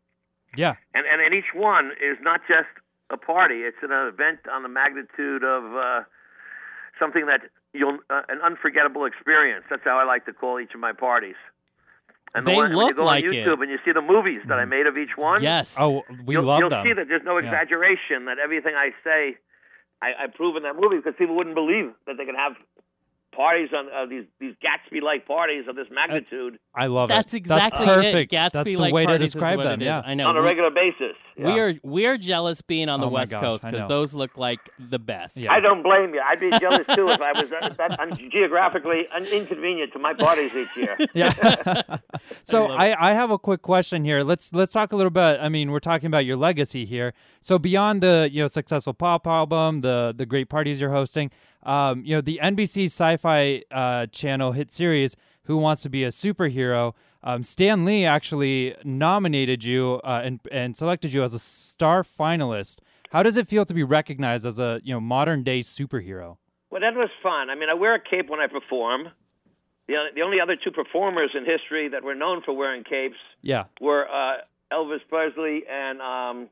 [0.56, 0.74] Yeah.
[0.94, 2.68] And and, and each one is not just
[3.10, 6.00] a party; it's an event on the magnitude of uh,
[6.98, 7.42] something that
[7.72, 9.64] you'll uh, an unforgettable experience.
[9.70, 11.36] That's how I like to call each of my parties.
[12.34, 13.46] And They the one, when you look go like on it.
[13.46, 15.74] YouTube and you see the movies that I made of each one, Yes.
[15.78, 16.84] Oh, we you'll, love you'll them.
[16.84, 17.44] see that there's no Yeah.
[17.48, 18.26] exaggeration.
[18.26, 19.38] That everything I say,
[20.02, 22.52] I, I prove in that movie because people wouldn't believe that they can have
[23.38, 27.36] parties on uh, these these Gatsby-like parties of this magnitude I love That's it.
[27.38, 28.32] exactly That's perfect.
[28.32, 28.36] it.
[28.36, 29.80] Gatsby That's the like way to parties is describe what them.
[29.80, 29.86] it is.
[29.86, 30.02] Yeah.
[30.04, 30.26] I know.
[30.26, 31.16] on a regular basis.
[31.36, 34.36] We are we are jealous being on the Oh West gosh, Coast because those look
[34.36, 35.36] like the best.
[35.36, 35.52] Yeah.
[35.52, 36.20] I don't blame you.
[36.20, 39.02] I'd be jealous too if I was uh, that un- geographically
[39.32, 40.96] inconvenient to my parties each year.
[41.14, 41.30] Yeah.
[42.44, 44.22] so love I, I have a quick question here.
[44.22, 45.38] Let's let's talk a little bit.
[45.40, 47.14] I mean, we're talking about your legacy here.
[47.40, 51.30] So beyond the you know successful pop album, the the great parties you're hosting,
[51.64, 56.08] um, you know the NBC Sci-Fi uh, channel hit series Who Wants to Be a
[56.08, 56.94] Superhero.
[57.22, 62.78] Um, Stan Lee actually nominated you uh, and and selected you as a star finalist.
[63.10, 66.36] How does it feel to be recognized as a you know modern day superhero?
[66.70, 67.48] Well, that was fun.
[67.50, 69.08] I mean, I wear a cape when I perform.
[69.88, 73.64] The, the only other two performers in history that were known for wearing capes Yeah.
[73.80, 74.36] were uh,
[74.70, 76.48] Elvis Presley and um,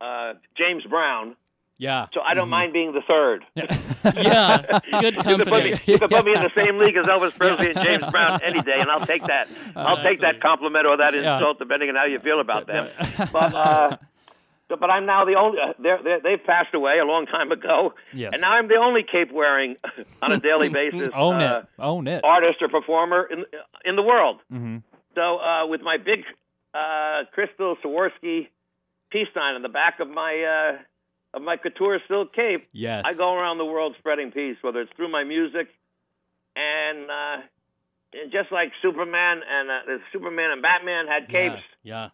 [0.00, 1.36] uh, James Brown.
[1.80, 2.06] Yeah.
[2.12, 3.44] So I don't mind being the third.
[4.14, 4.62] Yeah.
[5.00, 7.36] Good You can, put me, you can put me in the same league as Elvis
[7.36, 9.46] Presley and James Brown any day, and I'll take that.
[9.76, 11.34] I'll take that compliment or that Yeah.
[11.36, 12.88] insult, depending on how you feel about them.
[13.32, 13.96] But uh,
[14.68, 15.58] but I'm now the only.
[15.60, 18.30] Uh, they're, they're, they've passed away a long time ago, Yes.
[18.32, 19.76] and now I'm the only cape wearing
[20.22, 21.66] on a daily basis Own uh, it.
[21.82, 22.24] Own it.
[22.24, 23.44] artist or performer in
[23.84, 24.40] in the world.
[24.50, 24.78] hmm
[25.14, 26.24] So uh, with my big
[26.72, 28.48] uh, crystal Swarovski
[29.10, 30.32] peace sign on the back of my
[30.76, 30.78] uh,
[31.34, 33.04] of my couture silk cape, Yes.
[33.06, 35.68] I go around the world spreading peace, whether it's through my music
[36.56, 37.36] and, uh,
[38.32, 41.62] just like Superman and uh, Superman and Batman had capes.
[41.82, 42.08] Yeah.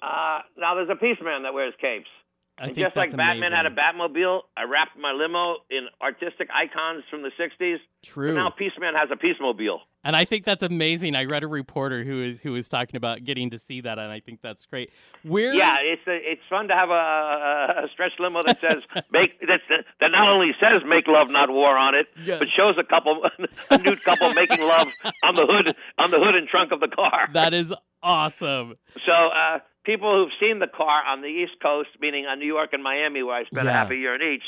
[0.00, 2.08] Uh, now there's a peace man that wears capes.
[2.56, 3.70] I and think just like Batman had a.
[3.70, 7.78] Batmobile, I wrapped my limo in artistic icons from the '60s.
[8.04, 8.34] True.
[8.34, 9.80] Now Peace Man has a Peace Mobile.
[10.02, 11.14] And I think that's amazing.
[11.14, 14.10] I read a reporter who is who was talking about getting to see that, and
[14.10, 14.90] I think that's great.
[15.24, 15.52] Where?
[15.52, 18.78] Yeah, it's a, it's fun to have a, a, stretch limo that says
[19.12, 19.62] make that's,
[20.00, 22.38] that not only says "Make Love, Not War" on it, Yes.
[22.38, 23.22] but shows a couple
[23.70, 24.88] a nude couple making love
[25.22, 27.28] on the hood on the hood and trunk of the car.
[27.34, 28.76] That is awesome.
[29.04, 32.70] So uh, people who've seen the car on the East Coast, meaning on New York
[32.72, 33.76] and Miami, where I spent a Yeah.
[33.82, 34.44] half a year in each,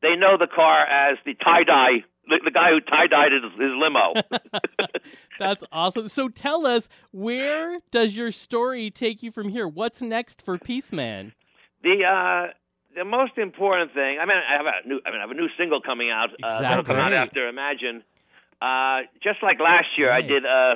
[0.00, 2.04] they know the car as the tie dye.
[2.28, 4.14] The, the guy who tie dyed his, his limo.
[5.38, 6.08] That's awesome.
[6.08, 9.66] So tell us, where does your story take you from here?
[9.66, 11.32] What's next for Peace Man?
[11.82, 12.52] The uh,
[12.96, 14.18] the most important thing.
[14.20, 15.00] I mean, I have a new.
[15.04, 16.30] I mean, I have a new single coming out.
[16.42, 18.02] Uh, that'll come out after Imagine.
[18.60, 20.24] Uh, just like last year, Right.
[20.24, 20.74] I did uh,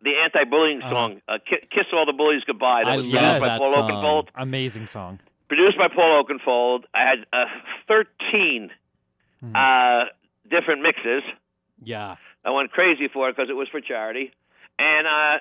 [0.00, 0.90] the anti-bullying Uh-huh.
[0.90, 3.58] song, uh, Ki- "Kiss All the Bullies Goodbye." That I was love produced by that
[3.60, 3.90] Paul song.
[3.90, 4.28] Oakenfold.
[4.36, 5.20] Amazing song.
[5.48, 6.84] Produced by Paul Oakenfold.
[6.94, 7.44] I had uh,
[7.86, 8.70] thirteen
[9.42, 9.54] Hmm.
[9.54, 10.04] uh,
[10.54, 11.22] different mixes.
[11.82, 12.16] Yeah.
[12.44, 14.30] I went crazy for it because it was for charity,
[14.78, 15.38] and uh,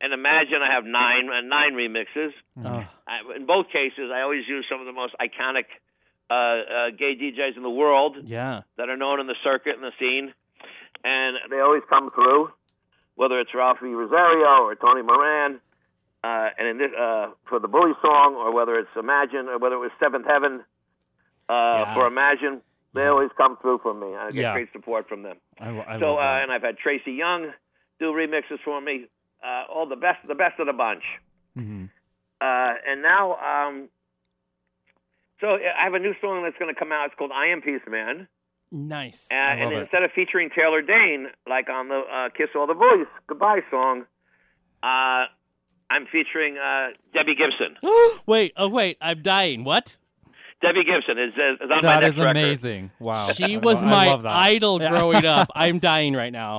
[0.00, 2.32] and imagine I have nine uh, nine remixes.
[2.64, 5.66] Oh, I, in both cases, I always use some of the most iconic
[6.30, 8.62] uh, uh, gay DJs in the world yeah.
[8.76, 10.32] that are known in the circuit and the scene,
[11.04, 12.50] and they always come through,
[13.14, 15.60] whether it's Ralphi Rosario or Tony Moran,
[16.24, 19.76] uh, and in this uh, for the Bully song, or whether it's Imagine, or whether
[19.76, 20.64] it was Seventh Heaven
[21.48, 21.94] uh, Yeah.
[21.94, 22.60] for Imagine,
[22.94, 24.14] they always come through for me.
[24.16, 24.52] I get Yeah.
[24.54, 25.36] great support from them.
[25.60, 27.52] I, I so, uh, and I've had Tracy Young
[28.00, 29.06] do remixes for me,
[29.44, 31.04] uh, all the best, the best of the bunch.
[31.56, 31.90] Mhm.
[32.40, 33.88] Uh, and now, um,
[35.40, 37.06] so I have a new song that's going to come out.
[37.06, 38.28] It's called "I Am Peace Man,"
[38.70, 39.28] Nice.
[39.30, 39.78] uh, and it.
[39.78, 44.06] instead of featuring Taylor Dayne like on the uh, "Kiss All the Boys" goodbye song,
[44.82, 45.26] uh,
[45.90, 47.76] I'm featuring uh, Debbie Gibson.
[48.26, 49.64] wait, oh wait, I'm dying.
[49.64, 49.98] What?
[50.60, 52.30] Debbie Gibson is, is on my That next is record.
[52.36, 52.90] amazing.
[52.98, 53.28] Wow.
[53.32, 55.48] She was lo- my idol growing up.
[55.54, 56.58] I'm dying right now.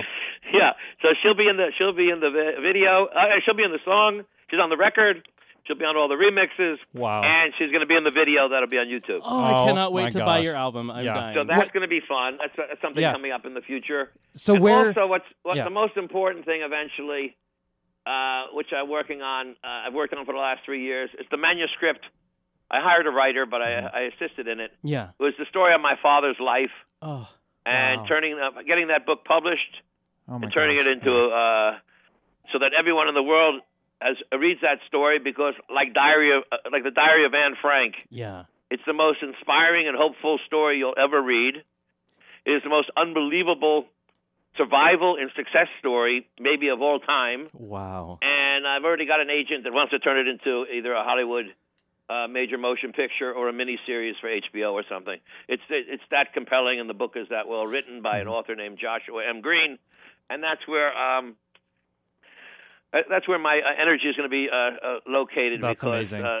[0.52, 0.72] Yeah,
[1.02, 2.30] so she'll be in the she'll be in the
[2.62, 3.06] video.
[3.06, 4.22] Uh, she'll be in the song.
[4.50, 5.28] She's on the record.
[5.66, 6.76] She'll be on all the remixes.
[6.94, 7.22] Wow.
[7.22, 9.20] And she's going to be in the video that'll be on YouTube.
[9.22, 10.90] Oh, I Oh, cannot wait to buy your album.
[10.90, 11.14] I'm Yeah.
[11.14, 11.36] dying.
[11.36, 12.38] So that's going to be fun.
[12.40, 13.12] That's, that's something Yeah.
[13.12, 14.10] coming up in the future.
[14.34, 14.88] So and where?
[14.88, 15.64] also what's what's yeah.
[15.64, 17.36] the most important thing eventually,
[18.06, 19.50] uh, which I'm working on.
[19.62, 21.10] Uh, I've worked on for the last three years.
[21.18, 22.04] It's the manuscript.
[22.70, 23.60] I hired a writer, but.
[23.62, 24.70] I, I assisted in it.
[24.82, 25.10] yeah.
[25.18, 26.70] It was the story of my father's life
[27.02, 27.26] Oh,
[27.66, 28.06] and Wow.
[28.08, 29.74] turning uh, getting that book published
[30.28, 30.86] oh and turning gosh.
[30.86, 31.78] it into uh,
[32.52, 33.60] so that everyone in the world
[34.00, 37.94] has reads that story because like diary of uh, like the diary of Anne Frank.
[38.10, 38.44] yeah.
[38.70, 41.56] It's the most inspiring and hopeful story you'll ever read.
[42.46, 43.86] It is the most unbelievable
[44.56, 47.48] survival and success story, maybe of all time.
[47.52, 48.18] Wow.
[48.22, 51.46] And I've already got an agent that wants to turn it into either a Hollywood
[52.10, 55.18] uh, major motion picture or a mini series for HBO or something.
[55.48, 58.78] It's it's that compelling, and the book is that well written by an author named
[58.80, 59.40] Joshua M.
[59.40, 59.78] Greene,
[60.28, 61.36] and that's where um,
[62.92, 66.12] uh, that's where my uh, energy is going to be uh, uh, located That's because
[66.12, 66.22] amazing.
[66.22, 66.40] Uh,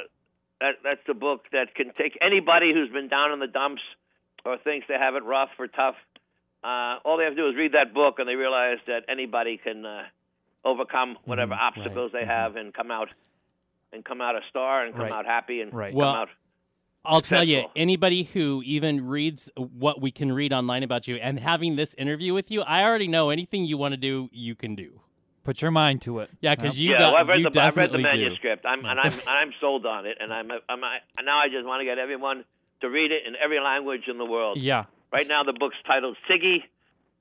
[0.60, 3.82] that that's the book that can take anybody who's been down in the dumps
[4.44, 5.94] or thinks they have it rough or tough.
[6.62, 9.56] Uh, all they have to do is read that book, and they realize that anybody
[9.62, 10.02] can uh,
[10.64, 11.80] overcome whatever Mm-hmm.
[11.80, 13.08] obstacles they have and come out
[13.92, 15.12] and come out a star and come Right.
[15.12, 15.90] out happy and Right.
[15.92, 16.28] come Well, out.
[17.04, 21.40] I'll tell you, anybody who even reads what we can read online about you and
[21.40, 24.74] having this interview with you, I already know anything you want to do, you can
[24.74, 25.00] do.
[25.42, 26.28] Put your mind to it.
[26.42, 28.24] Yeah, because you yeah, got well, I've read you the I've read the definitely do.
[28.24, 28.66] manuscript.
[28.66, 31.80] I'm and I'm I'm sold on it, and I'm I'm I, now I just want
[31.80, 32.44] to get everyone
[32.82, 34.58] to read it in every language in the world.
[34.58, 34.84] Yeah.
[35.10, 36.58] Right now, the book's titled Siggi,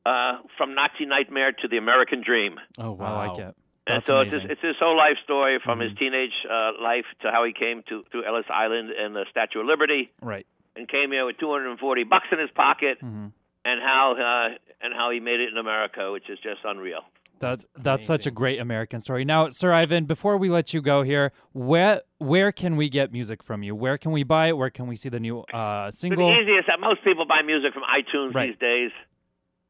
[0.06, 2.60] uh, from Nazi Nightmare to the American Dream.
[2.78, 3.56] Oh wow, I like it.
[3.90, 4.50] And That's so it's amazing.
[4.50, 5.98] his, it's his whole life story from his Mhm.
[6.00, 9.66] teenage uh, life to how he came to to Ellis Island and the Statue of
[9.66, 10.46] Liberty, Right.
[10.76, 13.28] and came here with 240 bucks in his pocket, hmm
[13.66, 17.02] and how uh, and how he made it in America, which is just unreal.
[17.40, 19.24] That's that's such a great American story.
[19.26, 23.42] Now, Sir Ivan, before we let you go here, where where can we get music
[23.44, 23.74] from you?
[23.76, 24.58] Where can we buy it?
[24.58, 26.30] Where can we see the new uh, So single?
[26.30, 28.50] the easiest that most people buy music from iTunes Right.
[28.52, 28.92] these days.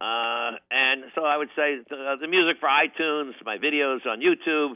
[0.02, 4.76] Uh, and so I would say the, the music for iTunes, my videos on YouTube,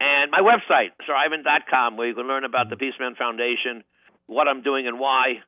[0.00, 3.02] and my website, sirivan.com, where you can learn about the Mm-hmm.
[3.02, 3.82] Peaceman Foundation,
[4.26, 5.40] what I'm doing and why,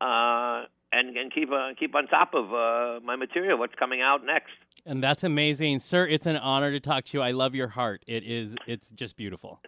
[0.00, 4.24] uh, and, and keep, uh, keep on top of uh, my material, what's coming out
[4.24, 4.50] next.
[4.86, 6.06] and that's amazing, sir.
[6.06, 7.22] It's an honor to talk to you.
[7.22, 8.02] I love your heart.
[8.06, 8.56] It is.
[8.66, 9.60] It's just beautiful.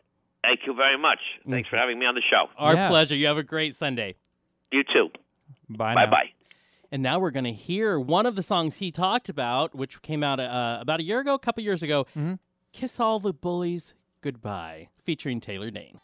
[0.43, 1.21] Thank you very much.
[1.49, 2.47] Thanks for having me on the show.
[2.59, 2.89] Our Yeah.
[2.89, 3.15] pleasure.
[3.17, 4.17] You have a great Sunday.
[4.73, 5.09] You too.
[5.69, 5.95] Bye.
[5.95, 6.11] Bye now.
[6.11, 6.31] bye.
[6.93, 10.23] And now we're going to hear one of the songs he talked about, which came
[10.23, 12.07] out uh, about a year ago, a couple years ago.
[12.15, 12.39] Mhm.
[12.73, 16.01] "Kiss All the Bullies Goodbye," featuring Taylor Dayne.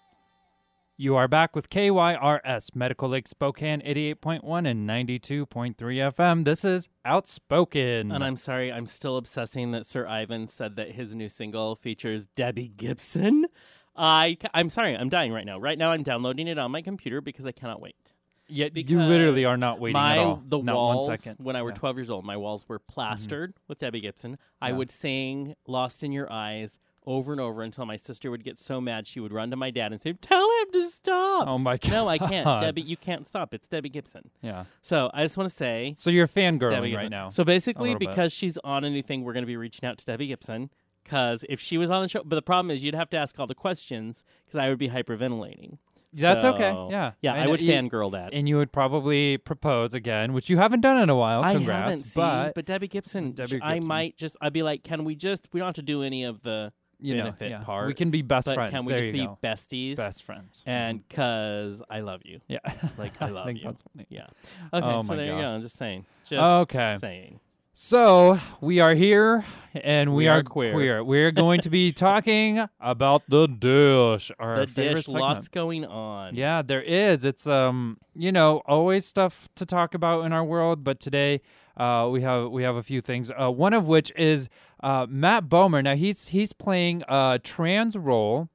[0.97, 6.43] You are back with KYRS Medical Lake Spokane 88.1 and 92.3 FM.
[6.45, 8.11] This is Outspoken.
[8.11, 12.27] And I'm sorry, I'm still obsessing that Sir Ivan said that his new single features
[12.35, 13.47] Debbie Gibson.
[13.95, 15.59] I, I'm sorry, I'm dying right now.
[15.59, 18.15] Right now, I'm downloading it on my computer because I cannot wait.
[18.49, 20.43] Yet you literally are not waiting my at all.
[20.47, 21.37] the not walls one second.
[21.45, 21.75] when I were Yeah.
[21.75, 21.81] Mm-hmm.
[21.81, 24.39] 12 years old, my walls were plastered with Debbie Gibson.
[24.61, 24.77] I Yeah.
[24.77, 28.81] would sing "Lost in Your Eyes" over and over until my sister would get so
[28.83, 31.77] mad she would run to my dad and say, "Tell him to stop." Oh my
[31.79, 31.91] god.
[31.91, 32.83] no, I can't, Debbie.
[32.83, 33.55] You can't stop.
[33.55, 34.31] It's Debbie Gibson.
[34.43, 34.65] Yeah.
[34.83, 37.31] So I just want to say, So you're Debbie fangirling right now.
[37.31, 38.09] So basically, little bit.
[38.11, 40.71] because she's on a new thing, we're going to be reaching out to Debbie Gibson.
[41.05, 43.39] Because if she was on the show, but the problem is you'd have to ask
[43.39, 45.79] all the questions because I would be hyperventilating.
[46.13, 46.71] That's okay.
[46.71, 47.13] So, Yeah.
[47.21, 48.33] yeah, I And would you- fangirl that.
[48.33, 51.43] And you would probably propose again, which you haven't done in a while.
[51.43, 51.91] I Congrats.
[51.91, 53.63] haven't seen, but, but, Debbie Gibson, Debbie Gibson.
[53.63, 53.89] I Gibson.
[53.89, 56.43] might just, I'd be like, can we just, we don't have to do any of
[56.43, 57.63] the you know, benefit yeah.
[57.63, 57.87] part.
[57.87, 58.71] We can be best but friends.
[58.73, 59.39] can we there just you be go.
[59.43, 59.97] besties?
[59.97, 60.65] best friends?
[60.67, 61.09] And mm-hmm.
[61.09, 62.41] because I love you.
[62.49, 62.59] yeah.
[62.97, 63.67] Like, I love think you.
[63.67, 64.07] that's funny.
[64.09, 64.27] Yeah.
[64.73, 65.41] Okay, Oh so my there you gosh.
[65.43, 65.47] go.
[65.49, 66.07] I'm just saying.
[66.29, 66.97] Just Okay.
[67.01, 67.41] saying.
[67.81, 71.05] So we are here, and we, We are, are queer.
[71.05, 74.33] We're going to be talking about the dish.
[74.41, 75.23] Our the dish, segment.
[75.23, 76.35] lots going on.
[76.35, 77.25] Yeah, there is.
[77.25, 81.41] It's um, you know, always stuff to talk about in our world, but today
[81.77, 83.31] uh, we have we have a few things.
[83.31, 84.49] Uh, one of which is
[84.83, 85.81] uh, Matt Bomer.
[85.81, 88.49] Now he's he's playing a trans role.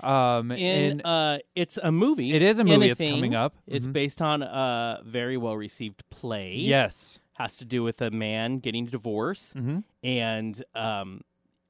[0.00, 2.32] Um, In, in uh, it's a movie.
[2.32, 2.88] It is a movie.
[2.88, 3.56] It's coming up.
[3.66, 3.92] It's Mhm.
[3.92, 6.54] based on a very well received play.
[6.56, 7.18] yes.
[7.40, 9.78] Has to do with a man getting a divorce, Mm-hmm.
[10.04, 11.20] and um,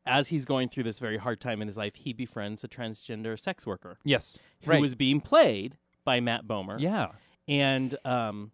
[0.06, 3.38] as he's going through this very hard time in his life, he befriends a transgender
[3.38, 4.38] sex worker Yes.
[4.64, 4.80] who Right.
[4.80, 6.80] was being played by Matt Bomer.
[6.80, 7.09] Yeah.
[7.47, 8.52] and um,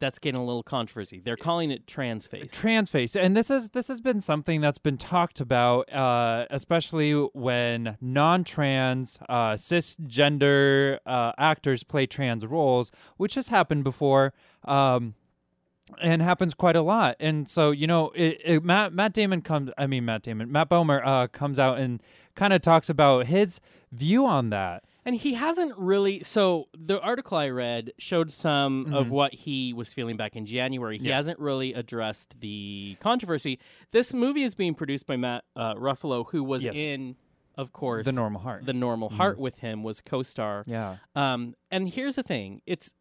[0.00, 1.20] that's getting a little controversy.
[1.20, 2.50] They're calling it trans face.
[2.52, 7.12] trans face and this is this has been something that's been talked about uh, especially
[7.34, 14.32] when non-trans uh, cisgender uh, actors play trans roles which has happened before
[14.64, 15.14] um,
[16.00, 19.70] and happens quite a lot and so you know it, it, matt, matt damon comes
[19.76, 22.00] i mean matt damon matt bomer uh, comes out and
[22.34, 23.60] kind of talks about his
[23.90, 26.22] view on that And he hasn't really.
[26.22, 30.94] So the article I read showed some of what he was feeling back in January.
[30.94, 31.08] He Mm-hmm.
[31.08, 31.16] Yeah.
[31.16, 33.58] hasn't really addressed the controversy.
[33.90, 36.76] This movie is being produced by Matt uh, Ruffalo, who was Yes.
[36.76, 37.16] in,
[37.58, 40.62] of course, the normal heart The Normal Heart with him was co-star.
[40.68, 42.94] yeah Um, and here's the thing: it's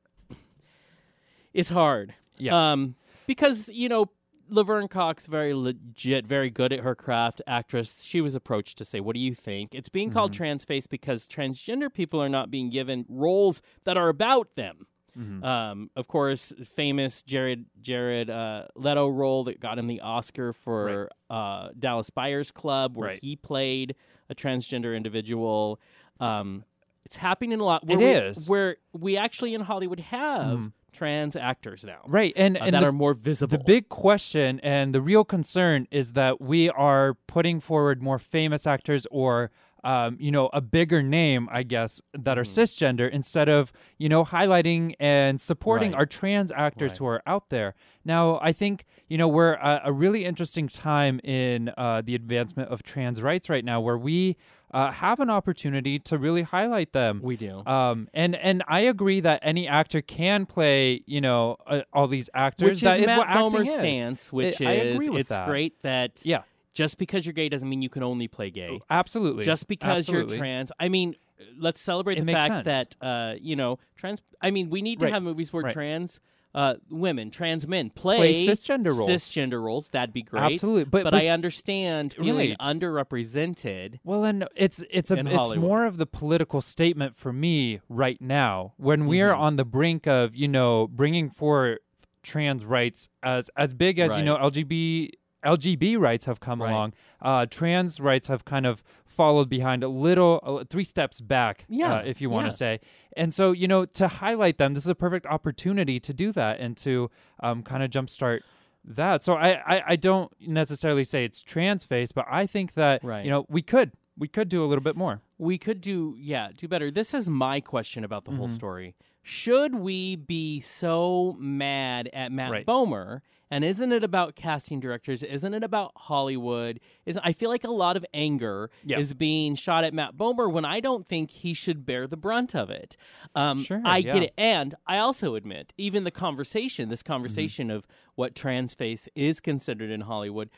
[1.53, 2.15] it's hard.
[2.41, 2.72] Yeah.
[2.72, 2.95] Um,
[3.27, 4.07] because you know
[4.49, 7.41] Laverne Cox very legit, very good at her craft.
[7.47, 8.03] Actress.
[8.03, 10.38] She was approached to say, "What do you think?" It's being called Mm-hmm.
[10.38, 14.88] trans face because transgender people are not being given roles that are about them.
[15.18, 15.43] Mm-hmm.
[15.43, 21.09] Um, of course, famous Jared Jared uh, Leto role that got him the Oscar for
[21.30, 23.19] uh, Dallas Buyers Club, where Right.
[23.22, 23.95] he played
[24.30, 25.80] a transgender individual.
[26.22, 26.63] Um,
[27.05, 27.85] it's happening in a lot.
[27.85, 28.47] Where It we, is.
[28.47, 32.88] where we actually in Hollywood have trans actors now, right and, uh, and that the-
[32.88, 33.57] are more visible.
[33.57, 38.68] The big question and the real concern is that we are putting forward more famous
[38.68, 39.51] actors or
[39.84, 44.23] um, you know, a bigger name, I guess, that are cisgender instead of, you know,
[44.23, 45.97] highlighting and supporting Right.
[45.97, 46.97] our trans actors Right.
[46.99, 47.73] who are out there.
[48.05, 52.69] Now, I think, you know, we're a, a really interesting time in uh, the advancement
[52.69, 54.38] of trans rights right now where we
[54.73, 57.19] uh, have an opportunity to really highlight them.
[57.23, 57.64] we do.
[57.65, 62.30] Um, and and I agree that any actor can play, you know, uh, all these
[62.34, 62.69] actors.
[62.69, 63.73] which That is what Matt acting Bomer's is.
[63.76, 65.48] stance, which I is agree with it's that.
[65.48, 66.43] great that Yeah,
[66.73, 68.81] just because you're gay doesn't mean you can only play gay.
[68.89, 69.43] absolutely.
[69.43, 70.35] just because Absolutely.
[70.38, 70.72] you're trans.
[70.80, 71.15] I mean,
[71.57, 72.65] let's celebrate It the fact sense.
[72.65, 74.22] that uh, you know trans.
[74.41, 75.14] I mean, we need to Right.
[75.14, 75.73] have movies where Right.
[75.73, 76.19] trans
[76.53, 79.09] uh, women, trans men play, Play cisgender roles.
[79.09, 79.89] Cisgender roles.
[79.89, 80.43] That'd be great.
[80.43, 82.75] Absolutely, but- but, but- I understand feeling Right.
[83.21, 83.99] underrepresented.
[84.03, 85.59] Well, and it's it's a it's Hollywood.
[85.59, 89.39] more of the political statement for me right now when we are Mhm.
[89.39, 91.79] on the brink of you know bringing forth
[92.23, 95.11] trans rights as as big as you know LGB
[95.43, 96.69] LGB rights have come Right.
[96.69, 96.93] along.
[97.19, 101.95] Uh, trans rights have kind of followed behind a little uh, three steps back, Yeah,
[101.95, 102.77] uh, if you want to yeah.
[102.77, 102.79] say.
[103.17, 106.59] And so you know to highlight them, this is a perfect opportunity to do that
[106.59, 107.11] and to
[107.41, 108.39] um, kind of jumpstart
[108.83, 109.21] that.
[109.23, 113.23] So I, I I don't necessarily say it's trans face, but I think that Right.
[113.25, 115.21] you know we could we could do a little bit more.
[115.38, 116.91] We could do, yeah, do better.
[116.91, 118.55] This is my question about the whole Mm-hmm.
[118.55, 118.95] story.
[119.23, 122.65] Should we be so mad at Matt Right.
[122.65, 123.21] Bomer?
[123.51, 125.21] And isn't it about casting directors?
[125.23, 126.79] Isn't it about Hollywood?
[127.05, 128.97] Is I feel like a lot of anger Yeah.
[128.99, 132.55] is being shot at Matt Bomer when I don't think he should bear the brunt
[132.55, 132.95] of it.
[133.35, 134.13] Um, Sure, I yeah.
[134.13, 137.13] get it, and I also admit, even the conversation, this Mm-hmm.
[137.13, 140.49] conversation of what trans face is considered in Hollywood,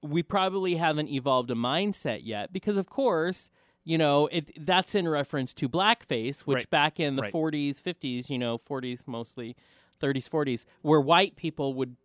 [0.00, 3.50] we probably haven't evolved a mindset yet because of course
[3.82, 6.70] you know it that's in reference to blackface which Right.
[6.70, 7.32] back in the Right.
[7.32, 9.56] 40s 50s you know 40s mostly
[10.00, 11.96] 30s 40s where white people would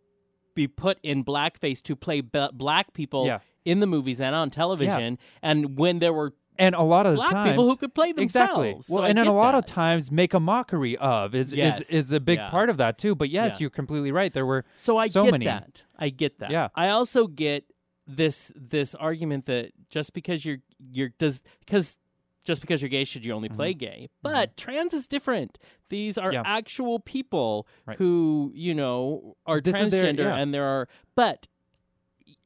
[0.56, 3.40] be put in blackface to play b- black people Yeah.
[3.66, 7.32] in the movies and on television and when there were And a lot of black
[7.32, 8.82] times, people who could play themselves exactly.
[8.84, 11.80] So Well, I and then a lot of times make a mockery of is Yes,
[11.82, 12.50] is is a big yeah.
[12.50, 13.16] part of that too.
[13.16, 13.58] But yes, Yeah.
[13.62, 14.32] you're completely right.
[14.34, 15.46] There were So I so get many.
[15.46, 15.86] that.
[15.98, 16.52] I get that.
[16.52, 16.68] Yeah.
[16.76, 17.66] I also get
[18.06, 20.58] this this argument that just because you're
[20.92, 21.98] you're does because
[22.44, 24.10] just because you're gay should you only play gay.
[24.22, 25.58] But trans is different.
[25.90, 26.34] These are Mm-hmm.
[26.46, 26.58] Yeah.
[26.58, 27.98] actual people Right.
[27.98, 30.38] who, you know, are This is their- transgender yeah.
[30.38, 31.48] and there are but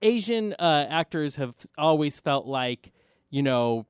[0.02, 2.92] Asian uh, actors have always felt like,
[3.30, 3.86] you know,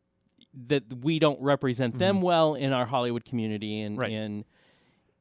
[0.68, 4.02] that we don't represent them well in our Hollywood community and Mm-hmm.
[4.02, 4.12] Right.
[4.12, 4.46] in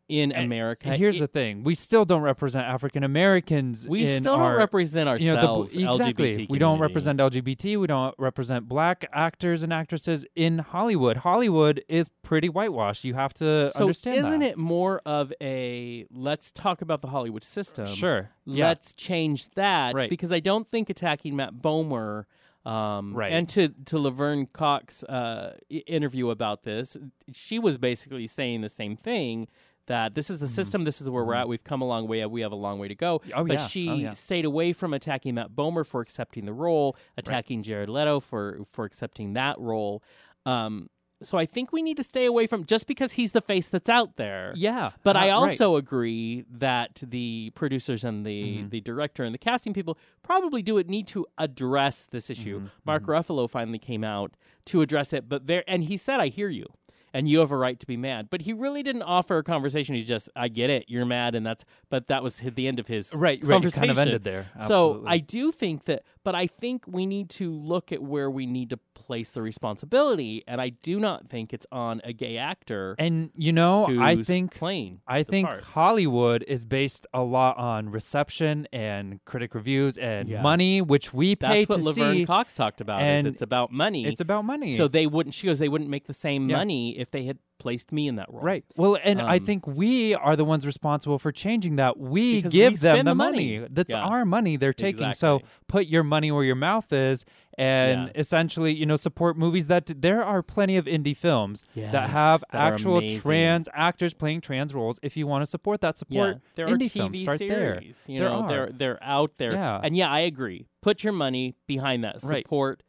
[0.09, 0.95] in And America.
[0.97, 3.89] Here's It- the thing: we still don't represent African Americans.
[3.89, 5.77] we still our, don't represent you know, the ourselves.
[5.77, 6.33] exactly.
[6.33, 7.79] LGBT We don't represent LGBT.
[7.81, 11.19] We don't represent black actors and actresses in Hollywood.
[11.19, 13.05] Hollywood is pretty whitewashed.
[13.05, 14.51] You have to So understand isn't that.
[14.51, 17.87] it more of a let's talk about the Hollywood system?
[17.87, 18.31] Sure.
[18.45, 18.69] Yeah.
[18.69, 20.11] Let's change that Right.
[20.11, 22.25] because I don't think attacking Matt Bomer.
[22.67, 23.31] Um, Right.
[23.33, 26.97] And to to Laverne Cox uh, interview about this,
[27.33, 29.49] she was basically saying the same thing
[29.86, 31.48] that this is the system, this is where we're at.
[31.48, 32.24] We've come a long way.
[32.27, 33.19] We have a long way to go.
[33.20, 33.31] Mm-hmm.
[33.39, 33.66] Oh, but yeah.
[33.66, 34.12] she Oh, yeah.
[34.12, 38.85] stayed away from attacking Matt Bomer for accepting the role, attacking Jared Leto for for
[38.85, 40.02] accepting that role.
[40.47, 40.89] Um,
[41.23, 43.89] so I think we need to stay away from just because he's the face that's
[43.89, 44.52] out there.
[44.56, 44.90] Yeah.
[45.05, 45.31] But Uh, I right.
[45.31, 48.69] also agree that the producers and the, Mm-hmm.
[48.69, 52.59] the director and the casting people probably do it need to address this issue.
[52.59, 52.66] Mm-hmm.
[52.85, 54.35] Mark Ruffalo finally came out
[54.66, 56.66] to address it, but there and he said, "I hear you."
[57.15, 59.95] And you have a right to be mad, but he really didn't offer a conversation.
[59.95, 61.65] He's just, "I get it, you're mad," and that's.
[61.89, 63.51] But that was the end of his Right, right.
[63.51, 63.78] It conversation.
[63.82, 64.51] kind of ended there.
[64.66, 68.47] So I do think that, but I think we need to look at where we
[68.47, 72.95] need to place the responsibility, and I do not think it's on a gay actor.
[72.99, 75.01] And you know, I think playing.
[75.07, 75.65] I think part.
[75.65, 80.43] Hollywood is based a lot on reception and critic reviews and Yeah.
[80.43, 82.27] money, which we pay That's what to Laverne see.
[82.27, 83.03] Cox talked about.
[83.03, 84.07] Is and it's about money.
[84.07, 84.77] It's about money.
[84.77, 85.35] So they wouldn't.
[85.35, 85.59] She goes.
[85.59, 86.57] They wouldn't make the same Yeah.
[86.57, 88.43] money if they had placed me in that role.
[88.43, 88.65] Right.
[88.77, 91.99] Well, and I Um, think we are the ones responsible for changing that.
[91.99, 93.59] We give we them the money.
[93.59, 93.69] money.
[93.71, 94.03] That's Yeah.
[94.03, 95.13] our money they're taking.
[95.15, 97.25] So put your money where your mouth is
[97.57, 98.21] and Yeah.
[98.21, 102.73] essentially, you know, support movies that there are plenty of indie films that have that
[102.73, 104.99] actual trans actors playing trans roles.
[105.03, 107.21] If you want to support that, support Yeah, there are TV films.
[107.21, 107.49] Start there.
[107.81, 108.05] series.
[108.09, 108.49] You There know, are.
[108.49, 109.53] they're they're out there.
[109.53, 109.81] Yeah.
[109.83, 110.67] And yeah, I agree.
[110.83, 112.23] Put your money behind that.
[112.23, 112.45] Right.
[112.45, 112.83] Support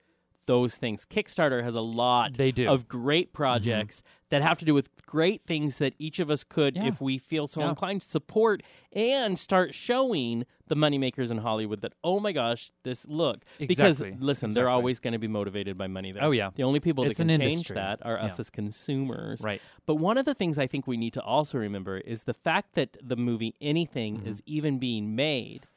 [0.47, 1.05] those things.
[1.07, 2.63] Kickstarter has a lot They do.
[2.65, 2.71] Mm-hmm.
[2.73, 6.75] of great projects that have to do with great things that each of us could,
[6.75, 6.85] Yeah.
[6.87, 7.69] if we feel so Yeah.
[7.69, 8.61] inclined, support
[8.93, 13.43] and start showing the moneymakers in Hollywood that, oh my gosh, this look.
[13.59, 14.17] Because Exactly.
[14.19, 16.11] listen, they're always going to be motivated by money.
[16.11, 16.23] There.
[16.23, 16.49] Oh, yeah.
[16.55, 17.75] The only people It's that can change industry.
[17.75, 18.41] that are us Yeah.
[18.41, 19.41] as consumers.
[19.41, 19.61] Right.
[19.85, 22.73] But one of the things I think we need to also remember is the fact
[22.75, 24.27] that the movie Anything Mm-hmm.
[24.27, 25.67] is even being made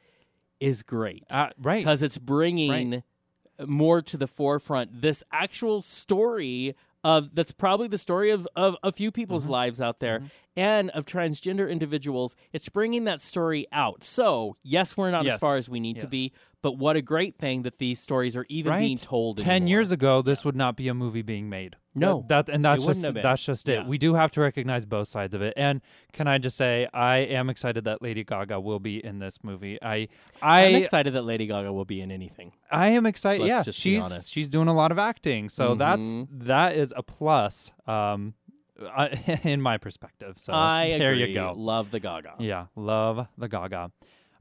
[0.59, 1.79] is great Uh, right.
[1.79, 3.03] because it's bringing
[3.65, 8.91] more to the forefront this actual story of that's probably the story of, of a
[8.91, 9.51] few people's Mm-hmm.
[9.53, 10.21] lives out there
[10.57, 15.55] and of transgender individuals it's bringing that story out so yes we're not as far
[15.55, 18.71] as we need to be but what a great thing that these stories are even
[18.73, 18.79] right.
[18.79, 19.69] being told Ten anymore.
[19.69, 21.77] years ago, this would not be a movie being made.
[21.99, 22.25] No.
[22.29, 23.73] that, and that's just that's just it.
[23.73, 23.87] Yeah.
[23.87, 25.53] We do have to recognize both sides of it.
[25.57, 25.81] And
[26.13, 29.77] can I just say, I am excited that Lady Gaga will be in this movie.
[29.81, 30.07] I,
[30.41, 33.41] i'm excited that lady gaga will be in anything I am excited.
[33.41, 34.31] Let's yeah, just be she's honest.
[34.31, 36.27] she's doing a lot of acting, so that's Mhm.
[36.45, 37.71] that is a plus.
[37.87, 38.33] Um,
[38.81, 39.07] I,
[39.43, 40.35] in my perspective.
[40.37, 41.53] So i there agree you go.
[41.55, 43.91] love the gaga Yeah, love the Gaga.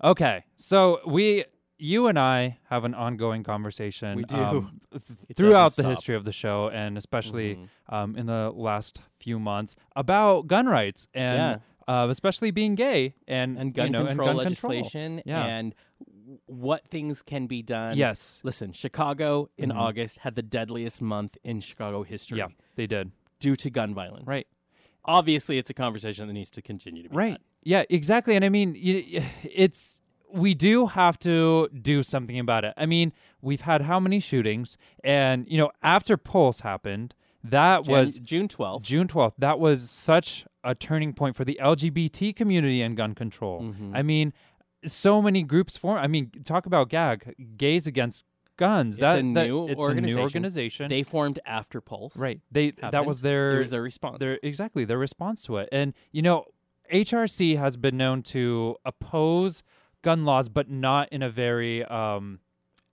[0.03, 1.45] Okay, so we,
[1.79, 4.17] you and I have an ongoing conversation.
[4.17, 4.37] We do.
[4.37, 5.03] um, th-
[5.37, 5.91] throughout the stop.
[5.91, 7.69] history of the show, and especially Mhm.
[7.95, 13.57] um, in the last few months about gun rights and uh, especially being gay and
[13.59, 14.73] and gun you know, control and gun control.
[14.73, 15.45] legislation Yeah.
[15.47, 15.75] and
[16.47, 17.97] what things can be done.
[17.97, 18.39] Yes.
[18.43, 19.77] Listen, Chicago in Mhm.
[19.77, 23.13] August had the deadliest month in Chicago history Yeah, they did.
[23.41, 24.27] due to gun violence.
[24.27, 24.47] Right.
[25.05, 27.31] Obviously, it's a conversation that needs to continue to be Right.
[27.33, 27.41] had.
[27.63, 28.37] Yeah, exactly.
[28.37, 28.75] And I mean,
[29.43, 30.03] it's
[30.33, 32.75] we do have to do something about it.
[32.77, 37.15] I mean, we've had how many shootings, and you know, after Pulse happened,
[37.45, 38.83] that Jan- was June 12th.
[38.83, 39.37] June twelfth.
[39.39, 43.63] That was such a turning point for the LGBT community and gun control.
[43.63, 43.93] Mhm.
[43.95, 44.33] I mean,
[44.87, 45.99] so many groups form.
[45.99, 48.25] I mean, talk about GAG, Gays Against
[48.57, 48.97] Guns.
[48.97, 49.99] It's that, a that- new it's organization.
[50.05, 50.89] a new organization.
[50.89, 52.17] They formed after Pulse.
[52.17, 52.41] right.
[52.51, 54.19] They that was their was a response.
[54.19, 55.69] their exactly their response to it.
[55.73, 56.45] And you know,
[56.93, 59.63] HRC has been known to oppose
[60.09, 62.41] gun laws, but not in a very um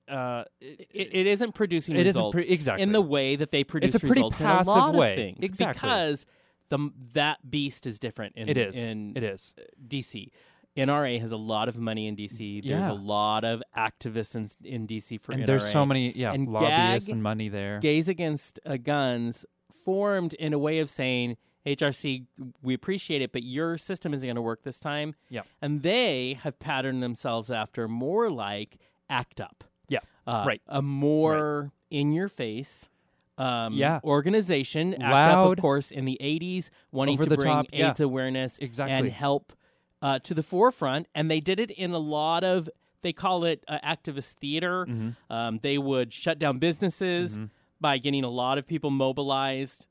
[0.07, 0.87] uh it,
[1.21, 4.03] it isn't producing it isn't results pre- exactly in the way that they produce it's
[4.03, 5.11] a pretty results in passive a lot way.
[5.13, 5.39] of things.
[5.41, 5.79] Exactly.
[5.79, 6.25] Because
[6.69, 6.79] the
[7.13, 9.53] that beast is different in it is in it is
[9.87, 10.29] DC.
[10.77, 12.61] NRA has a lot of money in DC.
[12.67, 12.91] There's Yeah.
[12.91, 14.43] a lot of activists in,
[14.75, 15.45] in DC for and NRA.
[15.47, 17.79] there's so many yeah And lobbyists gag- and money there.
[17.79, 19.45] Gays Against uh, Guns
[19.85, 22.25] formed in a way of saying, HRC,
[22.61, 25.15] we appreciate it, but your system isn't going to work this time.
[25.29, 25.41] Yeah.
[25.61, 28.77] And they have patterned themselves after more like
[29.09, 29.63] ACT UP.
[29.89, 29.99] Yeah.
[30.27, 30.61] Uh, Right.
[30.67, 32.89] A more in your face.
[33.37, 33.99] Um, Yeah.
[34.03, 35.57] organization, ACT UP, Loud.
[35.57, 37.89] of course, in the 80s, wanting to bring top, yeah.
[37.89, 38.93] AIDS awareness Exactly.
[38.95, 39.53] and help
[40.01, 41.07] uh, to the forefront.
[41.15, 42.69] And they did it in a lot of,
[43.01, 44.85] they call it uh, activist theater.
[44.87, 45.33] Mm-hmm.
[45.33, 47.39] Um, they would shut down businesses
[47.81, 49.87] by getting a lot of people mobilized.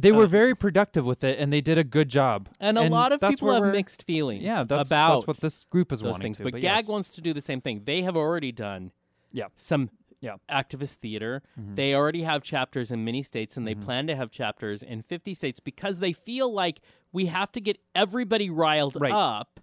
[0.00, 2.48] They were Uh, very productive with it, and they did a good job.
[2.58, 5.26] And a lot of that's people where have we're- mixed feelings Yeah, that's about that's
[5.26, 6.38] what this group is those wanting things.
[6.38, 6.44] to.
[6.44, 6.86] but, but GAG yes.
[6.88, 7.82] wants to do the same thing.
[7.84, 8.92] They have already done
[9.32, 9.46] Yeah.
[9.56, 9.90] some
[10.20, 10.36] Yeah.
[10.50, 11.42] activist theater.
[11.58, 11.76] Mhm.
[11.76, 13.82] They already have chapters in many states, and they Mhm.
[13.82, 16.80] plan to have chapters in 50 states because they feel like
[17.12, 19.12] we have to get everybody riled Right.
[19.12, 19.60] up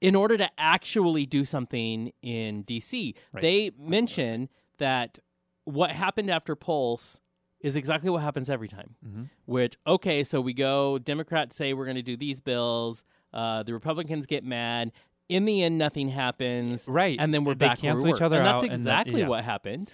[0.00, 3.14] in order to actually do something in DC.
[3.40, 4.48] They mention
[4.78, 5.20] that
[5.64, 7.20] what happened after Pulse
[7.66, 8.94] is exactly what happens every time.
[9.04, 9.28] Mhm.
[9.44, 10.98] Which okay, so we go.
[10.98, 13.04] Democrats say we're going to do these bills.
[13.34, 14.92] Uh, the Republicans get mad.
[15.28, 16.86] In the end, nothing happens.
[16.88, 17.18] Right.
[17.18, 19.28] and then we're They back we each other and out, that's and exactly yeah.
[19.28, 19.92] what happened.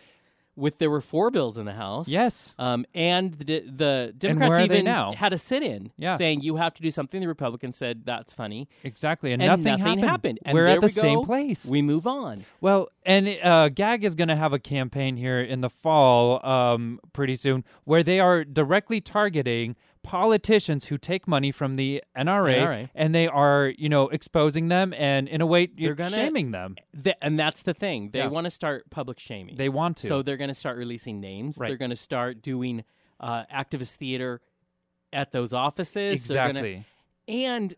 [0.55, 2.09] With there were four bills in the House.
[2.09, 2.55] Yes.
[2.59, 5.13] Um, and the, the Democrats even now?
[5.13, 6.19] had a sit-in Yeah.
[6.19, 7.23] saying you have to do something.
[7.23, 9.33] The Republicans said that's funny, Exactly.
[9.33, 10.41] And, and nothing, happened.
[10.45, 11.25] And We're at the we same go.
[11.25, 11.65] place.
[11.65, 12.45] We move on.
[12.61, 17.01] Well, and uh, GAG is going to have a campaign here in the fall, um,
[17.15, 22.91] pretty soon, where they are directly targeting politicians who take money from the NRA, NRA.
[22.95, 26.51] and they are, you know, exposing them and in a way They're you're gonna- shaming
[26.51, 26.77] them.
[27.03, 28.11] Th- and that's the thing.
[28.13, 28.27] They Yeah.
[28.29, 29.57] want to start public shaming.
[29.57, 30.07] They want to.
[30.07, 31.57] So they're going to start releasing names.
[31.59, 31.69] Right.
[31.69, 32.85] They're going to start doing
[33.21, 34.41] uh, activist theater
[35.13, 36.25] at those offices.
[36.25, 36.85] They're gonna- exactly.
[37.29, 37.75] and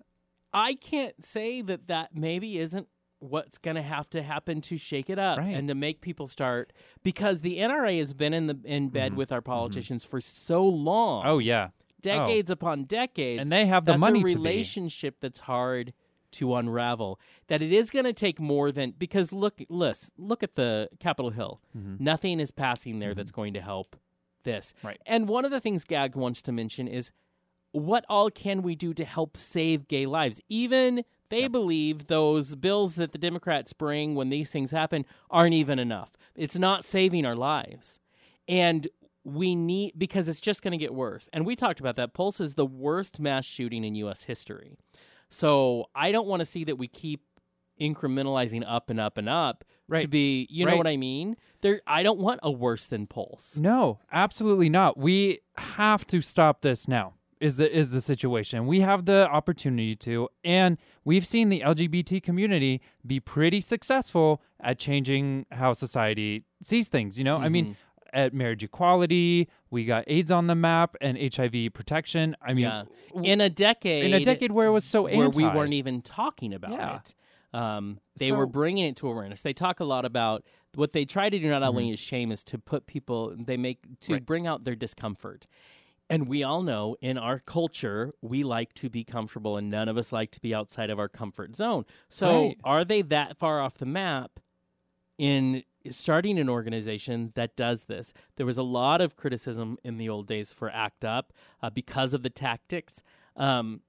[0.55, 2.89] I can't say that that maybe isn't
[3.19, 5.55] what's going to have to happen to shake it up Right.
[5.55, 6.73] and to make people start
[7.03, 9.17] because the NRA has been in the in bed Mhm.
[9.17, 11.25] with our politicians for so long.
[11.27, 11.69] Oh yeah,
[12.05, 13.41] decades upon decades.
[13.43, 14.35] and they have the money a to be.
[14.37, 15.93] relationship that's hard
[16.33, 17.21] to unravel.
[17.47, 21.31] That it is going to take more than because look, listen, look at the Capitol
[21.31, 21.61] Hill.
[21.77, 22.01] Mhm.
[22.01, 23.97] Nothing is passing there that's going to help
[24.43, 24.75] this.
[24.83, 25.01] Right.
[25.07, 27.13] And one of the things Gag wants to mention is
[27.73, 30.41] what all can we do to help save gay lives?
[30.49, 31.53] Even they Yep.
[31.53, 36.13] believe those bills that the Democrats bring when these things happen aren't even enough.
[36.37, 37.99] It's not saving our lives.
[38.47, 38.87] And
[39.25, 41.29] we need because it's just going to get worse.
[41.33, 42.15] And we talked about that.
[42.15, 44.77] Pulse is the worst mass shooting in US history.
[45.31, 47.23] So I don't want to see that we keep
[47.81, 50.03] incrementalizing up and up and up right.
[50.03, 51.37] to be you know what I mean?
[51.61, 53.57] There I don't want a worse than Pulse.
[53.59, 54.97] No, absolutely not.
[54.97, 57.15] We have to stop this now.
[57.41, 58.67] Is the is the situation.
[58.67, 64.79] We have the opportunity to and we've seen the LGBT community be pretty successful at
[64.79, 67.37] changing how society sees things, you know?
[67.37, 67.75] I mean, mm-hmm.
[68.15, 72.37] At marriage equality, we got AIDS on the map and HIV protection.
[72.41, 72.85] I mean, Yeah.
[73.23, 76.55] in a decade in a decade where it was so where we weren't even talking
[76.55, 76.97] about Yeah.
[76.97, 77.15] it.
[77.53, 79.43] Um, they were bringing it to awareness.
[79.43, 81.49] They talk a lot about what they try to do.
[81.49, 81.93] Not only Mm-hmm.
[81.95, 83.35] is shame is to put people.
[83.37, 84.27] They make to Right.
[84.27, 85.47] bring out their discomfort.
[86.11, 89.97] And we all know in our culture, we like to be comfortable, and none of
[89.97, 91.85] us like to be outside of our comfort zone.
[92.09, 92.59] So, Right.
[92.65, 94.39] are they that far off the map
[95.17, 98.13] in starting an organization that does this?
[98.37, 101.33] There was a lot of criticism in the old days for ACT UP
[101.63, 103.03] uh, because of the tactics.
[103.37, 103.81] Um,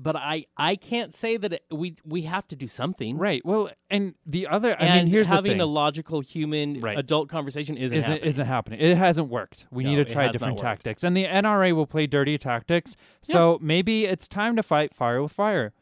[0.00, 3.18] but I, I can't say that it, we we have to do something.
[3.18, 3.42] Right.
[3.44, 6.96] Well, and the other I and mean, here's having a logical human Right.
[6.96, 8.28] adult conversation isn't isn't happening.
[8.28, 8.80] isn't happening.
[8.80, 9.66] It hasn't worked.
[9.72, 12.94] We No, need to try different tactics, and the NRA will play dirty tactics.
[13.22, 15.72] So maybe it's time to fight fire with fire.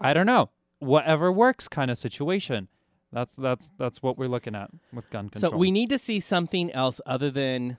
[0.00, 0.50] I don't know.
[0.80, 2.66] Whatever works, kind of situation.
[3.14, 5.52] That's that's that's what we're looking at with gun control.
[5.52, 7.78] So we need to see something else other than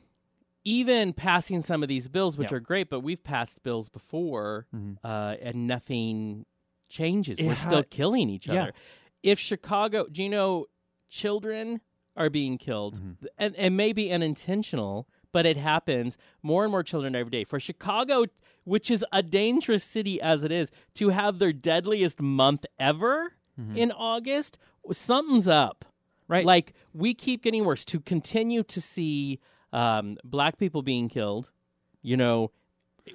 [0.64, 2.58] even passing some of these bills, which Yeah.
[2.58, 4.98] are great, but we've passed bills before Mhm.
[5.04, 6.46] uh, and nothing
[6.90, 7.40] changes.
[7.40, 8.64] It We're still killing each Yeah.
[8.64, 8.74] other.
[9.22, 10.66] If Chicago, do you know,
[11.10, 11.82] children
[12.16, 13.28] are being killed, Mhm.
[13.38, 17.44] and, and maybe unintentional, but it happens more and more children every day.
[17.44, 18.26] For Chicago,
[18.64, 23.78] which is a dangerous city as it is, to have their deadliest month ever Mhm.
[23.78, 24.58] in August,
[24.92, 25.86] something's up.
[26.28, 26.46] right.
[26.46, 27.86] Like we keep getting worse.
[27.86, 29.40] To continue to see
[29.74, 31.52] um, black people being killed,
[32.02, 32.52] you know,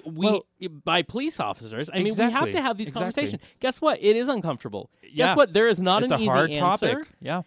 [0.05, 0.45] we Well-
[0.85, 1.89] by police officers.
[1.93, 2.99] I mean, we have to have these Exactly.
[3.01, 3.41] conversations.
[3.59, 3.99] Guess what?
[4.01, 4.89] It is uncomfortable.
[5.03, 5.27] Yeah.
[5.27, 5.53] Guess what?
[5.53, 6.59] There is not it's an a easy hard answer.
[6.93, 7.07] topic.
[7.19, 7.41] Yeah.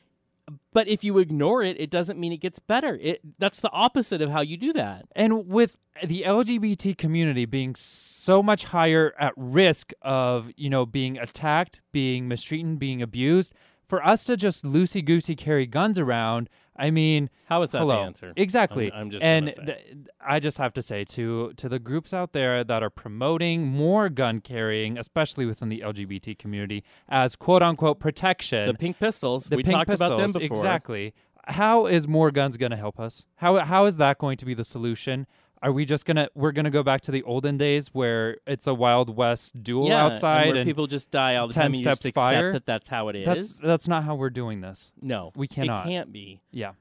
[0.75, 2.99] But if you ignore it, it doesn't mean it gets better.
[3.01, 5.07] It that's the opposite of how you do that.
[5.17, 11.17] And with the LGBT community being so much higher at risk of, you know, being
[11.17, 13.55] attacked, being mistreated, being abused,
[13.97, 17.97] for us to just loosey goosey carry guns around, I mean, How is that hello.
[17.97, 18.33] the answer?
[18.37, 18.91] Exactly.
[18.91, 19.79] I'm- I'm just and th-
[20.21, 24.09] I just have to say to to the groups out there that are promoting more
[24.09, 28.67] gun carrying, especially within the LGBT community, as quote unquote protection.
[28.67, 29.45] The pink pistols.
[29.45, 30.57] the we pink talked about them before.
[30.57, 31.15] Exactly.
[31.47, 33.25] How is more guns going to help us?
[33.37, 35.27] How how is that going to be the solution?
[35.65, 38.75] Are we just gonna we're gonna go back to the olden days where it's a
[38.75, 41.75] Wild West duel Yeah, outside and where and people just die all the 10 time.
[41.75, 42.53] You just steps accept fire?
[42.53, 43.27] that that's how it is.
[43.27, 44.93] that's that's not how we're doing this.
[45.01, 45.87] no, we cannot.
[45.87, 46.43] It can't be.
[46.51, 46.73] Yeah.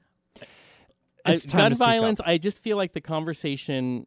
[1.24, 1.78] I- gun to speak up.
[1.78, 2.20] violence.
[2.24, 4.06] I just feel like the conversation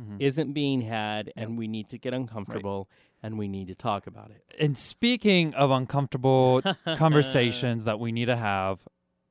[0.00, 0.16] mm-hmm.
[0.18, 2.88] isn't being had, and we need to get uncomfortable
[3.22, 4.44] and we need to talk about it.
[4.60, 6.62] And speaking of uncomfortable
[6.96, 8.80] conversations that we need to have,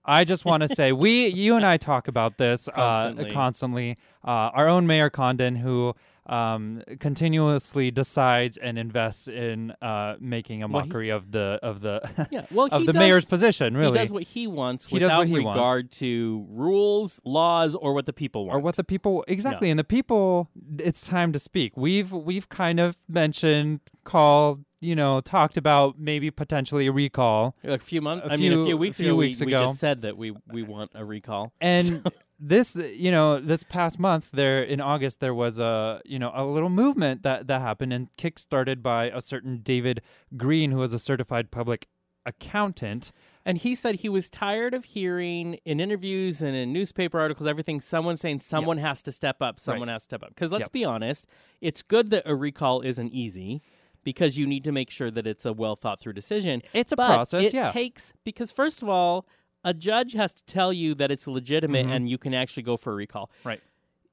[0.07, 3.29] I just want to say we, you and I talk about this Constantly.
[3.29, 3.97] Uh, constantly.
[4.25, 5.93] Uh, our own Mayor Condon, who
[6.27, 12.01] um, continuously decides and invests in uh, making a Well, mockery of the of the
[12.31, 14.95] Yeah, well, of he the does- mayor's position, really, He does what he wants He
[14.95, 15.55] without he wants.
[15.57, 18.57] regard to rules, laws, or what the people want.
[18.57, 22.79] or what the people exactly and the people it's time to speak we've we've kind
[22.81, 28.25] of mentioned called you know talked about maybe potentially a recall Like a few months.
[28.27, 29.65] a I mean, a few- few weeks a few ago, weeks we, we ago.
[29.65, 31.51] just said that we we want a recall.
[31.61, 32.05] and
[32.39, 36.45] this you know this past month there in august there was a you know a
[36.45, 40.01] little movement that that happened and kick-started by a certain david
[40.35, 41.87] green who is a certified public
[42.27, 43.11] accountant
[43.45, 47.79] And he said he was tired of hearing in interviews and in newspaper articles, everything,
[47.79, 50.29] someone saying someone has to step up, someone has to step up.
[50.35, 50.71] Because let's Yep.
[50.73, 51.25] be honest,
[51.61, 53.61] it's good that a recall isn't easy
[54.07, 56.61] because you need to make sure that it's a well thought through decision.
[56.71, 57.71] It's a But process, It yeah.
[57.71, 59.27] takes, because first of all,
[59.65, 62.93] a judge has to tell you that it's legitimate and you can actually go for
[62.93, 63.29] a recall.
[63.39, 63.49] Mm-hmm.
[63.49, 63.61] Right.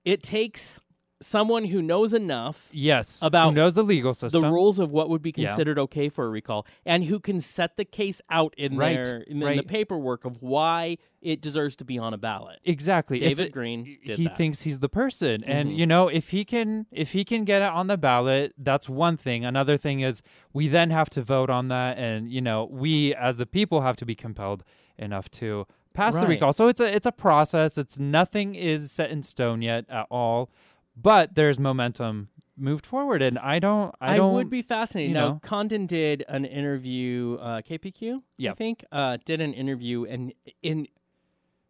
[0.04, 0.80] It takes
[1.24, 5.08] someone who knows enough yes About who knows the legal system the rules of what
[5.08, 5.48] would be Yeah.
[5.48, 9.16] considered okay for a recall and who can set the case out in Right, their
[9.18, 9.56] in, the- right.
[9.56, 12.58] the paperwork of why it deserves to be on a ballot.
[12.64, 14.36] exactly David a- Green did he that.
[14.36, 15.76] thinks he's the person and Mhm.
[15.78, 19.16] you know if he can if he can get it on the ballot that's one
[19.16, 20.22] thing another thing is
[20.52, 23.96] we then have to vote on that and you know we as the people have
[23.96, 24.62] to be compelled
[24.98, 29.10] enough to pass the recall so it's a it's a process it's nothing is set
[29.10, 30.50] in stone yet at all
[30.96, 35.10] but there's momentum moved forward and i don't i, I, don't would be fascinated.
[35.10, 35.40] you Now, know.
[35.42, 40.86] Condon did an interview, uh, KPQ, I think, uh, did an interview and in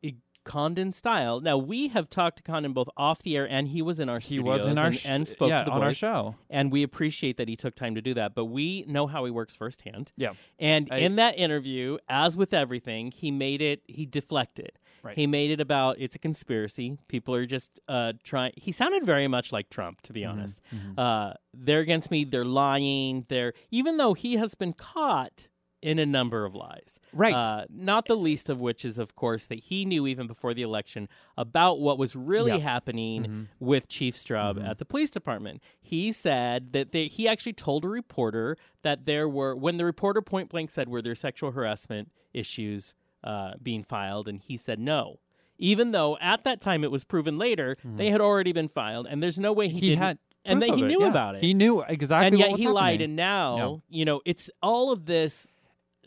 [0.05, 0.15] a
[0.45, 1.41] Condon style.
[1.41, 4.19] Now, we have talked to Condon both off the air and he was in our
[4.19, 6.71] he was in our and, sh- and spoke yeah, to the on our show and
[6.71, 8.35] we appreciate that he took time to do that.
[8.35, 10.13] But we know how he works firsthand.
[10.19, 13.81] yeah And I- in that interview, as with everything, he made it.
[13.87, 14.73] He deflected.
[15.05, 15.17] Right.
[15.17, 16.99] He made it about it's a conspiracy.
[17.09, 18.53] People are just uh, trying.
[18.57, 20.31] He sounded very much like Trump, to be Mm-hmm.
[20.39, 20.61] honest.
[20.97, 22.25] Uh, they're against me.
[22.25, 23.27] They're lying.
[23.29, 25.49] They're even though he has been caught
[25.83, 26.99] in a number of lies.
[27.13, 27.35] Right.
[27.35, 30.63] Uh, not the least of which is, of course, that he knew even before the
[30.63, 32.57] election about what was really Yeah.
[32.61, 35.63] happening with Chief Straub at the police department.
[35.83, 40.23] He said that they, he actually told a reporter that there were, when the reporter
[40.23, 42.95] point blank said, were there sexual harassment issues
[43.25, 44.29] uh, being filed?
[44.29, 45.19] And he said no.
[45.59, 49.23] Even though at that time it was proven later they had already been filed, and
[49.23, 51.09] there's no way he, he had and that he knew yeah.
[51.09, 54.21] about it he knew exactly and what yet was he lied and now you know
[54.27, 55.47] it's all of this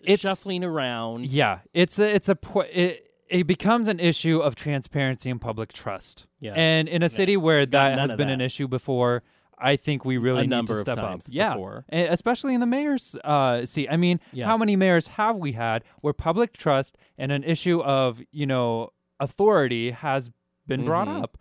[0.04, 2.38] It's- shuffling around Yeah, it's a it's a
[2.72, 6.26] it, it becomes an issue of transparency and public trust.
[6.40, 6.54] Yeah.
[6.56, 8.36] And in a city where got that has been that.
[8.36, 9.24] an issue before,
[9.60, 11.22] I think we really A need to step up.
[11.30, 11.86] Yeah, before.
[11.92, 13.88] especially in the mayor's uh, seat.
[13.90, 14.46] I mean, Yeah.
[14.46, 18.90] how many mayors have we had where public trust and an issue of you know
[19.20, 20.30] authority has
[20.68, 21.24] been brought Mhm.
[21.24, 21.38] up?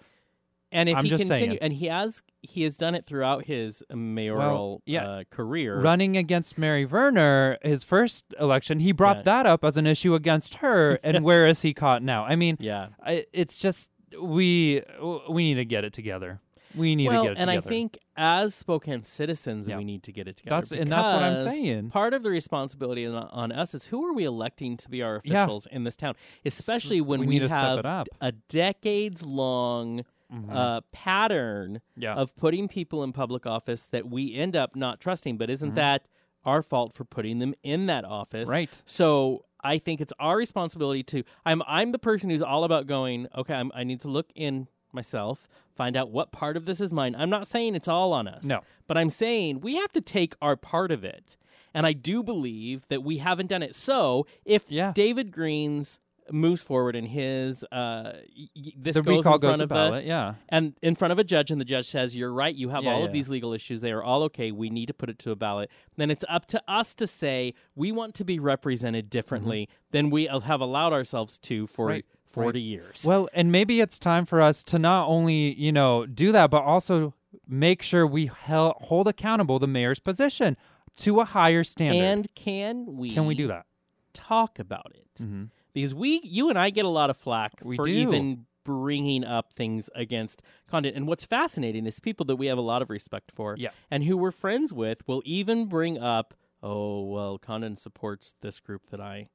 [0.73, 3.85] and if I'm he just continue and he has he has done it throughout his
[3.95, 5.09] mayoral yeah.
[5.09, 9.23] uh, career Running against Mary Verner, his first election, he brought Yeah.
[9.23, 10.99] that up as an issue against her.
[11.05, 12.25] and where is he caught now?
[12.25, 13.91] I mean, yeah I, it's just
[14.21, 14.83] we
[15.31, 16.41] we need to get it together.
[16.77, 17.67] We need well to get it and together.
[17.67, 19.79] i think as spokane citizens Yeah.
[19.79, 21.91] we need to get it together That's- and that's what I'm saying.
[21.91, 25.21] part of the responsibility on, on us is who are we electing to be our
[25.25, 25.43] Yeah.
[25.45, 27.85] officials in this town especially when we we, need to step have.
[27.85, 28.25] Mm-hmm.
[28.25, 30.05] a decades long
[30.51, 32.15] uh, pattern Yeah.
[32.15, 35.39] of putting people in public office that we end up not trusting.
[35.39, 35.77] But isn't Mm-hmm.
[35.77, 36.07] that
[36.45, 38.49] our fault for putting them in that office?
[38.49, 38.69] Right.
[38.87, 41.23] So I think it's our responsibility to.
[41.45, 43.29] I'm I'm the person who's all about going.
[43.37, 46.93] Okay, I'm, I need to look in myself, find out what part of this is
[46.93, 47.15] mine.
[47.17, 48.45] I'm not saying it's all on us.
[48.45, 48.61] No.
[48.87, 51.37] but I'm saying we have to take our part of it.
[51.75, 53.75] And I do believe that we haven't done it.
[53.75, 54.93] So if Yeah.
[54.95, 55.99] David Green's
[56.33, 59.73] moves forward in his uh y- this the goes recall in front goes of the
[59.77, 60.05] ballot.
[60.05, 60.35] yeah.
[60.49, 62.95] and in front of a judge and the judge says you're right you have Yeah,
[62.95, 63.05] all yeah.
[63.07, 65.37] of these legal issues they are all okay we need to put it to a
[65.37, 70.11] ballot then it's up to us to say we want to be represented differently than
[70.11, 71.93] we have allowed ourselves to for Mm-hmm.
[71.93, 72.05] Right,
[72.45, 76.33] 40 years Well, and maybe it's time for us to not only you know do
[76.33, 77.15] that, but also
[77.47, 80.57] make sure we hel- hold accountable the mayor's position
[80.97, 82.03] to a higher standard.
[82.05, 83.67] and can we can we do that?
[84.15, 85.51] talk about it Mhm.
[85.75, 87.91] because we you and I get a lot of flack We for do.
[87.91, 92.63] even bringing up things against Condon and what's fascinating is people that we have a
[92.63, 93.71] lot of respect for Yeah.
[93.91, 98.87] and who we're friends with will even bring up oh well condon supports this group
[98.91, 99.29] that I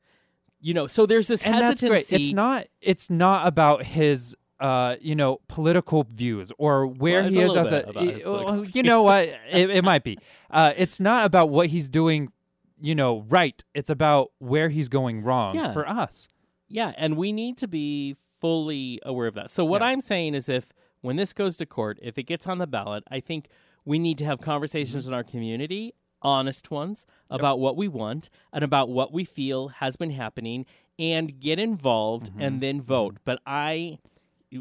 [0.62, 2.22] you know so there's this and that's hesitancy great.
[2.22, 2.68] It's not.
[2.82, 7.58] It's not about his uh, you know, political views or where Well, he is little
[7.66, 7.80] as a.
[7.90, 9.30] about his y- political you know what?
[9.52, 10.20] it, it might be.
[10.52, 12.32] Uh, it's not about what he's doing,
[12.80, 13.64] you know, right.
[13.74, 15.72] It's about where he's going wrong Yeah.
[15.74, 16.28] for us.
[16.68, 19.50] Yeah, and we need to be fully aware of that.
[19.50, 19.88] So what Yeah.
[19.88, 23.04] I'm saying is if when this goes to court, if it gets on the ballot,
[23.10, 23.48] I think
[23.84, 28.64] we need to have conversations in our community, honest ones, about what we want and
[28.64, 30.65] about what we feel has been happening
[30.99, 33.18] and get involved and then vote.
[33.26, 33.98] But I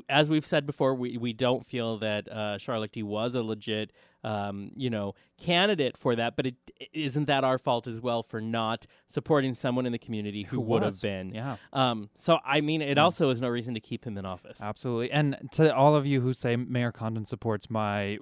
[0.09, 3.91] as we've said before, we, we don't feel that uh, Shar Lichty was a legit,
[4.23, 6.37] um, you know, candidate for that.
[6.37, 6.55] But it
[6.93, 10.63] isn't that our fault as well for not supporting someone in the community who, Who
[10.63, 11.35] would have been.
[11.35, 11.57] yeah.
[11.73, 12.09] Um.
[12.15, 14.63] So I mean, it also is no reason to keep him in office.
[14.63, 15.11] Absolutely.
[15.11, 18.19] And to all of you who say Mayor Condon supports my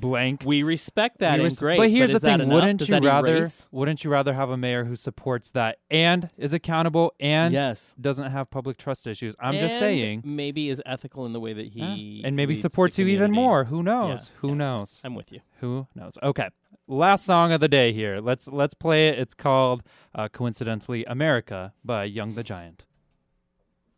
[0.00, 0.42] blank.
[0.44, 1.76] We respect that we and res- great.
[1.78, 3.36] But here's is the thing: wouldn't you rather?
[3.38, 3.68] erase?
[3.70, 7.94] Wouldn't you rather have a mayor who supports that and is accountable and yes.
[8.00, 9.34] doesn't have public trust issues?
[9.38, 10.22] I'm just saying.
[10.24, 11.94] Maybe is ethical in the way that Yeah.
[11.94, 13.64] he and maybe supports you even more.
[13.64, 14.30] Who knows?
[14.34, 14.54] Yeah, Who yeah.
[14.54, 15.00] knows?
[15.04, 15.40] I'm with you.
[15.60, 16.18] Who knows?
[16.22, 16.48] Okay.
[16.86, 18.20] Last song of the day here.
[18.20, 19.18] Let's let's play it.
[19.18, 19.82] It's called
[20.14, 22.84] uh, coincidentally America by Young the Giant.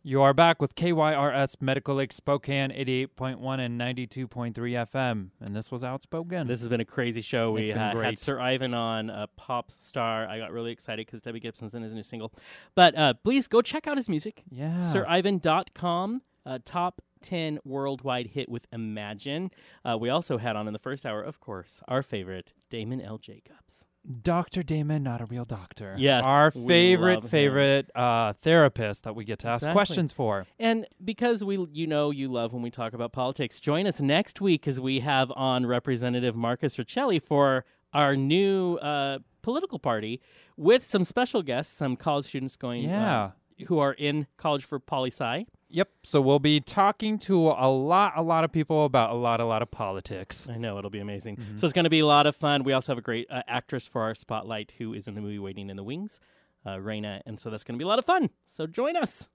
[0.08, 5.30] You are back with KYRS Medical Lake Spokane 88.1 and 92.3 FM.
[5.40, 6.46] And this was Outspoken.
[6.46, 7.50] This has been a crazy show.
[7.50, 8.16] We ha- had.
[8.16, 10.28] Sir Ivan on, a pop star.
[10.28, 12.32] I got really excited because Debbie Gibson's in his new single.
[12.76, 14.44] But uh, please go check out his music.
[14.48, 14.78] yeah.
[14.78, 19.50] SirIvan.com, uh, top 10 worldwide hit with Imagine.
[19.84, 23.18] Uh, we also had on in the first hour, of course, our favorite, Damon L.
[23.18, 23.86] Jacobs.
[24.22, 24.62] Dr.
[24.62, 25.96] Damon, not a real doctor.
[25.98, 29.72] Yes, Our favorite, favorite uh, therapist that we get to ask Exactly.
[29.74, 30.46] questions for.
[30.58, 34.40] And because we, you know, you love when we talk about politics, join us next
[34.40, 40.20] week as we have on Representative Marcus Riccelli for our new uh, political party
[40.56, 43.22] with some special guests, some college students going, Yeah.
[43.24, 43.30] uh,
[43.66, 45.46] who are in college for poli sci.
[45.68, 45.88] Yep.
[46.04, 49.44] So we'll be talking to a lot, a lot of people about a lot, a
[49.44, 50.46] lot of politics.
[50.48, 51.36] I know it'll be amazing.
[51.36, 51.56] Mm-hmm.
[51.56, 52.62] So it's going to be a lot of fun.
[52.62, 55.38] We also have a great uh, actress for our spotlight who is in the movie
[55.38, 56.20] Waiting in the Wings,
[56.64, 58.30] uh, Raina, and so that's going to be a lot of fun.
[58.44, 59.28] So join us.